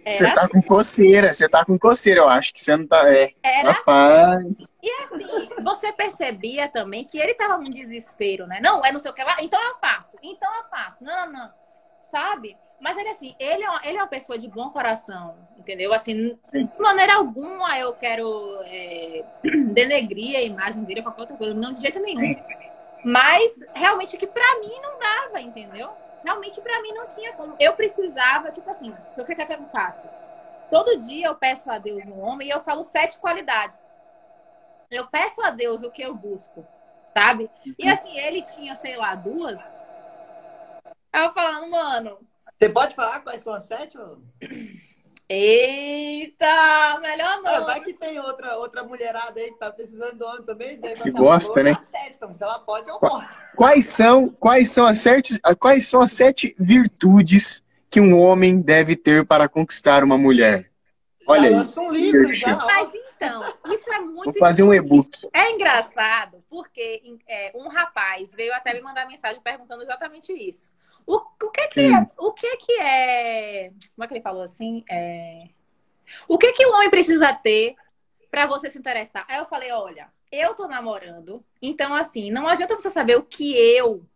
[0.04, 3.08] você tá com coceira, você tá com coceira, eu acho que você não tá.
[3.10, 4.70] É, Era rapaz.
[4.82, 8.60] E assim, você percebia também que ele tava num desespero, né?
[8.62, 11.02] Não, é não sei o que lá, então eu faço, então eu faço.
[11.02, 11.50] Não, não, não.
[12.10, 12.58] Sabe?
[12.82, 15.94] Mas ele, assim, ele é, uma, ele é uma pessoa de bom coração, entendeu?
[15.94, 16.66] Assim, Sim.
[16.66, 19.24] de maneira alguma eu quero é,
[19.72, 22.34] denegrir a imagem dele ou qualquer outra coisa, não de jeito nenhum.
[23.04, 25.90] Mas realmente que pra mim não dava, entendeu?
[26.24, 27.54] Realmente pra mim não tinha como.
[27.60, 30.09] Eu precisava, tipo assim, o que, que, que eu faço?
[30.68, 33.78] Todo dia eu peço a Deus um homem e eu falo sete qualidades.
[34.90, 36.66] Eu peço a Deus o que eu busco,
[37.14, 37.48] sabe?
[37.78, 39.60] E assim, ele tinha, sei lá, duas.
[41.12, 43.98] Aí eu falando, mano, Você pode falar quais são as sete?
[45.28, 47.66] eita, melhor Ah, não.
[47.66, 50.78] vai que tem outra, outra mulherada aí que tá precisando de homem também.
[50.78, 51.74] daí Que gosta, né?
[51.78, 53.26] Sete, então, se ela pode, eu posso.
[53.56, 58.94] Quais são, quais são as sete, quais são as sete virtudes que um homem deve
[58.94, 60.70] ter para conquistar uma mulher?
[61.26, 61.54] Olha já aí.
[61.54, 62.56] lança um livro já.
[62.56, 65.28] Mas então, isso é muito Vou fazer um e-book.
[65.32, 70.70] É engraçado porque é, um rapaz veio até me mandar mensagem perguntando exatamente isso.
[71.06, 71.94] O, o que que Sim.
[71.94, 74.84] é, o que que é, como é que ele falou assim?
[74.90, 75.48] É,
[76.28, 77.74] o que que o homem precisa ter
[78.30, 79.24] pra você se interessar?
[79.28, 83.54] Aí eu falei, olha, eu tô namorando, então assim, não adianta você saber o que
[83.54, 84.06] eu,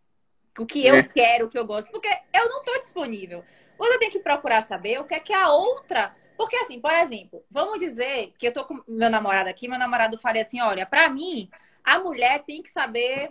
[0.59, 1.03] o que eu É.
[1.03, 3.45] quero, o que eu gosto, porque eu não tô disponível.
[3.79, 7.43] Você tem que procurar saber o que é que a outra porque assim, por exemplo,
[7.51, 11.09] vamos dizer que eu tô com meu namorado aqui, meu namorado fala assim, olha, pra
[11.09, 11.49] mim,
[11.83, 13.31] a mulher tem que saber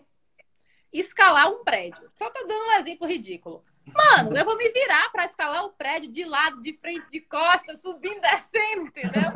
[0.99, 2.09] escalar um prédio.
[2.13, 3.63] Só tô dando um exemplo ridículo.
[3.85, 7.79] Mano, eu vou me virar pra escalar o prédio de lado, de frente, de costas,
[7.81, 9.31] subindo, descendo, entendeu?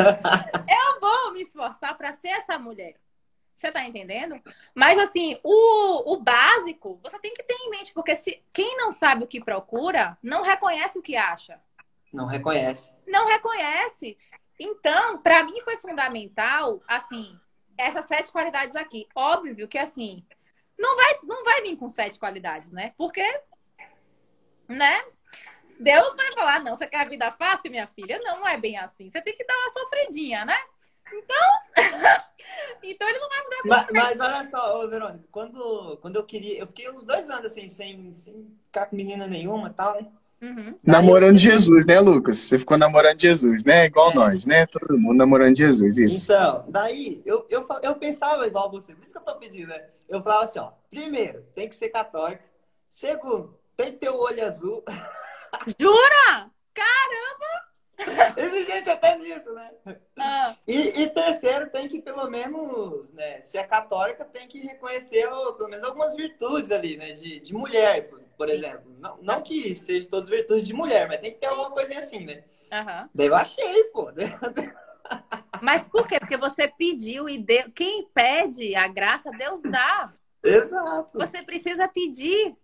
[0.67, 2.95] Eu vou me esforçar pra ser essa mulher.
[3.55, 4.41] Você tá entendendo?
[4.73, 8.91] Mas assim, o, o básico, você tem que ter em mente, porque se quem não
[8.91, 11.61] sabe o que procura, não reconhece o que acha
[12.11, 12.91] Não reconhece.
[13.05, 14.17] não reconhece.
[14.57, 17.37] Então, para mim foi fundamental, assim,
[17.77, 19.07] essas sete qualidades aqui.
[19.13, 20.25] Óbvio que assim,
[20.79, 22.93] não vai, não vai vir com sete qualidades, né?
[22.97, 23.21] Porque,
[24.67, 25.03] né?
[25.77, 28.19] Deus vai falar, não, você quer a vida fácil, minha filha?
[28.23, 29.09] Não, não é bem assim.
[29.09, 30.57] Você tem que dar uma sofridinha, né?
[31.11, 31.47] Então,
[32.83, 36.59] então ele não vai mudar mas, mas olha só, ô, Verônica, quando, quando eu queria,
[36.59, 40.11] eu fiquei uns dois anos assim, sem, sem ficar com menina nenhuma e tal, né?
[40.41, 40.77] Uhum.
[40.83, 42.37] Namorando Jesus, né, Lucas?
[42.39, 43.85] Você ficou namorando Jesus, né?
[43.85, 44.15] Igual é.
[44.15, 44.65] nós, né?
[44.65, 46.31] Todo mundo namorando Jesus, isso.
[46.31, 49.83] Então, daí eu, eu, eu pensava igual você, por isso que eu tô pedindo, né?
[50.07, 52.43] Eu falava assim, ó, primeiro, tem que ser católico.
[52.89, 54.83] Segundo, tem que ter o olho azul.
[55.79, 56.49] Jura?
[56.73, 57.69] Caramba!
[58.37, 59.71] Exigente até nisso, né?
[60.17, 60.55] Ah.
[60.65, 65.67] E, e, terceiro, tem que pelo menos, né, se é católica, tem que reconhecer pelo
[65.67, 67.11] menos algumas virtudes ali, né?
[67.11, 68.95] De, de mulher, por, por exemplo.
[68.99, 72.25] Não, não que seja todas virtudes de mulher, mas tem que ter alguma coisinha assim,
[72.25, 72.45] né?
[72.71, 73.09] Uhum.
[73.13, 74.07] Daí eu achei, pô.
[75.61, 76.19] Mas por quê?
[76.19, 77.69] Porque você pediu e deu.
[77.71, 80.13] Quem pede a graça, Deus dá.
[80.41, 81.17] Exato.
[81.17, 82.55] Você precisa pedir,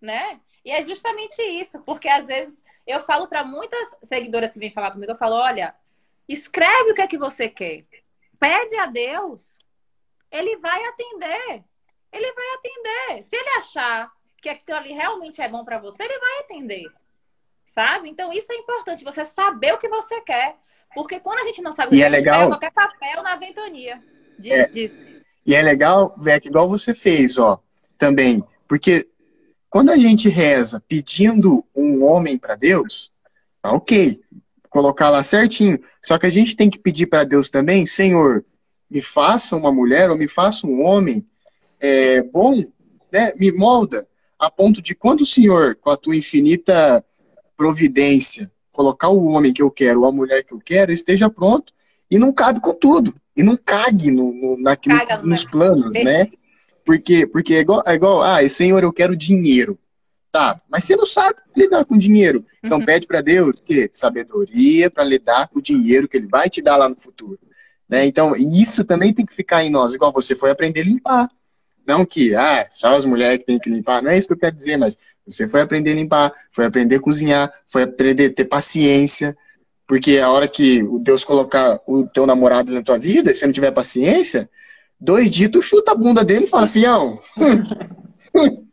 [0.00, 0.40] né?
[0.64, 4.92] E é justamente isso, porque às vezes eu falo para muitas seguidoras que vêm falar
[4.92, 5.74] comigo, eu falo, olha,
[6.26, 7.84] escreve o que é que você quer.
[8.38, 9.58] Pede a Deus.
[10.30, 11.64] Ele vai atender.
[12.12, 13.24] Ele vai atender.
[13.24, 16.86] Se ele achar que aquilo ali realmente é bom para você, ele vai atender.
[17.66, 18.08] Sabe?
[18.08, 20.56] Então isso é importante, você saber o que você quer.
[20.94, 22.40] Porque quando a gente não sabe o que é legal...
[22.40, 24.02] quer, qualquer papel na ventania.
[24.38, 24.68] Diz, é...
[24.68, 24.92] diz.
[25.44, 27.62] E é legal, Vec, igual você fez, ó,
[27.96, 28.44] também.
[28.66, 29.08] Porque
[29.70, 33.10] quando a gente reza pedindo um homem para Deus,
[33.60, 34.20] tá ok,
[34.70, 35.78] colocar lá certinho.
[36.02, 38.44] Só que a gente tem que pedir para Deus também, Senhor,
[38.90, 41.26] me faça uma mulher ou me faça um homem
[41.80, 42.54] é, bom,
[43.12, 43.32] né?
[43.36, 44.06] Me molda
[44.38, 47.04] a ponto de quando o Senhor, com a tua infinita
[47.56, 51.72] providência, colocar o homem que eu quero ou a mulher que eu quero, esteja pronto
[52.10, 53.14] e não cabe com tudo.
[53.36, 56.28] E não cague no, no, Caga, nos planos, né?
[56.84, 59.78] Porque, porque é igual, é igual, ah, Senhor, eu quero dinheiro.
[60.30, 62.44] Tá, mas você não sabe lidar com dinheiro.
[62.62, 62.84] Então uhum.
[62.84, 66.76] pede para Deus que sabedoria para lidar com o dinheiro que ele vai te dar
[66.76, 67.38] lá no futuro.
[67.88, 68.06] Né?
[68.06, 71.30] Então, isso também tem que ficar em nós, igual você foi aprender a limpar.
[71.88, 74.38] Não que, ah, só as mulheres que têm que limpar, não é isso que eu
[74.38, 74.96] quero dizer, mas
[75.26, 79.36] você foi aprender a limpar, foi aprender a cozinhar, foi aprender a ter paciência,
[79.86, 83.46] porque a hora que o Deus colocar o teu namorado na tua vida, se você
[83.46, 84.48] não tiver paciência,
[85.00, 87.20] Dois dias tu chuta a bunda dele e fala, fião.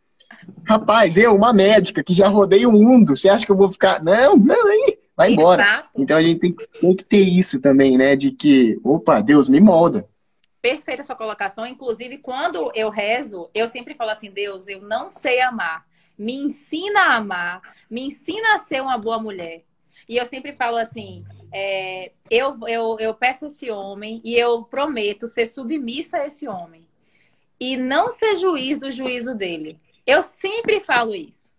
[0.68, 4.04] Rapaz, eu, uma médica que já rodei o mundo, você acha que eu vou ficar.
[4.04, 5.62] Não, não, aí, vai embora.
[5.62, 5.90] Exato.
[5.96, 8.16] Então a gente tem, tem que ter isso também, né?
[8.16, 10.08] De que, opa, Deus me molda.
[10.66, 11.64] Perfeita sua colocação.
[11.64, 15.86] Inclusive, quando eu rezo, eu sempre falo assim: Deus, eu não sei amar.
[16.18, 17.62] Me ensina a amar.
[17.88, 19.64] Me ensina a ser uma boa mulher.
[20.10, 21.24] E eu sempre falo assim:
[21.54, 26.88] é, eu, eu, eu peço esse homem e eu prometo ser submissa a esse homem.
[27.60, 29.80] E não ser juiz do juízo dele.
[30.04, 31.52] Eu sempre falo isso.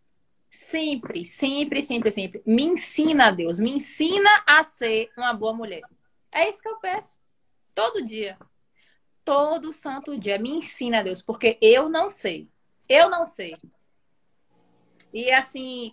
[0.50, 2.42] Sempre, sempre, sempre, sempre.
[2.44, 3.60] Me ensina, Deus.
[3.60, 5.82] Me ensina a ser uma boa mulher.
[6.32, 7.16] É isso que eu peço.
[7.72, 8.36] Todo dia.
[9.26, 10.38] Todo santo dia.
[10.38, 12.48] Me ensina, Deus, porque eu não sei.
[12.88, 13.54] Eu não sei.
[15.12, 15.92] E assim,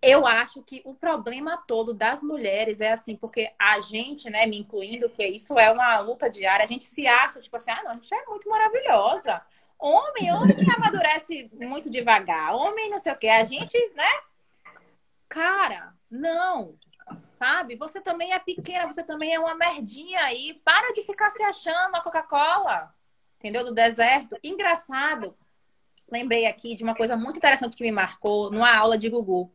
[0.00, 4.58] eu acho que o problema todo das mulheres é assim, porque a gente, né, me
[4.58, 7.90] incluindo, que isso é uma luta diária, a gente se acha, tipo assim, ah, não,
[7.90, 9.42] a gente é muito maravilhosa.
[9.78, 12.54] Homem, homem amadurece muito devagar.
[12.54, 13.28] Homem, não sei o quê.
[13.28, 14.08] A gente, né?
[15.28, 16.76] Cara, não.
[17.42, 17.74] Sabe?
[17.74, 20.60] Você também é pequena, você também é uma merdinha aí.
[20.64, 22.94] Para de ficar se achando a Coca-Cola.
[23.36, 23.64] Entendeu?
[23.64, 24.38] Do deserto.
[24.44, 25.34] Engraçado.
[26.08, 29.52] Lembrei aqui de uma coisa muito interessante que me marcou numa aula de Gugu.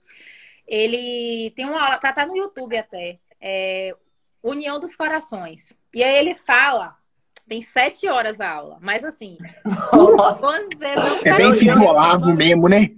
[0.68, 3.96] Ele tem uma aula, tá, tá no YouTube até, é,
[4.44, 5.72] União dos Corações.
[5.94, 6.98] E aí ele fala,
[7.48, 9.38] tem sete horas a aula, mas assim,
[10.42, 12.92] você não É bem figolavo mesmo, né?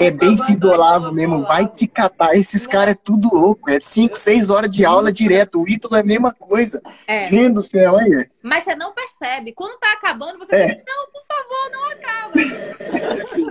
[0.00, 2.34] É bem fidolavo mesmo, vai te catar.
[2.34, 3.70] Esses caras é tudo louco.
[3.70, 5.60] É 5, 6 horas de aula direto.
[5.60, 6.82] O Ítalo é a mesma coisa.
[7.06, 7.28] É.
[7.28, 8.28] Gente do céu, aí.
[8.42, 9.52] Mas você não percebe.
[9.52, 10.74] Quando tá acabando, você é.
[10.74, 12.32] diz, não, por favor, não acaba.
[13.26, 13.46] Sim.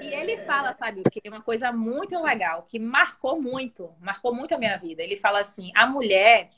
[0.00, 1.28] E ele fala, sabe o que?
[1.28, 5.02] Uma coisa muito legal, que marcou muito, marcou muito a minha vida.
[5.02, 6.50] Ele fala assim: a mulher,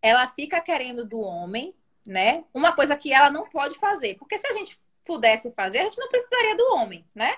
[0.00, 1.72] ela fica querendo do homem,
[2.04, 2.42] né?
[2.52, 4.16] Uma coisa que ela não pode fazer.
[4.18, 7.34] Porque se a gente pudesse fazer, a gente não precisaria do homem, né?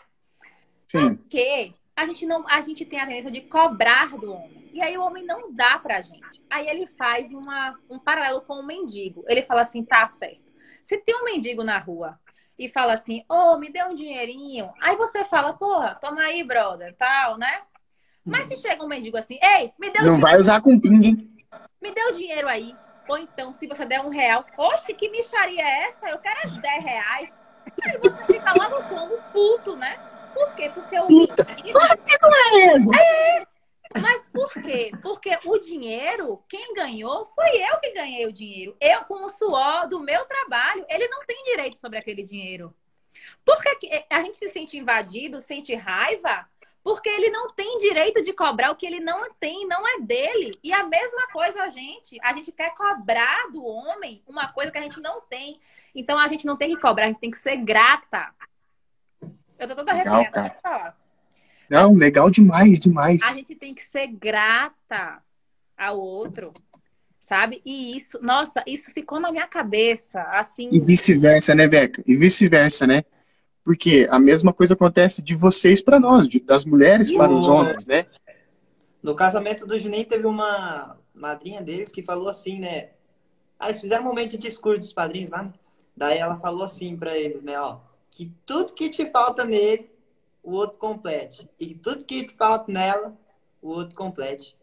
[1.00, 1.16] Sim.
[1.16, 4.70] Porque a gente não, a gente tem a tendência de cobrar do homem.
[4.72, 6.42] E aí o homem não dá pra gente.
[6.50, 9.24] Aí ele faz uma, um paralelo com o mendigo.
[9.28, 10.52] Ele fala assim, tá certo.
[10.82, 12.18] Se tem um mendigo na rua
[12.58, 14.70] e fala assim, ô, oh, me dê um dinheirinho.
[14.80, 17.62] Aí você fala, porra, toma aí, brother, tal, né?
[18.24, 21.04] Mas se chega um mendigo assim, ei, me dê um Não vai usar com ping,
[21.04, 21.36] hein?
[21.80, 22.74] Me dê o dinheiro aí.
[23.08, 26.08] Ou então, se você der um real, oxe, que micharia é essa?
[26.08, 27.40] Eu quero as 10 reais.
[27.82, 29.98] Aí você fica logo como puto, né?
[30.34, 30.70] Por quê?
[30.74, 32.90] Porque o Puta, dinheiro...
[32.94, 33.46] É,
[34.00, 34.90] mas por quê?
[35.00, 38.76] Porque o dinheiro, quem ganhou, foi eu que ganhei o dinheiro.
[38.80, 42.74] Eu, com o suor do meu trabalho, ele não tem direito sobre aquele dinheiro.
[43.44, 46.46] Por que a gente se sente invadido, sente raiva?
[46.82, 50.58] Porque ele não tem direito de cobrar o que ele não tem, não é dele.
[50.62, 52.18] E a mesma coisa a gente.
[52.22, 55.58] A gente quer cobrar do homem uma coisa que a gente não tem.
[55.94, 58.34] Então a gente não tem que cobrar, a gente tem que ser grata.
[59.58, 60.94] Eu tô toda Legal, cara.
[61.68, 63.22] Não, legal demais, demais.
[63.22, 65.22] A gente tem que ser grata
[65.76, 66.52] ao outro,
[67.20, 67.60] sabe?
[67.64, 70.68] E isso, nossa, isso ficou na minha cabeça, assim.
[70.70, 72.02] E vice-versa, né, Beca?
[72.06, 73.04] E vice-versa, né?
[73.64, 77.86] Porque a mesma coisa acontece de vocês para nós, de, das mulheres para os homens,
[77.86, 78.06] né?
[79.02, 82.90] No casamento do Juninho teve uma madrinha deles que falou assim, né?
[83.58, 85.52] Ah, eles fizeram um momento de discurso dos padrinhos lá, né?
[85.96, 87.78] Daí ela falou assim para eles, né, ó,
[88.14, 89.90] que tudo que te falta nele,
[90.42, 91.48] o outro complete.
[91.58, 93.16] E tudo que te falta nela,
[93.60, 94.56] o outro complete.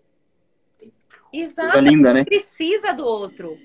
[1.34, 1.78] Exato.
[1.78, 2.24] É linda, né?
[2.24, 3.58] precisa do outro.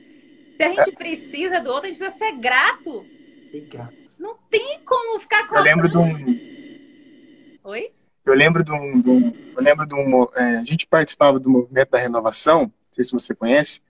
[0.56, 3.06] Se a gente precisa do outro, a gente precisa ser grato.
[3.50, 3.94] Ser grato.
[4.18, 7.60] Não tem como ficar com Eu lembro de um.
[7.64, 7.92] Oi?
[8.24, 9.00] Eu lembro de um.
[9.00, 10.26] De um eu lembro de um.
[10.34, 13.82] É, a gente participava do movimento da renovação, não sei se você conhece.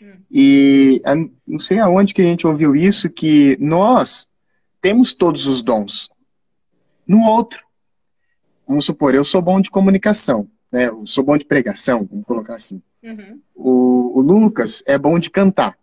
[0.00, 0.16] Hum.
[0.30, 1.02] E
[1.46, 4.31] não sei aonde que a gente ouviu isso, que nós
[4.82, 6.10] temos todos os dons.
[7.06, 7.64] No outro.
[8.66, 10.88] Vamos supor, eu sou bom de comunicação, né?
[10.88, 12.82] Eu sou bom de pregação, vamos colocar assim.
[13.02, 13.40] Uhum.
[13.54, 15.78] O, o, Lucas é bom de cantar.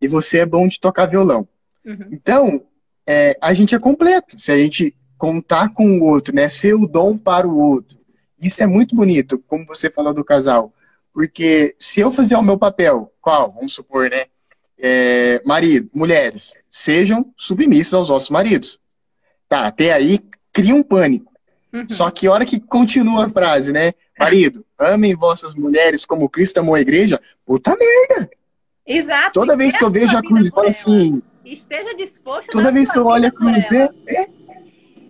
[0.00, 1.48] E você é bom de tocar violão.
[1.84, 2.08] Uhum.
[2.12, 2.66] Então,
[3.06, 4.38] é, a gente é completo.
[4.38, 6.48] Se a gente contar com o outro, né?
[6.48, 7.98] Ser o dom para o outro.
[8.38, 10.72] Isso é muito bonito, como você falou do casal.
[11.12, 13.52] Porque se eu fizer o meu papel, qual?
[13.52, 14.26] Vamos supor, né?
[14.78, 18.78] É, marido, mulheres, sejam submissas aos vossos maridos.
[19.48, 20.20] Tá, até aí
[20.52, 21.32] cria um pânico.
[21.72, 21.88] Uhum.
[21.88, 23.94] Só que a hora que continua a frase, né?
[24.18, 28.30] Marido, amem vossas mulheres como Cristo amou a igreja, puta merda.
[28.86, 29.32] Exato.
[29.32, 32.98] Toda vez que eu vejo a cruz, eu falo assim, Esteja disposto Toda vez que
[32.98, 34.28] eu olho a cruz, é, é,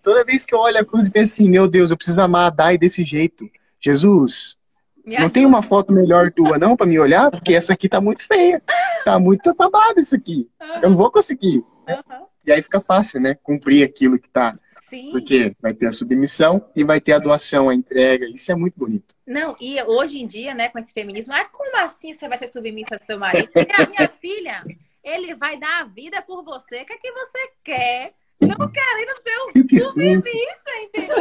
[0.02, 2.47] Toda vez que eu olho a cruz e penso assim, meu Deus, eu preciso amar
[2.47, 3.48] a Dai desse jeito.
[3.80, 4.59] Jesus,
[5.07, 7.31] não tem uma foto melhor tua, não, para me olhar?
[7.31, 8.61] Porque essa aqui tá muito feia.
[9.05, 10.49] Tá muito acabada isso aqui.
[10.83, 11.59] Eu não vou conseguir.
[11.89, 12.27] Uhum.
[12.45, 13.37] E aí fica fácil, né?
[13.43, 14.57] Cumprir aquilo que tá.
[14.89, 15.11] Sim.
[15.11, 18.27] Porque vai ter a submissão e vai ter a doação, a entrega.
[18.27, 19.15] Isso é muito bonito.
[19.27, 22.49] Não, e hoje em dia, né, com esse feminismo, ah, como assim você vai ser
[22.49, 23.49] submissa ao seu marido?
[23.53, 24.62] Porque a minha filha,
[25.03, 26.83] ele vai dar a vida por você.
[26.83, 28.15] O que é que você quer?
[28.41, 31.16] Não querendo ser um submissa, entendeu?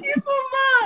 [0.00, 0.30] tipo,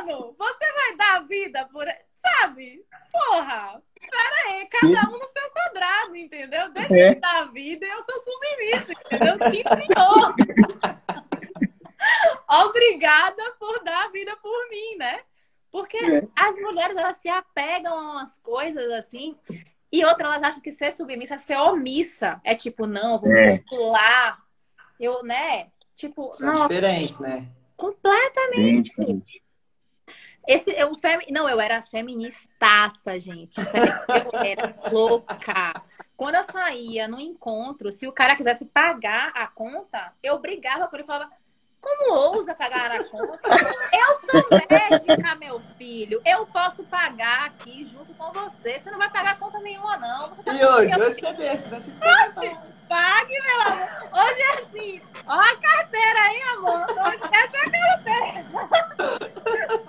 [0.05, 1.86] mano, você vai dar a vida por.
[2.24, 2.84] Sabe?
[3.12, 3.82] Porra!
[4.01, 6.70] Pera aí, cada um no seu quadrado, entendeu?
[6.70, 7.10] Deixa é.
[7.10, 9.38] eu dar a vida e eu sou submissa, entendeu?
[9.51, 10.34] Sim, senhor!
[12.66, 15.20] Obrigada por dar a vida por mim, né?
[15.70, 16.26] Porque é.
[16.36, 19.36] as mulheres, elas se apegam a umas coisas assim
[19.94, 22.40] e outra, elas acham que ser submissa é ser omissa.
[22.42, 23.60] É tipo, não, vou é.
[23.68, 24.42] pular.
[24.98, 25.68] Eu, né?
[25.94, 27.48] Tipo, São nossa, diferentes, né?
[27.76, 28.90] Completamente.
[28.90, 29.43] diferente.
[30.46, 31.26] Esse, eu, femi...
[31.30, 33.58] Não, eu era feministaça, gente.
[33.60, 35.72] Eu era louca.
[36.16, 40.96] Quando eu saía no encontro, se o cara quisesse pagar a conta, eu brigava com
[40.96, 41.30] ele e falava:
[41.84, 43.40] como ousa pagar a conta?
[43.92, 46.20] Eu sou médica, meu filho.
[46.24, 48.78] Eu posso pagar aqui junto com você.
[48.78, 50.30] Você não vai pagar conta nenhuma, não.
[50.30, 50.98] Tá e hoje?
[50.98, 51.68] Hoje você deixa.
[51.68, 52.56] Você Oxe,
[52.89, 53.89] pague, meu amor.
[54.12, 55.01] Hoje é assim.
[55.27, 56.86] Ó a carteira aí, amor.
[57.32, 58.44] Essa é a carteira.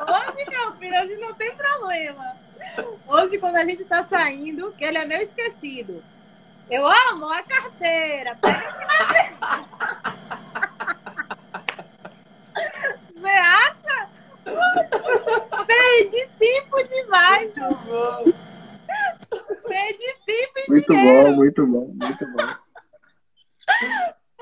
[0.08, 2.36] Hoje, meu filho, hoje não tem problema.
[3.08, 6.04] Hoje, quando a gente tá saindo, que ele é meu esquecido.
[6.70, 8.36] Eu amo a carteira.
[8.42, 8.76] Pega
[13.14, 14.10] Você acha?
[15.66, 17.54] Perdi tempo demais.
[17.56, 18.24] Muito bom.
[19.68, 21.30] Perdi tempo e Muito dinheiro.
[21.30, 22.65] bom, muito bom, muito bom.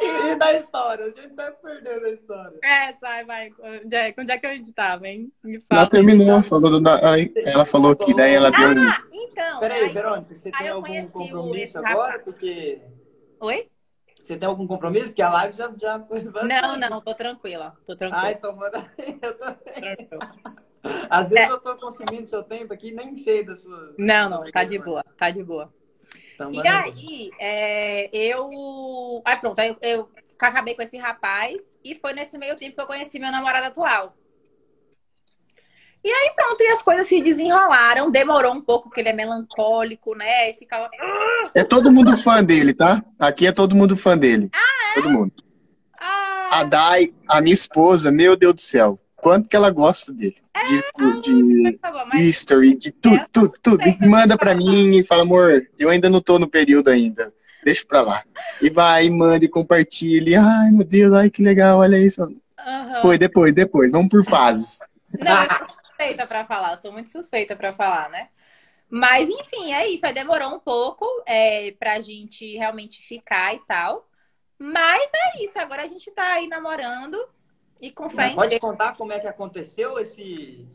[0.01, 1.05] E, da história?
[1.05, 2.59] A gente tá perdendo a história.
[2.63, 3.51] É, sai, vai.
[3.83, 5.31] Onde é, onde é que a gente tava, hein?
[5.43, 5.81] Me fala.
[5.81, 8.69] Ela terminou, falou do, aí, ela falou que daí ela deu.
[8.69, 9.59] Ah, então.
[9.59, 12.19] Peraí, Verônica, você tem algum compromisso agora?
[12.19, 12.81] Porque...
[13.39, 13.67] Oi?
[14.21, 15.07] Você tem algum compromisso?
[15.07, 16.47] Porque a live já, já foi bastante.
[16.47, 17.75] Não, não, tô tranquila.
[17.85, 18.23] Tô tranquila.
[18.23, 20.09] Ah, então manda aí, eu também.
[21.09, 21.51] Às vezes é.
[21.51, 23.93] eu tô consumindo seu tempo aqui nem sei da sua.
[23.97, 25.73] Não, não, tá de boa, tá de boa.
[26.33, 29.21] Então, e aí, é, eu.
[29.23, 32.81] Aí pronto, aí eu, eu acabei com esse rapaz e foi nesse meio tempo que
[32.81, 34.15] eu conheci meu namorado atual.
[36.03, 38.11] E aí pronto, e as coisas se desenrolaram.
[38.11, 40.49] Demorou um pouco, porque ele é melancólico, né?
[40.49, 40.89] E ficava.
[41.55, 43.01] É todo mundo fã dele, tá?
[43.17, 44.49] Aqui é todo mundo fã dele.
[44.53, 44.93] Ah, é?
[44.95, 45.33] Todo mundo.
[45.97, 48.99] Ah, A Dai, a minha esposa, meu Deus do céu.
[49.23, 50.35] Quanto que ela gosta dele.
[50.67, 53.81] De, de tá bom, history, de tudo, É, tudo, tudo.
[53.81, 57.33] E suspeita manda pra mim e fala, amor, eu ainda não tô no período ainda.
[57.63, 58.21] Deixa pra lá.
[58.61, 60.41] E vai, manda e compartilha.
[60.41, 62.21] Ai, meu Deus, ai que legal, olha isso.
[62.59, 62.93] aham.
[62.95, 63.91] Depois, depois, depois.
[63.93, 64.79] Vamos por fases.
[65.17, 68.27] Não, eu sou suspeita pra falar, eu sou muito suspeita pra falar, né?
[68.89, 70.05] Mas, enfim, é isso.
[70.05, 74.05] Aí demorou um pouco é, pra gente realmente ficar e tal.
[74.59, 77.17] Mas é isso, agora a gente tá aí namorando
[77.85, 78.61] e com fé em Pode Deus.
[78.61, 80.65] contar como é que aconteceu esse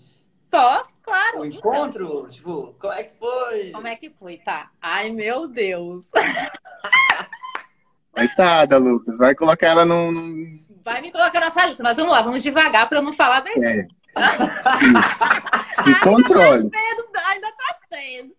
[0.50, 1.40] Posso, claro.
[1.40, 2.28] o Então, encontro?
[2.30, 3.70] Tipo, como é que foi?
[3.70, 4.36] como é que foi?
[4.38, 4.70] Tá.
[4.80, 6.04] Ai, meu Deus.
[8.12, 9.18] Coitada, Lucas.
[9.18, 10.58] Vai colocar ela num.
[10.84, 13.42] Vai me colocar na saia justa, mas vamos lá, vamos devagar pra eu não falar
[13.42, 13.86] bem É.
[13.86, 15.82] Isso.
[15.82, 16.70] Se controle.
[16.70, 18.34] cedo, ainda tá cedo.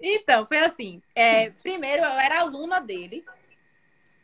[0.00, 1.02] Então, foi assim.
[1.14, 3.24] é, primeiro, eu era aluna dele.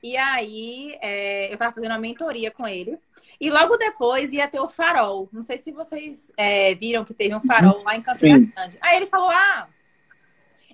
[0.06, 2.96] E aí, é, eu tava fazendo uma mentoria com ele.
[3.40, 5.28] E logo depois ia ter o farol.
[5.32, 8.38] Não sei se vocês é, viram que teve um farol lá em Campina.
[8.54, 8.78] Grande.
[8.80, 9.66] Aí ele falou, ah...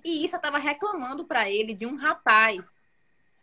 [0.05, 2.67] E isso eu tava reclamando pra ele de um rapaz.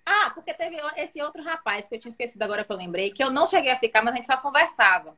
[0.06, 3.24] Ah, porque teve esse outro rapaz, que eu tinha esquecido agora que eu lembrei, que
[3.24, 5.18] eu não cheguei a ficar, mas a gente só conversava.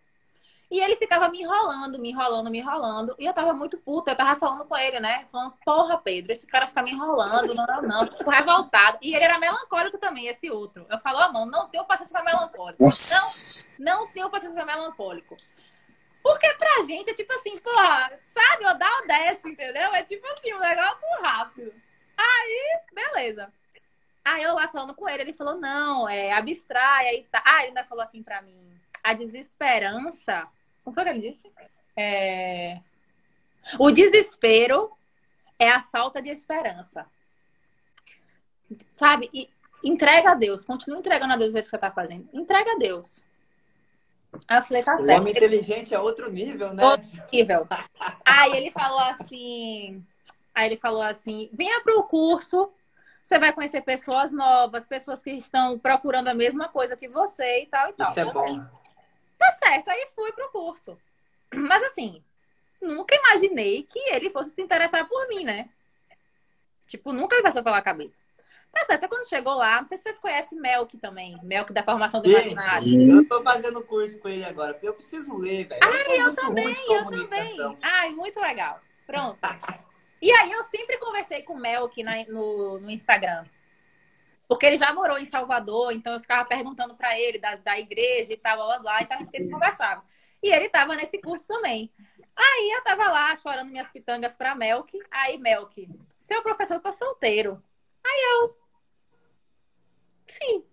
[0.72, 3.14] E ele ficava me enrolando, me enrolando, me enrolando.
[3.20, 5.26] E eu tava muito puta, eu tava falando com ele, né?
[5.30, 8.08] Falando, porra, Pedro, esse cara fica me enrolando, não, não, não.
[8.08, 8.98] Fico revoltado.
[9.02, 10.88] E ele era melancólico também, esse outro.
[10.90, 12.82] Eu falo, ó, mano, não tenho paciência pra melancólico.
[12.82, 13.68] Nossa.
[13.78, 15.36] Não tenho paciência pra melancólico.
[16.24, 19.94] Porque pra gente é tipo assim, porra, sabe, ou dá ou desce, entendeu?
[19.94, 21.74] É tipo assim, um negócio rápido.
[22.18, 23.52] Aí, beleza.
[24.24, 27.44] Aí eu lá falando com ele, ele falou, não, é, abstrai, aí tá.
[27.46, 30.48] Ah, ele ainda falou assim pra mim, a desesperança.
[30.84, 31.52] Como foi que ele disse?
[31.96, 32.80] É...
[33.78, 34.92] O desespero
[35.60, 37.06] é a falta de esperança.
[38.90, 39.30] Sabe?
[39.34, 39.50] E
[39.84, 42.28] entrega a Deus, continua entregando a Deus o que você tá fazendo.
[42.34, 43.24] Entrega a Deus.
[44.48, 45.20] Aí eu falei, tá O certo.
[45.20, 46.84] homem inteligente é outro nível, né?
[46.86, 47.68] Horrível.
[48.24, 50.06] Aí ele falou assim.
[50.54, 52.72] Aí ele falou assim: venha pro curso,
[53.24, 57.66] você vai conhecer pessoas novas, pessoas que estão procurando a mesma coisa que você e
[57.68, 58.10] tal e tal.
[58.10, 58.66] Isso é bom.
[59.42, 60.98] Tá certo, aí fui pro curso.
[61.54, 62.24] Mas assim,
[62.82, 65.70] nunca imaginei que ele fosse se interessar por mim, né?
[66.88, 68.20] Tipo, nunca me passou pela cabeça.
[68.72, 71.84] Tá certo, aí quando chegou lá, não sei se vocês conhecem Melk também, Melk da
[71.84, 72.88] formação do imaginário.
[73.18, 74.78] eu tô fazendo curso com ele agora.
[74.82, 75.82] Eu preciso ler, velho.
[75.84, 77.78] Eu sou muito ruim de Eu também.
[77.82, 78.80] Ai, muito legal.
[79.06, 79.40] Pronto.
[80.24, 83.44] E aí eu sempre conversei com o Melk na- no, no Instagram.
[84.52, 88.34] Porque ele já morou em Salvador, então eu ficava perguntando pra ele da, da igreja
[88.34, 90.04] e tal, blá, blá, blá, então a gente sempre conversava.
[90.44, 91.90] E ele tava nesse curso também.
[92.36, 95.00] Aí eu tava lá chorando minhas pitangas pra Melk.
[95.10, 95.88] Aí, Melk,
[96.20, 97.64] seu professor tá solteiro.
[98.06, 98.58] Aí eu.
[100.28, 100.66] Sim.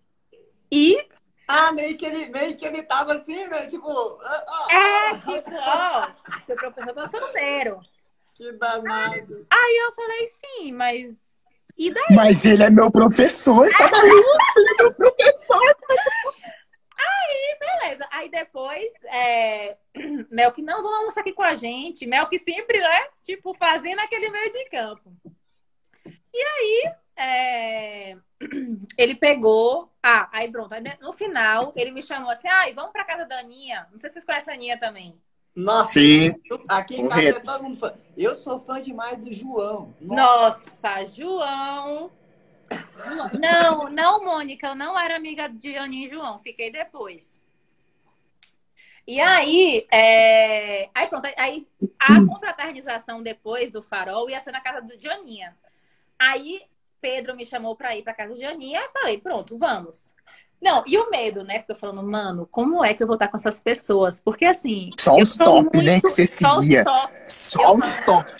[0.72, 1.08] E
[1.46, 3.68] Ah, meio que ele, meio que ele tava assim, né?
[3.68, 6.10] Tipo, ah, é tipo, ó,
[6.46, 7.80] seu professor tá solteiro.
[8.34, 9.46] que danado.
[9.48, 11.27] Aí eu falei, sim, mas.
[11.78, 12.04] E daí?
[12.10, 13.70] Mas ele é meu professor.
[13.70, 13.88] Tá
[17.58, 18.06] Beleza.
[18.10, 19.76] Aí depois, é...
[20.30, 22.06] Mel que não, vamos almoçar aqui com a gente.
[22.06, 23.06] Mel que sempre, né?
[23.22, 25.12] Tipo, fazendo aquele meio de campo.
[26.32, 28.16] E aí, é,
[28.96, 29.92] ele pegou.
[30.02, 30.72] Ah, aí pronto.
[30.72, 33.88] Aí, No final, ele me chamou assim: ai, vamos pra casa da Aninha.
[33.90, 35.20] Não sei se vocês conhecem a Aninha também.
[35.54, 36.34] Nossa, Sim.
[36.68, 37.92] aqui em casa é todo mundo fã.
[38.16, 39.94] Eu sou fã demais do João.
[40.00, 40.62] Nossa.
[40.70, 42.10] Nossa, João.
[43.04, 43.30] João.
[43.40, 47.38] Não, não, Mônica, eu não era amiga de Aninha e João, fiquei depois.
[49.06, 50.90] E aí, é...
[50.94, 51.66] aí pronto, aí
[51.98, 55.56] a confraternização depois do farol ia ser na casa de Aninha.
[56.18, 56.62] Aí
[57.00, 60.12] Pedro me chamou pra ir pra casa de Aninha, eu falei, pronto, vamos.
[60.60, 61.58] Não, e o medo, né?
[61.60, 64.20] Porque eu falando, mano, como é que eu vou estar com essas pessoas?
[64.20, 64.90] Porque assim.
[64.98, 66.84] Só os top, né, muito- que você só os seguia.
[66.84, 68.32] top, Só os top.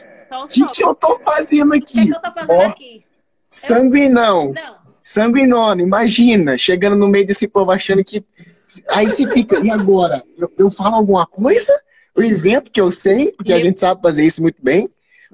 [0.43, 2.07] O que, que eu tô fazendo O que, aqui?
[2.07, 2.67] que eu tô fazendo Ó.
[2.67, 3.05] aqui?
[3.49, 4.53] Sanguinão.
[4.53, 4.77] Não.
[5.03, 8.25] Sanguinona, imagina, chegando no meio desse povo achando que.
[8.91, 10.23] Aí você fica, e agora?
[10.37, 11.73] Eu, eu falo alguma coisa?
[12.15, 14.91] Eu invento que eu sei, porque a Meu- gente sabe fazer isso muito bem?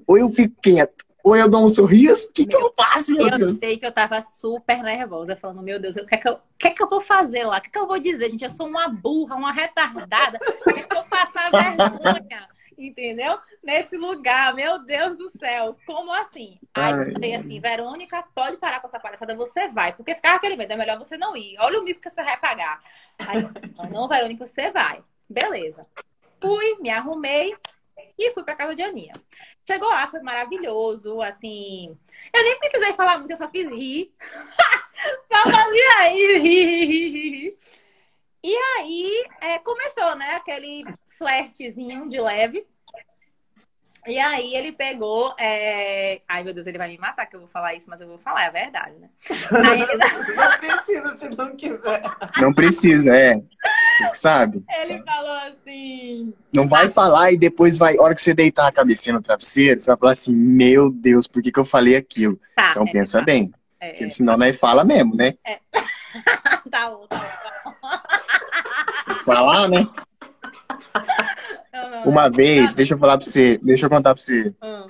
[0.07, 1.04] Ou eu fico quieto?
[1.25, 2.29] Ou eu dou um sorriso?
[2.29, 3.59] O que, que eu faço, meu Eu Deus?
[3.59, 6.69] sei que eu tava super nervosa, falando, meu Deus, o que é que eu, que
[6.69, 7.59] é que eu vou fazer lá?
[7.59, 8.31] O que é que eu vou dizer?
[8.31, 10.39] Gente, eu sou uma burra, uma retardada.
[10.69, 12.49] É que eu vou passar vergonha?
[12.77, 13.39] Entendeu?
[13.63, 15.77] Nesse lugar, meu Deus do céu.
[15.87, 16.61] Como assim?
[16.75, 17.13] Aí eu Ai.
[17.13, 19.93] falei assim, Verônica, pode parar com essa palhaçada, você vai.
[19.95, 21.57] Porque ficava aquele medo, é melhor você não ir.
[21.61, 22.83] Olha o mico que você vai pagar.
[23.19, 23.43] Aí,
[23.91, 25.03] não, Verônica, você vai.
[25.31, 25.87] Beleza.
[26.41, 27.57] fui, me arrumei
[28.19, 29.15] e fui pra casa de Aninha.
[29.67, 31.97] Chegou lá, foi maravilhoso, assim.
[32.33, 34.13] Eu nem precisei falar muito, eu só fiz rir.
[35.31, 37.59] só fazia rir, rir, rir, rir, rir.
[38.43, 40.85] E aí é, começou, né, aquele
[41.17, 42.67] flertezinho de leve.
[44.07, 45.35] E aí ele pegou.
[45.39, 46.21] É...
[46.29, 48.19] Ai, meu Deus, ele vai me matar que eu vou falar isso, mas eu vou
[48.19, 49.09] falar, é verdade, né?
[49.67, 49.97] Aí ele...
[49.97, 52.03] Não precisa se não quiser.
[52.41, 53.43] Não precisa, é.
[54.15, 54.65] Sabe?
[54.81, 56.33] ele falou assim.
[56.53, 59.91] Não vai falar e depois vai, hora que você deitar a cabecinha no travesseiro, você
[59.91, 62.39] vai falar assim, meu Deus, por que, que eu falei aquilo?
[62.57, 63.25] Tá, Então é, pensa tá.
[63.25, 63.53] bem.
[63.81, 64.09] É, Porque é.
[64.09, 65.35] senão nós fala mesmo, né?
[66.71, 67.19] tá bom, tá
[67.83, 69.15] bom.
[69.25, 69.87] Falar, né?
[71.73, 74.55] Não, não, Uma vez, deixa eu falar pra você, deixa eu contar pra você.
[74.61, 74.87] não.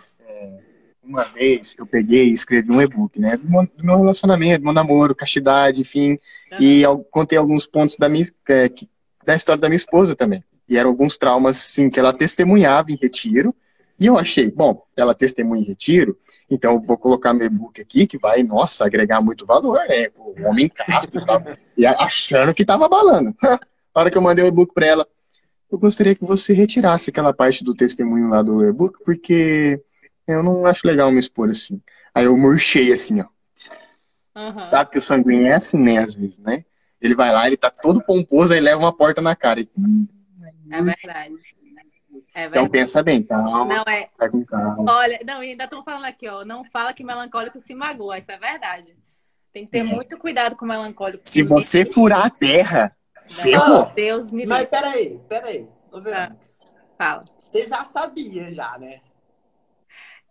[1.07, 3.37] Uma vez eu peguei e escrevi um e-book, né?
[3.37, 6.19] Do meu- do meu relacionamento, do meu namoro, castidade, enfim.
[6.59, 8.89] E eu contei alguns pontos da minha, é, que-
[9.25, 10.43] da história da minha esposa também.
[10.69, 13.55] E eram alguns traumas, sim, que ela testemunhava em retiro.
[13.99, 16.19] E eu achei, bom, ela testemunha em retiro,
[16.51, 20.09] então eu vou colocar meu e-book aqui, que vai, nossa, agregar muito valor, né?
[20.17, 21.43] O homem casto e tal.
[21.77, 23.35] E achando que tava balando.
[23.95, 25.07] A hora que eu mandei o e-book pra ela,
[25.71, 29.81] eu gostaria que você retirasse aquela parte do testemunho lá do e-book, porque
[30.27, 31.81] eu não acho legal me expor assim.
[32.13, 33.27] Aí eu murchei assim, ó.
[34.35, 34.67] Aham.
[34.67, 36.65] Sabe que o sanguíneo é assim, né, às vezes, né?
[37.05, 39.61] Ele vai lá, ele tá todo pomposo, aí leva uma porta na cara.
[39.61, 39.69] E,
[40.71, 41.35] É verdade.
[42.35, 44.09] É Então pensa bem, calma, Não, é.
[44.19, 44.91] vai com calma.
[44.91, 46.47] Olha, não, e ainda estão falando aqui, ó.
[46.47, 48.17] Não fala que melancólico se magoa.
[48.17, 48.97] Isso é verdade.
[49.53, 51.29] Tem que ter muito cuidado com o melancólico.
[51.29, 53.93] Se você furar a terra, ferrou.
[53.95, 54.71] Deus me Mas livre.
[54.71, 55.69] peraí, peraí.
[55.93, 56.39] Ô, Verônica,
[56.97, 57.25] Fala.
[57.39, 59.03] Você já sabia, já, né?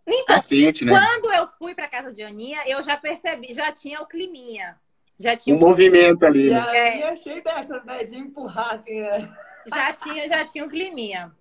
[0.06, 0.92] Então, Cacete, né?
[0.92, 4.76] quando eu fui pra casa de Aninha, eu já percebi, já tinha o climinha.
[5.18, 6.50] Já tinha Um movimento ali.
[6.50, 6.60] Né?
[6.60, 7.08] aí É.
[7.08, 8.04] achei dessa, né?
[8.04, 9.36] De empurrar, assim, né?
[9.66, 11.32] já tinha, já tinha um climinha.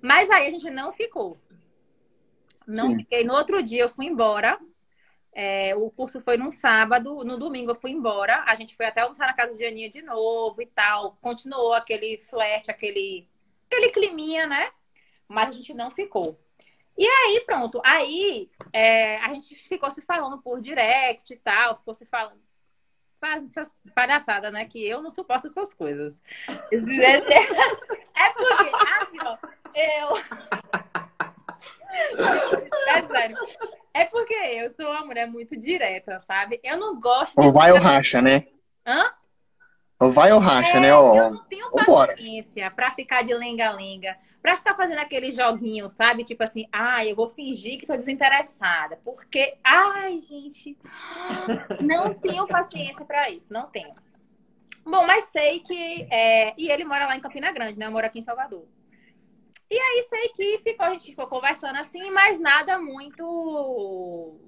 [0.00, 1.38] Mas aí a gente não ficou.
[2.66, 2.96] Não Sim.
[2.98, 3.24] fiquei.
[3.24, 4.58] No outro dia eu fui embora.
[5.32, 8.42] É, o curso foi num sábado, no domingo eu fui embora.
[8.46, 11.16] A gente foi até almoçar na casa de Aninha de novo e tal.
[11.20, 13.28] Continuou aquele flerte, aquele,
[13.66, 14.70] aquele climinha, né?
[15.26, 16.38] Mas a gente não ficou.
[16.96, 17.80] E aí, pronto.
[17.84, 22.47] Aí é, a gente ficou se falando por direct e tal, ficou se falando.
[23.20, 24.64] Faz essas palhaçadas, né?
[24.64, 26.20] Que eu não suporto essas coisas.
[28.20, 28.70] É porque,
[29.00, 29.36] assim, ó,
[29.74, 30.16] eu.
[32.88, 33.36] É sério.
[33.94, 36.60] É porque eu sou uma mulher muito direta, sabe?
[36.64, 37.46] Eu não gosto de.
[37.46, 38.46] Ou vai ou racha, né?
[38.84, 39.12] Hã?
[40.00, 40.90] Vai ou racha, É, né?
[40.90, 46.22] Eu Ó, não tenho paciência pra ficar de lenga-lenga, pra ficar fazendo aquele joguinho, sabe?
[46.24, 48.98] Tipo assim, ai, eu vou fingir que tô desinteressada.
[49.04, 50.76] Porque, ai, gente,
[51.80, 53.92] não tenho paciência pra isso, não tenho.
[54.84, 56.06] Bom, mas sei que.
[56.10, 57.86] é, E ele mora lá em Campina Grande, né?
[57.86, 58.66] Eu moro aqui em Salvador.
[59.70, 64.38] E aí sei que ficou, a gente ficou conversando assim, mas nada muito.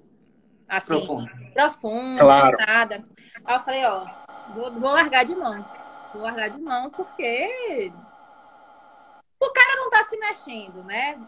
[0.67, 1.29] Assim, Profundo.
[1.53, 2.57] profundo, Claro.
[2.57, 3.05] nada.
[3.45, 4.07] Aí eu falei, ó,
[4.53, 5.65] vou, vou largar de mão.
[6.13, 7.91] Vou largar de mão porque
[9.39, 11.19] o cara não tá se mexendo, né?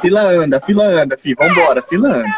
[0.00, 1.34] fila anda, fila anda, fi.
[1.34, 2.28] Vambora, a fila anda.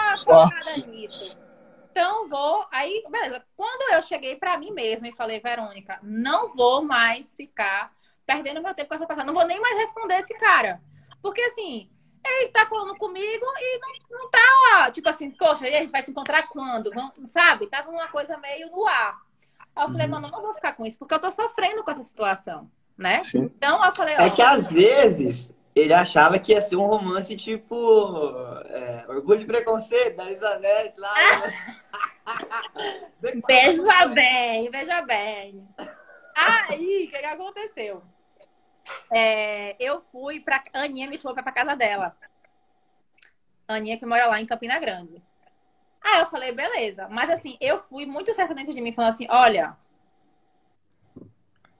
[1.91, 2.67] Então vou.
[2.73, 3.45] Aí, beleza.
[3.57, 7.93] Quando eu cheguei pra mim mesma e falei, Verônica, não vou mais ficar
[8.27, 9.25] perdendo meu tempo com essa pessoa.
[9.25, 10.81] Não vou nem mais responder esse cara.
[11.23, 11.89] Porque assim,
[12.25, 14.39] ele tá falando comigo e não, não tá,
[14.75, 16.91] ó, tipo assim, poxa, e a gente vai se encontrar quando?
[16.91, 17.67] Vamos, sabe?
[17.67, 19.24] Tava uma coisa meio no ar.
[19.75, 21.91] Aí eu falei, mano, eu não vou ficar com isso, porque eu tô sofrendo com
[21.91, 23.23] essa situação, né?
[23.25, 23.45] Sim.
[23.57, 24.23] Então eu falei, ó.
[24.23, 28.33] É que às vezes ele achava que ia ser um romance tipo
[28.67, 31.15] é, Orgulho e Preconceito, da Elizabeth lá.
[33.19, 35.69] Você Veja bem, veja bem.
[36.35, 38.03] Aí, o que, que aconteceu?
[39.11, 40.63] É, eu fui pra.
[40.73, 42.17] Aninha me chamou pra, pra casa dela.
[43.67, 45.23] Aninha que mora lá em Campina Grande.
[46.05, 47.09] Aí eu falei, beleza.
[47.09, 49.77] Mas assim, eu fui muito certa dentro de mim, falando assim: olha.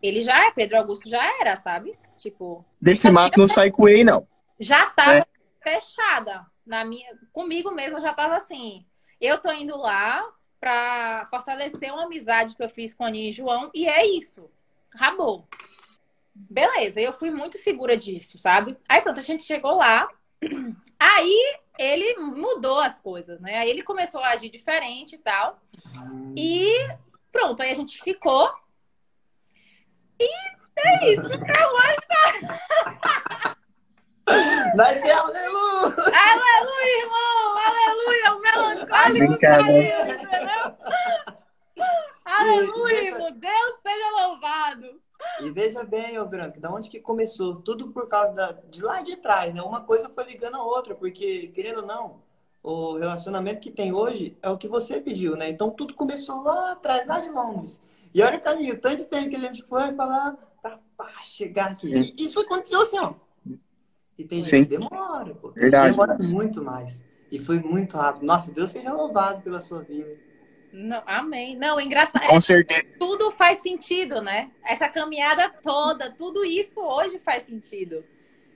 [0.03, 1.93] Ele já é, Pedro Augusto já era, sabe?
[2.17, 4.29] Tipo, Desse mato não sai coelho, não.
[4.61, 5.27] já tava É.
[5.63, 8.87] fechada na minha comigo mesma já tava assim
[9.21, 10.27] eu tô indo lá
[10.61, 14.51] pra fortalecer uma amizade que eu fiz com a Aninha e João e é isso
[14.95, 15.47] acabou
[16.35, 20.09] beleza eu fui muito segura disso sabe aí pronto a gente chegou lá
[20.99, 25.61] aí ele mudou as coisas né aí ele começou a agir diferente e tal
[26.37, 26.73] e
[27.33, 28.51] pronto aí a gente ficou
[30.19, 30.29] e
[30.77, 31.29] é isso
[34.75, 35.85] Vai ser aleluia!
[35.85, 37.59] Aleluia, irmão!
[37.67, 38.35] Aleluia!
[38.35, 40.65] O melancólico caiu, entendeu?
[42.25, 43.31] Aleluia, irmão!
[43.33, 45.04] Deus seja louvado!
[45.41, 47.57] E veja bem, ô Branco, da onde que começou?
[47.57, 49.63] Tudo por causa da, de lá de trás, né?
[49.63, 52.23] Uma coisa foi ligando a outra, porque, querendo ou não,
[52.63, 55.49] o relacionamento que tem hoje é o que você pediu, né?
[55.49, 57.81] Então tudo começou lá atrás, lá de Londres.
[58.13, 61.93] E olha o caminho, tanto de tempo que a gente foi falar pra chegar aqui.
[61.95, 63.15] E isso aconteceu assim, ó.
[64.17, 65.51] E tem gente que demora, pô.
[65.51, 65.91] Verdade.
[65.91, 67.03] Demora muito mais.
[67.31, 68.25] E foi muito rápido.
[68.25, 70.17] Nossa, Deus seja louvado pela sua vida.
[70.77, 71.57] Não, amém.
[71.57, 72.27] Não, engraçado.
[72.27, 72.85] Com certeza.
[72.99, 74.51] Tudo faz sentido, né?
[74.65, 78.05] Essa caminhada toda, tudo isso hoje faz sentido.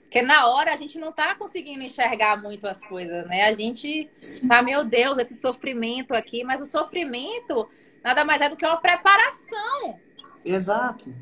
[0.01, 3.45] Porque na hora a gente não tá conseguindo enxergar muito as coisas, né?
[3.45, 4.09] A gente
[4.49, 7.69] tá, meu Deus, esse sofrimento aqui, mas o sofrimento
[8.03, 9.97] nada mais é do que uma preparação.
[10.43, 11.15] Exato.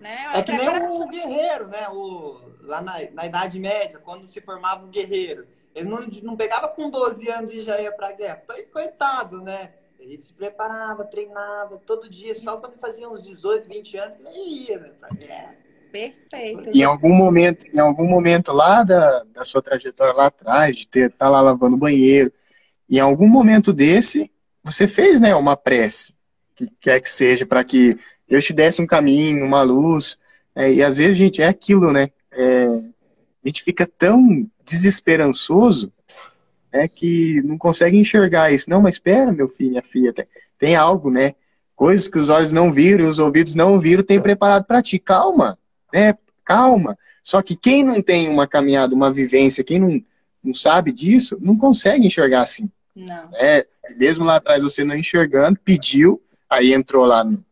[0.00, 0.30] Né?
[0.34, 1.88] É que nem o guerreiro, né?
[1.90, 5.46] O, lá na, na Idade Média, quando se formava um guerreiro.
[5.74, 8.42] Ele não, não pegava com 12 anos e já ia pra guerra.
[8.72, 9.74] Coitado, né?
[10.06, 14.78] Ele se preparava, treinava todo dia, só quando fazia uns 18, 20 anos, ele ia
[14.78, 15.56] né.
[15.90, 16.70] Perfeito.
[16.70, 21.10] Em algum momento, em algum momento lá da, da sua trajetória lá atrás, de ter
[21.10, 22.32] tá lá lavando o banheiro,
[22.88, 24.30] em algum momento desse,
[24.62, 26.14] você fez, né, uma prece,
[26.54, 30.18] que quer que seja, para que Deus te desse um caminho, uma luz.
[30.54, 32.10] É, e às vezes, gente, é aquilo, né?
[32.30, 35.92] É, a gente fica tão desesperançoso
[36.76, 38.68] né, que não consegue enxergar isso.
[38.68, 40.26] Não, mas espera, meu filho, minha filha, tem,
[40.58, 41.34] tem algo, né?
[41.74, 44.98] Coisas que os olhos não viram e os ouvidos não viram, tem preparado para ti.
[44.98, 45.58] Calma,
[45.92, 46.16] né?
[46.44, 46.98] Calma.
[47.22, 50.02] Só que quem não tem uma caminhada, uma vivência, quem não,
[50.44, 52.70] não sabe disso, não consegue enxergar assim.
[52.94, 53.30] Não.
[53.34, 53.66] É,
[53.96, 57.42] mesmo lá atrás você não enxergando, pediu, aí entrou lá no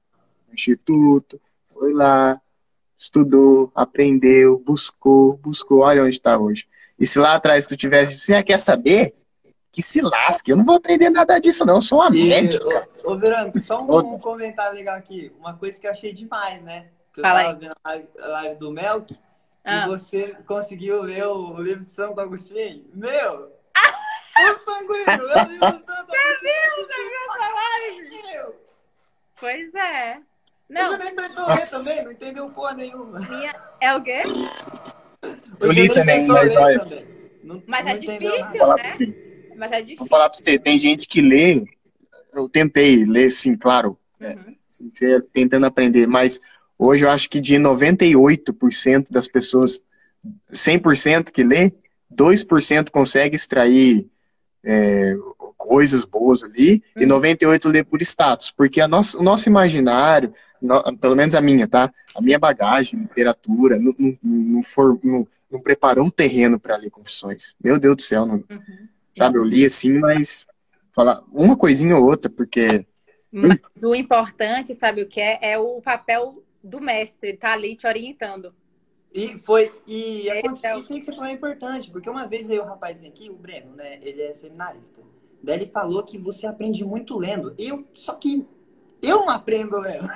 [0.53, 1.41] instituto,
[1.73, 2.41] foi lá,
[2.97, 6.67] estudou, aprendeu, buscou, buscou, olha onde está hoje.
[6.99, 9.15] E se lá atrás tu tivesse, você quer saber?
[9.71, 12.89] Que se lasque, eu não vou aprender nada disso, não, eu sou uma e, médica.
[13.03, 15.33] Ô, ô Verônica, só um, um, comentário legal aqui.
[15.39, 16.87] Uma coisa que eu achei demais, né?
[17.13, 17.59] Que eu Fala tava aí.
[17.59, 19.19] vendo a live, a live do Melk,
[19.65, 19.85] ah.
[19.85, 22.85] e você conseguiu ler o, o livro de Santo Agostinho.
[22.95, 23.53] Meu!
[24.39, 26.77] o sanguíneo, meu livro de Santo Agostinho.
[26.77, 28.55] Você viu essa
[29.41, 30.19] Pois é.
[30.69, 30.93] Não.
[30.93, 33.19] Você nem tentou ler também, não entendeu porra nenhuma.
[33.19, 33.55] Minha...
[33.81, 34.23] É o quê?
[35.61, 37.05] Eu li também, mas olha.
[37.43, 39.15] Não, mas não é difícil, né?
[39.57, 39.97] Mas é difícil.
[39.99, 41.65] Vou falar pra você, tem gente que lê.
[42.33, 43.99] Eu tentei ler, sim, claro.
[44.21, 44.27] Uhum.
[44.27, 44.37] É,
[44.69, 46.41] sincero, tentando aprender, mas
[46.79, 49.81] hoje eu acho que de 98% das pessoas,
[50.53, 51.73] 100% que lê,
[52.13, 54.09] 2% consegue extrair
[54.65, 55.15] é,
[55.57, 57.03] coisas boas ali, uhum.
[57.03, 61.41] e 98% lê por status, porque a nossa, o nosso imaginário, no, pelo menos a
[61.41, 61.93] minha, tá?
[62.15, 66.91] A minha bagagem, literatura, não, não, não, for, não, não preparou o terreno para ler
[66.91, 67.55] confissões.
[67.63, 68.89] Meu Deus do céu, não, uhum.
[69.17, 69.39] sabe?
[69.39, 70.45] Eu li assim, mas
[70.93, 72.85] falar uma coisinha ou outra, porque.
[73.31, 75.39] Mas o importante, sabe o que é?
[75.41, 78.55] É o papel do mestre, tá ali te orientando.
[79.13, 79.71] E foi.
[79.87, 83.11] E aconteceu, isso aí que você falou é importante, porque uma vez veio o rapazinho
[83.11, 83.99] aqui, o Breno, né?
[84.03, 85.01] Ele é seminarista.
[85.43, 87.55] Daí ele falou que você aprende muito lendo.
[87.59, 88.47] Eu, só que
[89.01, 90.09] eu não aprendo lendo.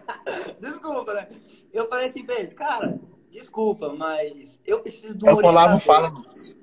[0.60, 1.28] desculpa, né?
[1.72, 2.98] Eu falei assim pra ele, cara,
[3.32, 6.12] desculpa, mas eu preciso do É o que o Olavo fala.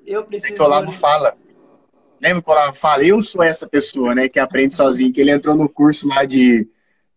[0.06, 0.52] Eu preciso.
[0.52, 1.36] É que o Olavo fala.
[2.20, 3.04] Lembra que o Olavo fala?
[3.04, 6.68] Eu sou essa pessoa, né, que aprende sozinho, que ele entrou no curso lá de.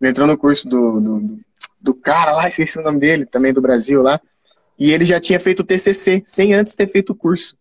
[0.02, 1.40] Ele entrou no curso do, do,
[1.80, 4.20] do cara lá, esqueci o nome dele, também do Brasil lá.
[4.78, 7.56] E ele já tinha feito o TCC, sem antes ter feito o curso.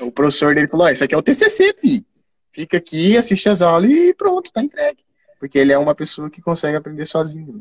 [0.00, 2.04] O professor dele falou: oh, Isso aqui é o TCC, filho.
[2.52, 5.02] Fica aqui, assiste as aulas e pronto, tá entregue.
[5.40, 7.54] Porque ele é uma pessoa que consegue aprender sozinho.
[7.54, 7.60] Né?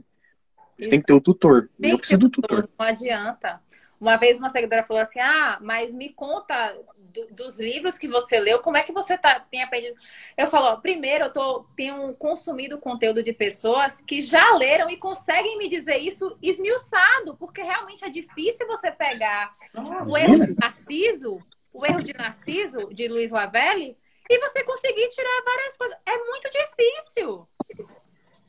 [0.77, 1.69] Você tem que ter o tutor.
[1.79, 2.67] Tem eu preciso do tutor.
[2.77, 3.59] Não adianta.
[4.01, 8.39] Uma vez uma seguidora falou assim: Ah, mas me conta do, dos livros que você
[8.39, 9.95] leu, como é que você tá, tem aprendido?
[10.35, 14.97] Eu falo: ó, primeiro, eu tô, tenho consumido conteúdo de pessoas que já leram e
[14.97, 20.55] conseguem me dizer isso esmiuçado, porque realmente é difícil você pegar ah, o erro de
[20.59, 21.37] Narciso,
[21.71, 23.95] o erro de Narciso, de Luiz Lavelli,
[24.27, 25.97] e você conseguir tirar várias coisas.
[26.07, 27.47] É muito difícil.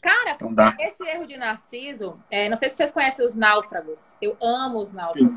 [0.03, 0.37] Cara,
[0.81, 4.13] esse erro de Narciso, é, não sei se vocês conhecem os náufragos.
[4.21, 5.33] Eu amo os náufragos.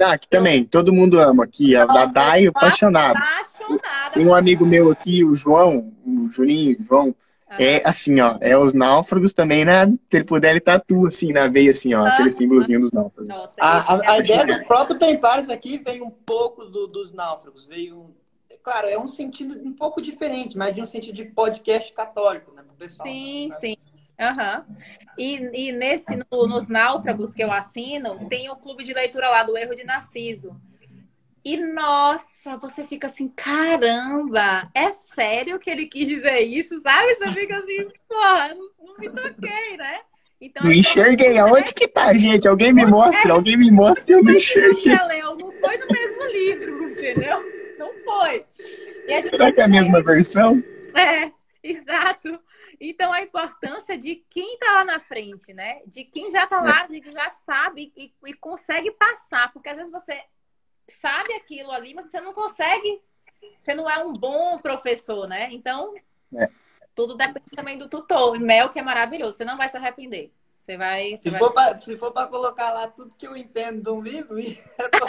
[0.00, 3.16] Ah, aqui também, todo mundo ama aqui, a Nossa, Dai apaixonado.
[3.16, 4.14] apaixonada.
[4.14, 7.14] Tem um amigo meu aqui, o João, o Juninho, o João,
[7.48, 7.62] ah.
[7.62, 9.86] é assim, ó, é os náufragos também, né?
[9.86, 12.08] Se ele puder, ele tatua assim na veia, assim, ó, ah.
[12.08, 13.28] aquele símbolozinho dos náufragos.
[13.28, 17.64] Nossa, a, a, a ideia do próprio Tempares aqui vem um pouco do, dos náufragos,
[17.66, 18.12] veio
[18.62, 22.61] claro, é um sentido um pouco diferente, mas de um sentido de podcast católico, né,
[22.82, 23.08] pessoal.
[23.08, 23.56] Sim, né?
[23.60, 23.76] sim.
[24.20, 24.76] Uhum.
[25.18, 29.42] E, e nesse, no, nos náufragos que eu assino, tem o clube de leitura lá
[29.42, 30.54] do Erro de Narciso.
[31.44, 37.16] E nossa, você fica assim, caramba, é sério que ele quis dizer isso, sabe?
[37.16, 40.00] Você fica assim, porra, não, não me toquei, né?
[40.40, 41.38] Então, não enxerguei.
[41.38, 42.46] Aonde que tá, gente?
[42.46, 43.32] Alguém me mostra, é.
[43.32, 44.94] alguém me mostra, eu não enxerguei.
[44.94, 47.42] Não foi no mesmo livro, entendeu?
[47.78, 48.44] Não foi.
[49.24, 50.62] Será que é a mesma versão?
[50.94, 51.30] É,
[51.62, 52.38] exato.
[52.84, 55.82] Então, a importância de quem está lá na frente, né?
[55.86, 59.52] De quem já está lá, de quem já sabe e, e, consegue passar.
[59.52, 60.20] Porque às vezes você
[61.00, 63.00] sabe aquilo ali, mas você não consegue.
[63.56, 65.48] Você não é um bom professor, né?
[65.52, 65.94] Então,
[66.34, 66.48] é.
[66.92, 68.36] tudo depende também do tutor.
[68.40, 70.32] Mel, que é maravilhoso, você não vai se arrepender.
[70.58, 71.16] Você vai.
[71.16, 71.30] Você
[71.82, 71.96] se.
[71.96, 75.06] For para colocar lá tudo que eu entendo de um livro, eu tô,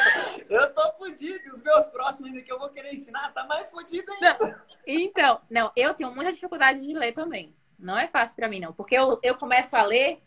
[0.47, 1.51] eu tô fodido.
[1.51, 4.37] Os meus próximos que eu vou querer ensinar tá mais fodido ainda.
[4.39, 4.55] Não,
[4.85, 7.51] então, não, eu tenho muita dificuldade de ler também.
[7.77, 8.73] Não é fácil para mim, não.
[8.73, 10.21] Porque eu, eu começo a ler,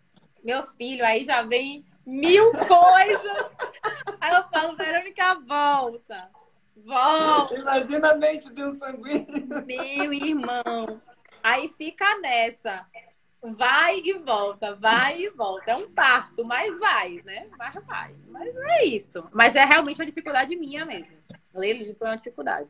[0.45, 3.57] meu filho, aí já vem mil coisas.
[4.21, 6.31] Aí eu falo, Verônica, volta.
[6.77, 7.55] Volta.
[7.55, 9.65] Imagina a mente de um sanguíneo.
[9.67, 11.01] Meu irmão.
[11.43, 12.87] Aí fica nessa
[13.55, 15.73] vai e volta, vai e volta.
[15.73, 17.49] É um parto, mas vai, né?
[17.57, 18.15] Mas vai.
[18.29, 19.25] Mas é isso.
[19.33, 21.17] Mas é realmente uma dificuldade minha mesmo.
[21.55, 22.69] Ler livro é uma dificuldade.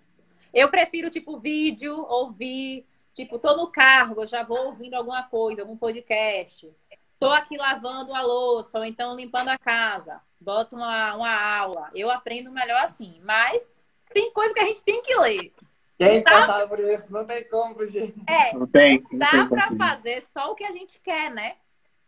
[0.53, 2.87] Eu prefiro, tipo, vídeo, ouvir.
[3.17, 6.71] Tipo, tô no carro, eu já vou ouvindo alguma coisa, algum podcast.
[7.19, 10.21] Tô aqui lavando a louça, ou então limpando a casa.
[10.39, 11.91] Boto uma, uma aula.
[11.95, 13.19] Eu aprendo melhor assim.
[13.25, 15.51] Mas tem coisa que a gente tem que ler.
[15.99, 16.31] Quem tá...
[16.31, 17.11] passar por isso?
[17.11, 18.23] Não tem como, gente.
[18.29, 19.03] É, não tem.
[19.11, 21.57] Não dá para fazer só o que a gente quer, né?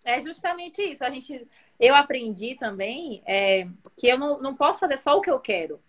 [0.05, 1.03] É justamente isso.
[1.03, 1.49] A gente,
[1.81, 3.67] eu aprendi também é,
[3.97, 5.81] que eu não, não posso fazer só o que eu quero.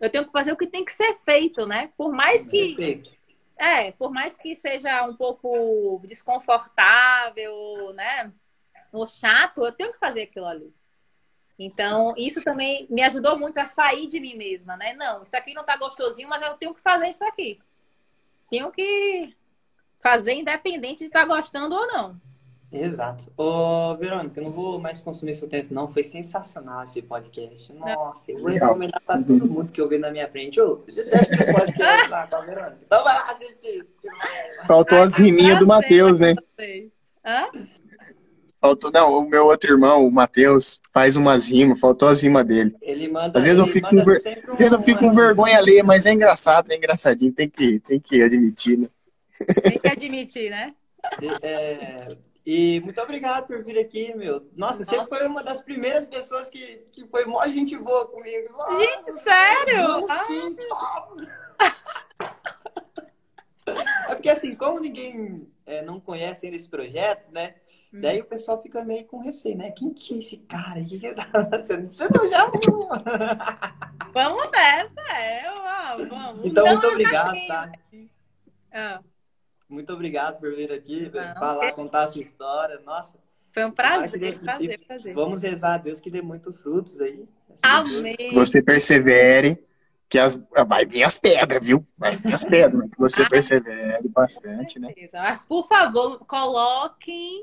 [0.00, 1.92] Eu tenho que fazer o que tem que ser feito, né?
[1.96, 3.14] Por mais que.
[3.58, 8.32] É, por mais que seja um pouco desconfortável, né?
[8.92, 10.74] Ou chato, eu tenho que fazer aquilo ali.
[11.58, 14.92] Então, isso também me ajudou muito a sair de mim mesma, né?
[14.94, 17.58] Não, isso aqui não tá gostosinho, mas eu tenho que fazer isso aqui.
[18.50, 19.34] Tenho que
[20.00, 22.20] fazer independente de estar tá gostando ou não.
[22.72, 23.32] Exato.
[23.36, 25.88] Ô, Verônica, eu não vou mais consumir seu tempo, não.
[25.88, 27.72] Foi sensacional esse podcast.
[27.72, 30.60] Nossa, eu vou recomendar pra todo mundo que eu ver na minha frente.
[30.60, 32.78] Ô, você assistiu o podcast lá com a Verônica?
[32.84, 33.86] Então vai lá assistir.
[34.66, 36.34] Faltou as riminhas do Matheus, né?
[37.24, 37.46] Hã?
[38.60, 42.74] Faltou, não, o meu outro irmão, o Matheus, faz umas rimas, faltou as rimas dele.
[42.82, 43.38] Ele manda.
[43.38, 44.16] Às vezes eu fico, com, ver...
[44.48, 48.00] Às vezes eu fico com vergonha ler, mas é engraçado, é engraçadinho, tem que, tem
[48.00, 48.88] que admitir, né?
[49.62, 50.74] Tem que admitir, né?
[51.42, 52.16] É...
[52.46, 54.46] e muito obrigado por vir aqui, meu.
[54.56, 58.52] Nossa, Nossa, você foi uma das primeiras pessoas que, que foi mó gente boa comigo.
[58.52, 60.06] Nossa, gente, sério?
[60.28, 61.74] Sim, ah.
[64.08, 67.56] É porque assim, como ninguém é, não conhece ainda esse projeto, né?
[67.92, 69.70] Daí o pessoal fica meio com receio, né?
[69.70, 70.84] Quem que é esse cara?
[70.84, 71.90] Que que tá fazendo?
[71.90, 72.88] Você não já viu?
[74.12, 75.44] Vamos nessa, é.
[76.08, 76.44] Vamos.
[76.46, 77.72] Então, não, muito obrigado, tá?
[78.72, 79.00] Ah.
[79.68, 82.80] Muito obrigado por vir aqui, não, falar, contar a sua história.
[82.84, 83.18] Nossa.
[83.52, 85.14] Foi um prazer, prazer, prazer.
[85.14, 87.26] Vamos rezar a Deus que dê muitos frutos aí.
[87.62, 88.34] Amém.
[88.34, 89.58] Você persevere,
[90.08, 91.84] que as, vai vir as pedras, viu?
[91.96, 92.90] Vai vir as pedras.
[92.90, 94.94] Que você ah, persevere bastante, né?
[95.12, 97.42] Mas, por favor, coloquem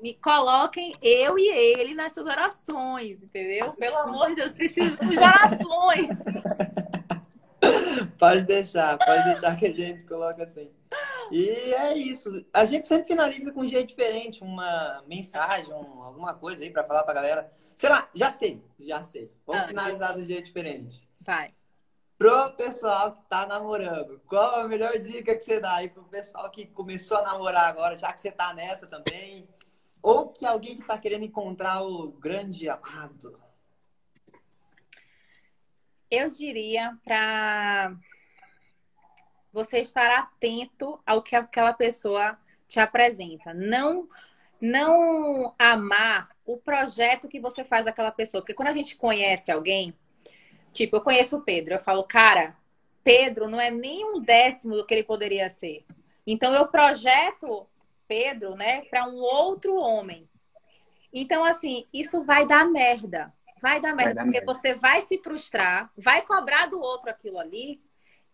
[0.00, 3.72] me coloquem eu e ele nas suas orações, entendeu?
[3.74, 6.16] Pelo amor de Deus, precisamos de orações.
[8.18, 10.70] Pode deixar, pode deixar que a gente coloca assim.
[11.30, 12.44] E é isso.
[12.52, 16.84] A gente sempre finaliza com um jeito diferente, uma mensagem, um, alguma coisa aí para
[16.84, 17.52] falar pra galera.
[17.76, 19.30] Sei lá, já sei, já sei.
[19.46, 21.08] Vamos ah, finalizar de um jeito diferente.
[21.20, 21.54] Vai.
[22.16, 26.50] Pro pessoal que tá namorando, qual a melhor dica que você dá aí pro pessoal
[26.50, 29.48] que começou a namorar agora, já que você tá nessa também?
[30.02, 33.40] Ou que alguém que está querendo encontrar o grande amado?
[36.10, 37.94] Eu diria para
[39.58, 43.52] você estar atento ao que aquela pessoa te apresenta.
[43.52, 44.08] Não,
[44.60, 48.40] não amar o projeto que você faz daquela pessoa.
[48.40, 49.92] Porque quando a gente conhece alguém,
[50.72, 52.56] tipo, eu conheço o Pedro, eu falo, cara,
[53.02, 55.84] Pedro não é nem um décimo do que ele poderia ser.
[56.24, 57.66] Então eu projeto
[58.06, 60.28] Pedro, né, para um outro homem.
[61.12, 63.32] Então, assim, isso vai dar merda.
[63.60, 64.54] Vai dar merda, vai dar porque merda.
[64.54, 67.82] você vai se frustrar, vai cobrar do outro aquilo ali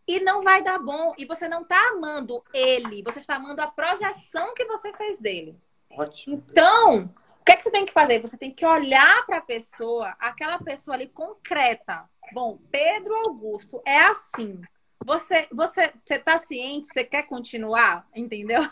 [0.06, 1.14] e não vai dar bom.
[1.18, 5.56] E você não está amando ele, você está amando a projeção que você fez dele.
[5.90, 6.43] Ótimo.
[6.51, 7.10] Então,
[7.40, 8.20] o que, é que você tem que fazer?
[8.20, 12.09] Você tem que olhar para a pessoa, aquela pessoa ali concreta.
[12.32, 14.60] Bom, Pedro Augusto é assim.
[15.05, 16.89] Você, você, você tá ciente?
[16.89, 18.06] Você quer continuar?
[18.14, 18.68] Entendeu?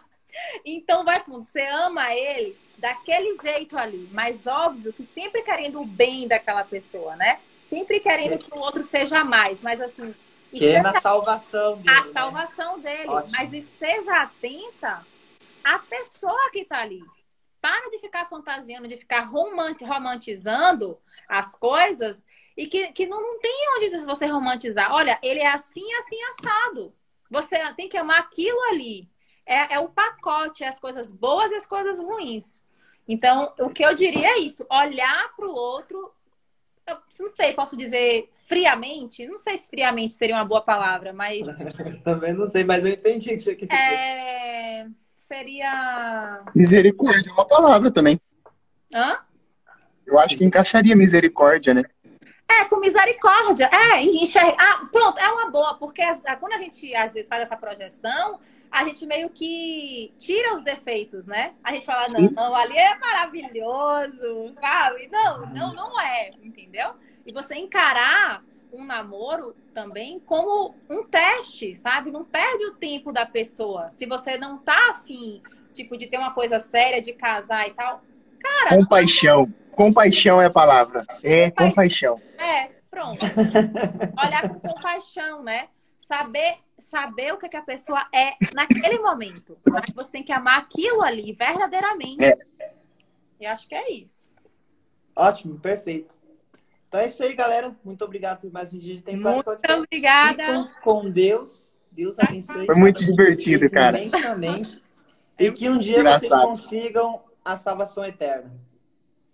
[0.64, 5.86] Então vai fundo, você ama ele daquele jeito ali, mas óbvio que sempre querendo o
[5.86, 7.38] bem daquela pessoa, né?
[7.60, 10.14] Sempre querendo que o outro seja mais, mas assim.
[10.58, 11.90] Querendo a salvação dele.
[11.90, 12.12] A né?
[12.12, 13.08] salvação dele.
[13.08, 13.32] Ótimo.
[13.32, 15.06] Mas esteja atenta
[15.64, 17.02] à pessoa que tá ali.
[17.60, 20.98] para de ficar fantasiando, de ficar romantizando
[21.28, 22.26] as coisas
[22.56, 24.92] e que, que não, não tem onde você romantizar.
[24.92, 26.94] Olha, ele é assim, assim, assado.
[27.30, 29.08] Você tem que amar aquilo ali.
[29.46, 32.62] É, é o pacote, é as coisas boas e as coisas ruins.
[33.08, 36.12] Então, o que eu diria é isso: olhar para o outro.
[36.86, 39.26] Eu não sei, posso dizer friamente?
[39.26, 41.46] Não sei se friamente seria uma boa palavra, mas.
[42.02, 43.78] Também não sei, mas eu entendi o que você quer dizer.
[43.78, 44.86] É...
[45.14, 46.42] Seria.
[46.54, 48.20] Misericórdia é uma palavra também.
[48.92, 49.18] Hã?
[50.06, 51.84] Eu acho que encaixaria misericórdia, né?
[52.46, 53.70] É, com misericórdia.
[53.72, 54.56] É, enxergar.
[54.58, 56.02] Ah, pronto, é uma boa, porque
[56.38, 58.38] quando a gente às vezes faz essa projeção,
[58.72, 61.52] a gente meio que tira os defeitos, né?
[61.62, 65.08] A gente fala, não, não, ali é maravilhoso, sabe?
[65.12, 66.92] Não, não, não é, entendeu?
[67.26, 68.42] E você encarar
[68.72, 72.10] um namoro também como um teste, sabe?
[72.10, 73.90] Não perde o tempo da pessoa.
[73.90, 75.42] Se você não tá afim,
[75.74, 78.02] tipo, de ter uma coisa séria, de casar e tal,
[78.40, 78.76] cara.
[78.76, 79.42] Compaixão.
[79.42, 79.62] Não...
[79.72, 81.06] Compaixão é a palavra.
[81.22, 82.20] É compaixão.
[82.38, 83.18] É, pronto.
[84.24, 85.68] Olhar com compaixão, né?
[85.98, 89.56] Saber, saber o que, que a pessoa é naquele momento.
[89.94, 92.24] Você tem que amar aquilo ali, verdadeiramente.
[92.24, 92.36] É.
[93.40, 94.30] Eu acho que é isso.
[95.16, 96.14] Ótimo, perfeito.
[96.88, 97.74] Então é isso aí, galera.
[97.84, 99.22] Muito obrigado por mais um dia de tempo.
[99.22, 100.68] Muito obrigada.
[100.82, 101.78] Com, com Deus.
[101.90, 102.66] Deus abençoe.
[102.66, 103.98] Foi muito divertido, cara.
[103.98, 104.82] Imensamente.
[105.38, 106.28] E que um dia Engraçado.
[106.28, 108.52] vocês consigam a salvação eterna.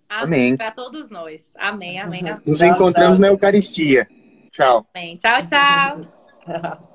[0.09, 0.57] Amém.
[0.57, 1.43] Para todos nós.
[1.57, 2.23] Amém, amém.
[2.47, 3.21] Nos encontramos tchau.
[3.21, 4.09] na Eucaristia.
[4.51, 4.87] Tchau.
[4.95, 5.17] Amém.
[5.17, 6.79] Tchau, tchau.